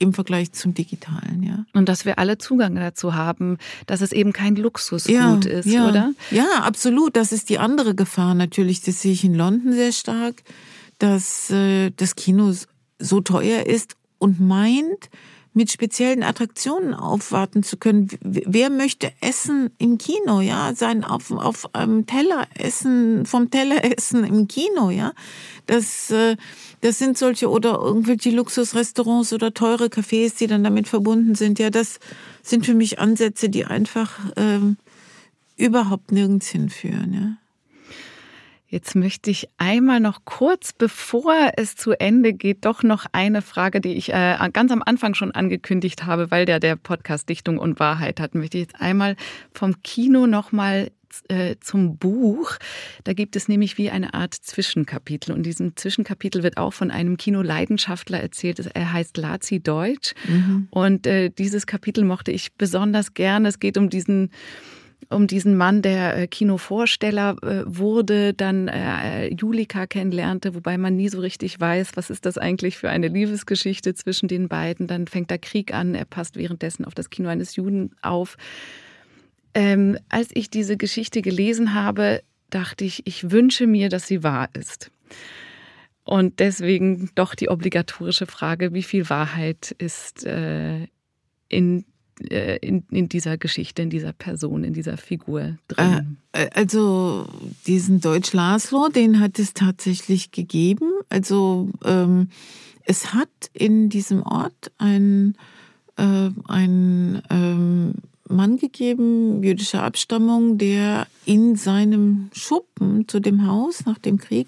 im 0.00 0.14
Vergleich 0.14 0.52
zum 0.52 0.74
Digitalen, 0.74 1.42
ja. 1.42 1.64
Und 1.74 1.88
dass 1.88 2.04
wir 2.04 2.18
alle 2.18 2.38
Zugang 2.38 2.74
dazu 2.74 3.14
haben, 3.14 3.58
dass 3.86 4.00
es 4.00 4.12
eben 4.12 4.32
kein 4.32 4.56
Luxusgut 4.56 5.14
ja, 5.14 5.34
ist, 5.36 5.66
ja. 5.66 5.88
oder? 5.88 6.12
Ja, 6.30 6.62
absolut. 6.62 7.16
Das 7.16 7.32
ist 7.32 7.50
die 7.50 7.58
andere 7.58 7.94
Gefahr 7.94 8.34
natürlich. 8.34 8.80
Das 8.80 9.02
sehe 9.02 9.12
ich 9.12 9.24
in 9.24 9.34
London 9.34 9.72
sehr 9.74 9.92
stark, 9.92 10.42
dass 10.98 11.50
äh, 11.50 11.90
das 11.90 12.16
Kino 12.16 12.52
so 12.98 13.20
teuer 13.20 13.66
ist 13.66 13.96
und 14.18 14.40
meint, 14.40 15.10
mit 15.52 15.70
speziellen 15.70 16.22
Attraktionen 16.22 16.94
aufwarten 16.94 17.62
zu 17.62 17.76
können. 17.76 18.08
Wer 18.22 18.70
möchte 18.70 19.12
essen 19.20 19.70
im 19.78 19.98
Kino, 19.98 20.40
ja, 20.40 20.74
sein 20.74 21.04
auf, 21.04 21.30
auf 21.32 21.74
einem 21.74 22.06
Teller 22.06 22.46
essen, 22.54 23.26
vom 23.26 23.50
Teller 23.50 23.84
essen 23.96 24.24
im 24.24 24.48
Kino, 24.48 24.90
ja? 24.90 25.12
Das, 25.66 26.10
äh, 26.10 26.36
das 26.80 26.98
sind 26.98 27.18
solche 27.18 27.50
oder 27.50 27.78
irgendwelche 27.78 28.30
Luxusrestaurants 28.30 29.32
oder 29.32 29.52
teure 29.52 29.86
Cafés, 29.86 30.38
die 30.38 30.46
dann 30.46 30.64
damit 30.64 30.88
verbunden 30.88 31.34
sind. 31.34 31.58
Ja, 31.58 31.70
das 31.70 32.00
sind 32.42 32.64
für 32.64 32.74
mich 32.74 32.98
Ansätze, 32.98 33.48
die 33.48 33.64
einfach 33.64 34.18
ähm, 34.36 34.76
überhaupt 35.56 36.12
nirgends 36.12 36.48
hinführen, 36.48 37.12
ja. 37.12 37.36
Jetzt 38.70 38.94
möchte 38.94 39.32
ich 39.32 39.48
einmal 39.58 39.98
noch 39.98 40.20
kurz, 40.24 40.72
bevor 40.72 41.34
es 41.56 41.74
zu 41.74 41.90
Ende 41.90 42.32
geht, 42.32 42.64
doch 42.64 42.84
noch 42.84 43.04
eine 43.10 43.42
Frage, 43.42 43.80
die 43.80 43.94
ich 43.94 44.12
äh, 44.12 44.36
ganz 44.52 44.70
am 44.70 44.80
Anfang 44.86 45.14
schon 45.14 45.32
angekündigt 45.32 46.06
habe, 46.06 46.30
weil 46.30 46.44
der 46.44 46.60
der 46.60 46.76
Podcast 46.76 47.28
Dichtung 47.28 47.58
und 47.58 47.80
Wahrheit 47.80 48.20
hat, 48.20 48.36
möchte 48.36 48.58
ich 48.58 48.68
jetzt 48.68 48.80
einmal 48.80 49.16
vom 49.52 49.82
Kino 49.82 50.28
nochmal 50.28 50.92
äh, 51.28 51.56
zum 51.60 51.96
Buch. 51.96 52.56
Da 53.04 53.12
gibt 53.12 53.36
es 53.36 53.48
nämlich 53.48 53.78
wie 53.78 53.90
eine 53.90 54.14
Art 54.14 54.34
Zwischenkapitel. 54.34 55.32
Und 55.32 55.44
diesem 55.44 55.76
Zwischenkapitel 55.76 56.42
wird 56.42 56.56
auch 56.56 56.72
von 56.72 56.90
einem 56.90 57.16
Kinoleidenschaftler 57.16 58.20
erzählt. 58.20 58.70
Er 58.74 58.92
heißt 58.92 59.16
Lazi 59.16 59.60
Deutsch. 59.60 60.14
Mhm. 60.28 60.68
Und 60.70 61.06
äh, 61.06 61.30
dieses 61.30 61.66
Kapitel 61.66 62.04
mochte 62.04 62.30
ich 62.30 62.54
besonders 62.54 63.14
gerne. 63.14 63.48
Es 63.48 63.58
geht 63.58 63.76
um 63.76 63.90
diesen 63.90 64.30
um 65.08 65.26
diesen 65.26 65.56
Mann, 65.56 65.82
der 65.82 66.16
äh, 66.16 66.26
Kinovorsteller 66.26 67.36
äh, 67.42 67.62
wurde, 67.66 68.34
dann 68.34 68.68
äh, 68.68 69.28
Julika 69.34 69.86
kennenlernte, 69.86 70.54
wobei 70.54 70.78
man 70.78 70.96
nie 70.96 71.08
so 71.08 71.20
richtig 71.20 71.58
weiß, 71.58 71.92
was 71.94 72.10
ist 72.10 72.26
das 72.26 72.38
eigentlich 72.38 72.76
für 72.76 72.90
eine 72.90 73.08
Liebesgeschichte 73.08 73.94
zwischen 73.94 74.28
den 74.28 74.48
beiden. 74.48 74.86
Dann 74.86 75.06
fängt 75.06 75.30
der 75.30 75.38
Krieg 75.38 75.74
an, 75.74 75.94
er 75.94 76.04
passt 76.04 76.36
währenddessen 76.36 76.84
auf 76.84 76.94
das 76.94 77.10
Kino 77.10 77.28
eines 77.28 77.56
Juden 77.56 77.92
auf. 78.02 78.36
Ähm, 79.54 79.98
als 80.08 80.28
ich 80.32 80.50
diese 80.50 80.76
Geschichte 80.76 81.22
gelesen 81.22 81.74
habe, 81.74 82.22
dachte 82.50 82.84
ich, 82.84 83.06
ich 83.06 83.30
wünsche 83.30 83.66
mir, 83.66 83.88
dass 83.88 84.06
sie 84.06 84.22
wahr 84.22 84.48
ist. 84.54 84.90
Und 86.04 86.40
deswegen 86.40 87.10
doch 87.14 87.34
die 87.34 87.48
obligatorische 87.48 88.26
Frage, 88.26 88.72
wie 88.72 88.82
viel 88.82 89.08
Wahrheit 89.08 89.74
ist 89.78 90.24
äh, 90.24 90.86
in 91.48 91.84
äh, 92.28 92.56
in, 92.56 92.84
in 92.90 93.08
dieser 93.08 93.38
Geschichte, 93.38 93.80
in 93.80 93.88
dieser 93.88 94.12
Person, 94.12 94.62
in 94.62 94.74
dieser 94.74 94.98
Figur 94.98 95.56
drin? 95.68 96.18
Äh, 96.32 96.44
äh, 96.44 96.50
also 96.52 97.26
diesen 97.66 98.00
Deutsch 98.00 98.34
Laszlo, 98.34 98.88
den 98.88 99.20
hat 99.20 99.38
es 99.38 99.54
tatsächlich 99.54 100.30
gegeben. 100.30 100.90
Also 101.08 101.70
ähm, 101.82 102.28
es 102.84 103.14
hat 103.14 103.30
in 103.54 103.88
diesem 103.88 104.22
Ort 104.22 104.70
ein, 104.76 105.34
äh, 105.96 106.30
ein 106.46 107.22
ähm, 107.30 107.94
Mann 108.30 108.56
gegeben, 108.56 109.42
jüdischer 109.42 109.82
Abstammung, 109.82 110.58
der 110.58 111.06
in 111.24 111.56
seinem 111.56 112.30
Schuppen 112.32 113.08
zu 113.08 113.20
dem 113.20 113.46
Haus 113.46 113.84
nach 113.86 113.98
dem 113.98 114.18
Krieg 114.18 114.46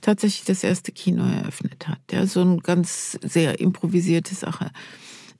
tatsächlich 0.00 0.44
das 0.44 0.62
erste 0.62 0.92
Kino 0.92 1.24
eröffnet 1.24 1.88
hat. 1.88 1.98
Ja, 2.10 2.26
so 2.26 2.40
eine 2.40 2.58
ganz 2.58 3.18
sehr 3.22 3.60
improvisierte 3.60 4.34
Sache. 4.34 4.70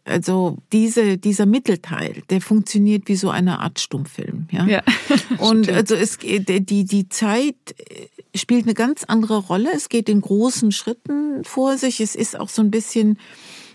Also 0.05 0.59
diese, 0.73 1.19
dieser 1.19 1.47
Mittelteil, 1.47 2.23
der 2.31 2.41
funktioniert 2.41 3.09
wie 3.09 3.17
so 3.17 3.29
eine 3.31 3.59
Art 3.59 3.81
Stummfilm. 3.81 4.47
Ja. 4.53 4.67
ja 4.67 4.83
und 5.39 5.69
also 5.69 5.97
es 5.97 6.19
die, 6.19 6.85
die 6.85 7.09
Zeit 7.09 7.57
spielt 8.35 8.64
eine 8.64 8.75
ganz 8.75 9.05
andere 9.05 9.39
Rolle. 9.39 9.71
Es 9.75 9.89
geht 9.89 10.09
in 10.09 10.21
großen 10.21 10.71
Schritten 10.71 11.43
vor 11.43 11.77
sich. 11.77 12.01
Es 12.01 12.14
ist 12.14 12.39
auch 12.39 12.49
so 12.49 12.62
ein 12.62 12.71
bisschen 12.71 13.19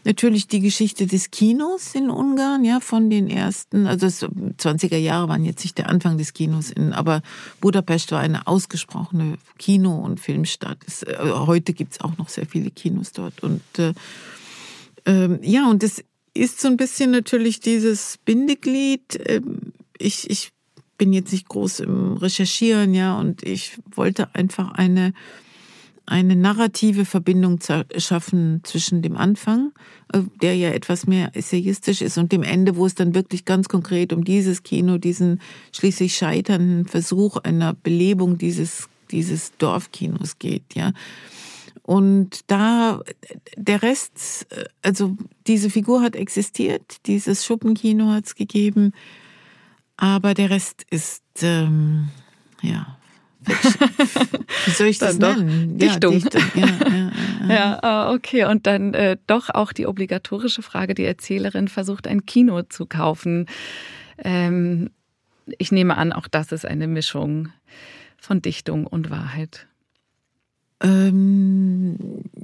natürlich 0.04 0.48
die 0.48 0.60
Geschichte 0.60 1.08
des 1.08 1.32
Kinos 1.32 1.96
in 1.96 2.10
Ungarn, 2.10 2.64
ja, 2.64 2.80
von 2.80 3.10
den 3.10 3.30
ersten, 3.30 3.88
also 3.88 4.08
20er 4.08 4.98
Jahre 4.98 5.30
waren 5.30 5.46
jetzt 5.46 5.64
nicht 5.64 5.78
der 5.78 5.90
Anfang 5.90 6.18
des 6.18 6.34
Kinos, 6.34 6.72
in, 6.72 6.94
aber 6.94 7.22
Budapest 7.60 8.12
war 8.12 8.20
eine 8.20 8.48
ausgesprochene 8.48 9.38
Kino- 9.58 10.00
und 10.00 10.20
Filmstadt. 10.20 10.78
Es, 10.88 11.04
äh, 11.04 11.18
heute 11.20 11.74
gibt's 11.74 12.02
auch 12.02 12.18
noch 12.18 12.30
sehr 12.30 12.46
viele 12.46 12.72
Kinos 12.72 13.12
dort 13.12 13.44
und 13.44 13.62
äh, 13.78 13.94
ähm, 15.06 15.40
ja, 15.42 15.70
und 15.70 15.84
es 15.84 16.04
ist 16.34 16.62
so 16.62 16.68
ein 16.68 16.78
bisschen 16.78 17.12
natürlich 17.12 17.60
dieses 17.60 18.18
Bindeglied. 18.24 19.20
Ähm, 19.26 19.74
ich, 19.98 20.30
ich 20.30 20.52
bin 20.98 21.14
jetzt 21.14 21.32
nicht 21.32 21.50
groß 21.50 21.82
im 21.82 22.14
Recherchieren, 22.14 22.94
ja, 22.94 23.18
und 23.18 23.44
ich 23.44 23.78
wollte 23.96 24.34
einfach 24.36 24.72
eine, 24.74 25.14
eine 26.06 26.36
narrative 26.36 27.06
Verbindung 27.06 27.60
schaffen 27.98 28.62
zwischen 28.64 29.02
dem 29.02 29.16
Anfang, 29.16 29.72
äh, 30.14 30.22
der 30.42 30.56
ja 30.56 30.70
etwas 30.72 31.08
mehr 31.08 31.36
essayistisch 31.36 32.02
ist, 32.02 32.18
und 32.18 32.32
dem 32.32 32.44
Ende, 32.44 32.76
wo 32.76 32.86
es 32.86 32.96
dann 32.96 33.16
wirklich 33.16 33.46
ganz 33.46 33.70
konkret 33.70 34.12
um 34.12 34.24
dieses 34.24 34.64
Kino, 34.64 34.98
diesen 34.98 35.42
schließlich 35.72 36.16
scheiternden 36.16 36.86
Versuch 36.86 37.38
einer 37.38 37.74
Belebung 37.74 38.38
dieses, 38.38 38.90
dieses 39.12 39.56
Dorfkinos 39.58 40.40
geht, 40.40 40.76
ja. 40.76 40.92
Und 41.84 42.42
da, 42.48 43.02
der 43.58 43.82
Rest, 43.82 44.48
also 44.84 45.18
diese 45.48 45.70
Figur 45.70 46.02
hat 46.02 46.16
existiert, 46.16 46.98
dieses 47.08 47.44
Schuppenkino 47.44 48.12
hat 48.12 48.28
es 48.28 48.36
gegeben, 48.36 48.94
aber 49.98 50.34
der 50.34 50.52
Rest 50.52 50.86
ist, 50.90 51.24
ähm, 51.42 52.10
ja, 52.62 52.98
wie 54.66 54.72
soll 54.72 54.88
ich 54.88 55.00
das 55.00 55.18
nennen? 55.18 55.78
Dichtung. 55.78 56.14
Ja, 56.14 56.20
Dichtung. 56.20 56.42
Ja, 56.56 56.68
ja, 57.48 57.54
ja. 57.54 57.80
ah, 57.82 58.14
okay. 58.14 58.46
Und 58.46 58.68
dann 58.68 58.94
äh, 58.94 59.18
doch 59.28 59.50
auch 59.50 59.74
die 59.74 59.88
obligatorische 59.88 60.62
Frage, 60.62 60.94
die 60.94 61.06
Erzählerin 61.06 61.68
versucht, 61.68 62.08
ein 62.08 62.26
Kino 62.26 62.62
zu 62.64 62.86
kaufen. 62.86 63.48
Ähm, 64.18 64.92
ich 65.58 65.72
nehme 65.72 65.98
an, 65.98 66.14
auch 66.14 66.28
das 66.28 66.52
ist 66.52 66.66
eine 66.66 66.88
Mischung 66.88 67.50
von 68.18 68.42
Dichtung 68.42 68.86
und 68.86 69.10
Wahrheit. 69.10 69.68
Ähm, 70.84 71.96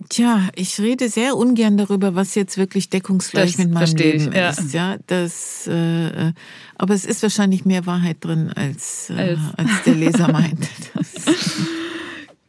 tja, 0.09 0.49
ich 0.55 0.79
rede 0.79 1.09
sehr 1.09 1.35
ungern 1.35 1.77
darüber, 1.77 2.15
was 2.15 2.35
jetzt 2.35 2.57
wirklich 2.57 2.89
deckungsgleich 2.89 3.53
das 3.53 3.65
mit 3.65 3.71
meinem 3.71 3.95
Leben 3.95 4.31
ich, 4.31 4.37
ja. 4.37 4.49
ist. 4.49 4.73
Ja, 4.73 4.97
das, 5.07 5.67
äh, 5.67 6.33
aber 6.75 6.93
es 6.93 7.05
ist 7.05 7.23
wahrscheinlich 7.23 7.65
mehr 7.65 7.85
Wahrheit 7.85 8.17
drin, 8.21 8.51
als, 8.53 9.09
äh, 9.09 9.13
als. 9.13 9.39
als 9.57 9.83
der 9.85 9.95
Leser 9.95 10.31
meint. 10.31 10.67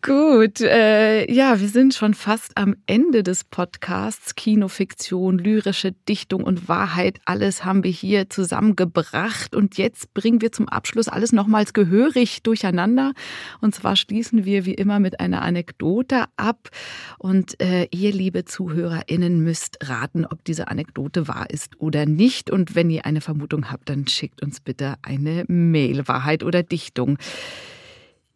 Gut, 0.09 0.63
äh, 0.63 1.31
ja, 1.31 1.61
wir 1.61 1.69
sind 1.69 1.93
schon 1.93 2.15
fast 2.15 2.57
am 2.57 2.77
Ende 2.87 3.23
des 3.23 3.45
Podcasts. 3.45 4.35
Kinofiktion, 4.35 5.37
lyrische 5.37 5.93
Dichtung 6.09 6.45
und 6.45 6.67
Wahrheit, 6.67 7.21
alles 7.27 7.67
haben 7.67 7.85
wir 7.85 7.91
hier 7.91 8.31
zusammengebracht. 8.31 9.55
Und 9.55 9.77
jetzt 9.77 10.15
bringen 10.15 10.41
wir 10.41 10.51
zum 10.51 10.67
Abschluss 10.67 11.09
alles 11.09 11.33
nochmals 11.33 11.75
gehörig 11.75 12.43
durcheinander. 12.43 13.13
Und 13.61 13.75
zwar 13.75 13.97
schließen 13.97 14.47
wir 14.47 14.65
wie 14.65 14.73
immer 14.73 14.99
mit 14.99 15.21
einer 15.21 15.43
Anekdote 15.43 16.25
ab. 16.39 16.71
Und 17.19 17.61
äh, 17.61 17.87
ihr, 17.91 18.11
liebe 18.11 18.47
ZuhörerInnen, 18.47 19.45
müsst 19.45 19.77
raten, 19.91 20.25
ob 20.25 20.43
diese 20.43 20.69
Anekdote 20.69 21.29
wahr 21.29 21.51
ist 21.51 21.79
oder 21.83 22.07
nicht. 22.07 22.51
Und 22.51 22.75
wenn 22.75 22.89
ihr 22.89 23.05
eine 23.05 23.21
Vermutung 23.21 23.71
habt, 23.71 23.91
dann 23.91 24.07
schickt 24.09 24.43
uns 24.43 24.61
bitte 24.61 24.95
eine 25.03 25.45
Mail, 25.49 26.09
Wahrheit 26.09 26.45
oder 26.45 26.63
Dichtung. 26.63 27.19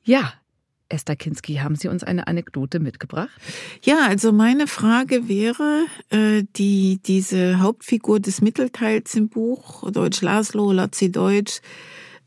Ja, 0.04 0.34
Esther 0.92 1.16
Kinski, 1.16 1.54
haben 1.56 1.76
Sie 1.76 1.88
uns 1.88 2.04
eine 2.04 2.26
Anekdote 2.26 2.80
mitgebracht? 2.80 3.30
Ja, 3.82 4.06
also 4.06 4.32
meine 4.32 4.66
Frage 4.66 5.28
wäre, 5.28 5.86
äh, 6.10 6.44
die, 6.56 7.00
diese 7.04 7.60
Hauptfigur 7.60 8.20
des 8.20 8.40
Mittelteils 8.40 9.14
im 9.14 9.28
Buch, 9.28 9.90
Deutsch 9.90 10.20
Laszlo, 10.20 10.72
Lazzi 10.72 11.10
Deutsch, 11.10 11.60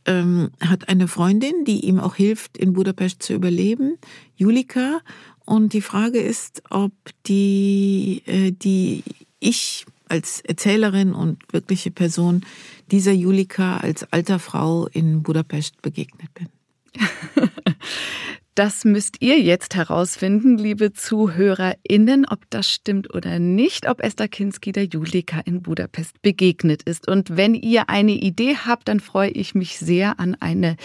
ähm, 0.06 0.52
hat 0.60 0.90
eine 0.90 1.08
Freundin, 1.08 1.66
die 1.66 1.86
ihm 1.86 2.00
auch 2.00 2.16
hilft, 2.16 2.58
in 2.58 2.74
Budapest 2.74 3.24
zu 3.24 3.34
überleben, 3.34 3.98
Julika. 4.36 5.00
Und 5.46 5.74
die 5.74 5.82
Frage 5.82 6.20
ist, 6.20 6.64
ob 6.70 6.92
die, 7.28 8.24
äh, 8.26 8.52
die 8.52 9.04
ich 9.40 9.86
als 10.08 10.42
Erzählerin 10.42 11.14
und 11.14 11.42
wirkliche 11.52 11.92
Person 11.92 12.46
dieser 12.92 13.12
Julika 13.12 13.78
als 13.78 14.12
alter 14.12 14.40
Frau 14.40 14.88
in 14.88 15.24
Budapest 15.24 15.82
begegnet 15.82 16.30
bin. 16.34 16.48
Das 18.56 18.84
müsst 18.86 19.18
ihr 19.20 19.40
jetzt 19.42 19.76
herausfinden, 19.76 20.58
liebe 20.58 20.94
ZuhörerInnen, 20.94 22.26
ob 22.26 22.50
das 22.50 22.72
stimmt 22.72 23.14
oder 23.14 23.38
nicht, 23.38 23.90
ob 23.90 24.02
Esther 24.02 24.30
Kinski 24.30 24.72
der 24.72 24.86
Julika 24.86 25.42
in 25.42 25.62
Budapest 25.62 26.22
begegnet 26.22 26.82
ist. 26.84 27.10
Und 27.10 27.36
wenn 27.36 27.54
ihr 27.54 27.90
eine 27.90 28.14
Idee 28.14 28.56
habt, 28.56 28.88
dann 28.88 29.02
freue 29.02 29.32
ich 29.32 29.56
mich 29.56 29.78
sehr 29.78 30.22
an 30.22 30.38
eine 30.40 30.78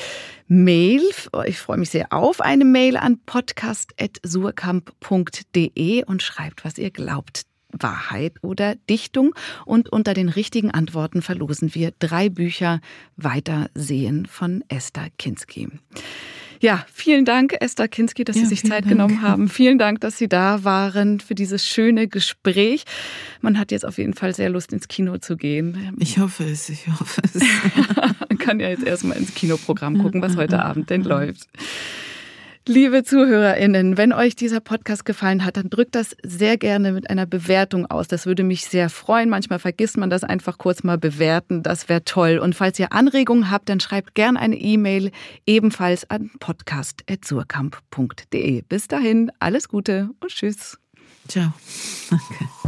Mail. 0.48 1.00
Ich 1.46 1.58
freue 1.58 1.78
mich 1.78 1.90
sehr 1.90 2.12
auf 2.12 2.40
eine 2.40 2.64
Mail 2.64 2.96
an 2.96 3.20
podcast.surkamp.de 3.24 6.04
und 6.06 6.22
schreibt, 6.24 6.64
was 6.64 6.76
ihr 6.76 6.90
glaubt. 6.90 7.42
Wahrheit 7.72 8.34
oder 8.42 8.74
Dichtung. 8.74 9.32
Und 9.64 9.92
unter 9.92 10.12
den 10.12 10.28
richtigen 10.28 10.72
Antworten 10.72 11.22
verlosen 11.22 11.72
wir 11.76 11.92
drei 12.00 12.30
Bücher 12.30 12.80
Weitersehen 13.16 14.26
von 14.26 14.64
Esther 14.66 15.06
Kinski. 15.18 15.68
Ja, 16.60 16.84
vielen 16.92 17.24
Dank, 17.24 17.56
Esther 17.60 17.88
Kinski, 17.88 18.22
dass 18.22 18.36
ja, 18.36 18.42
Sie 18.42 18.48
sich 18.48 18.62
Zeit 18.62 18.84
Dank. 18.84 18.88
genommen 18.88 19.22
haben. 19.22 19.48
Vielen 19.48 19.78
Dank, 19.78 20.00
dass 20.02 20.18
Sie 20.18 20.28
da 20.28 20.62
waren 20.62 21.18
für 21.18 21.34
dieses 21.34 21.66
schöne 21.66 22.06
Gespräch. 22.06 22.84
Man 23.40 23.58
hat 23.58 23.72
jetzt 23.72 23.86
auf 23.86 23.96
jeden 23.96 24.12
Fall 24.12 24.34
sehr 24.34 24.50
Lust, 24.50 24.72
ins 24.74 24.86
Kino 24.86 25.16
zu 25.16 25.38
gehen. 25.38 25.96
Ich 25.98 26.18
hoffe 26.18 26.44
es, 26.44 26.68
ich 26.68 26.86
hoffe 26.86 27.22
es. 27.24 27.42
Man 28.28 28.36
kann 28.38 28.60
ja 28.60 28.68
jetzt 28.68 28.84
erstmal 28.84 29.16
ins 29.16 29.34
Kinoprogramm 29.34 29.98
gucken, 29.98 30.20
was 30.20 30.36
heute 30.36 30.62
Abend 30.62 30.90
denn 30.90 31.02
läuft. 31.02 31.48
Liebe 32.70 33.02
ZuhörerInnen, 33.02 33.96
wenn 33.96 34.12
euch 34.12 34.36
dieser 34.36 34.60
Podcast 34.60 35.04
gefallen 35.04 35.44
hat, 35.44 35.56
dann 35.56 35.70
drückt 35.70 35.96
das 35.96 36.16
sehr 36.22 36.56
gerne 36.56 36.92
mit 36.92 37.10
einer 37.10 37.26
Bewertung 37.26 37.86
aus. 37.86 38.06
Das 38.06 38.26
würde 38.26 38.44
mich 38.44 38.64
sehr 38.64 38.88
freuen. 38.90 39.28
Manchmal 39.28 39.58
vergisst 39.58 39.96
man 39.96 40.08
das 40.08 40.22
einfach 40.22 40.56
kurz 40.56 40.84
mal 40.84 40.96
bewerten. 40.96 41.64
Das 41.64 41.88
wäre 41.88 42.04
toll. 42.04 42.38
Und 42.38 42.54
falls 42.54 42.78
ihr 42.78 42.92
Anregungen 42.92 43.50
habt, 43.50 43.68
dann 43.68 43.80
schreibt 43.80 44.14
gerne 44.14 44.38
eine 44.38 44.56
E-Mail 44.56 45.10
ebenfalls 45.46 46.08
an 46.10 46.30
podcast.surkamp.de. 46.38 48.62
Bis 48.62 48.86
dahin, 48.86 49.32
alles 49.40 49.68
Gute 49.68 50.10
und 50.20 50.30
Tschüss. 50.30 50.78
Ciao. 51.26 51.52
Danke. 52.08 52.59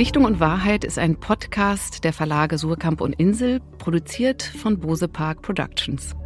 Dichtung 0.00 0.24
und 0.24 0.40
Wahrheit 0.40 0.82
ist 0.82 0.98
ein 0.98 1.20
Podcast 1.20 2.04
der 2.04 2.14
Verlage 2.14 2.56
Surkamp 2.56 3.02
und 3.02 3.12
Insel, 3.12 3.60
produziert 3.76 4.42
von 4.42 4.80
Bose 4.80 5.08
Park 5.08 5.42
Productions. 5.42 6.16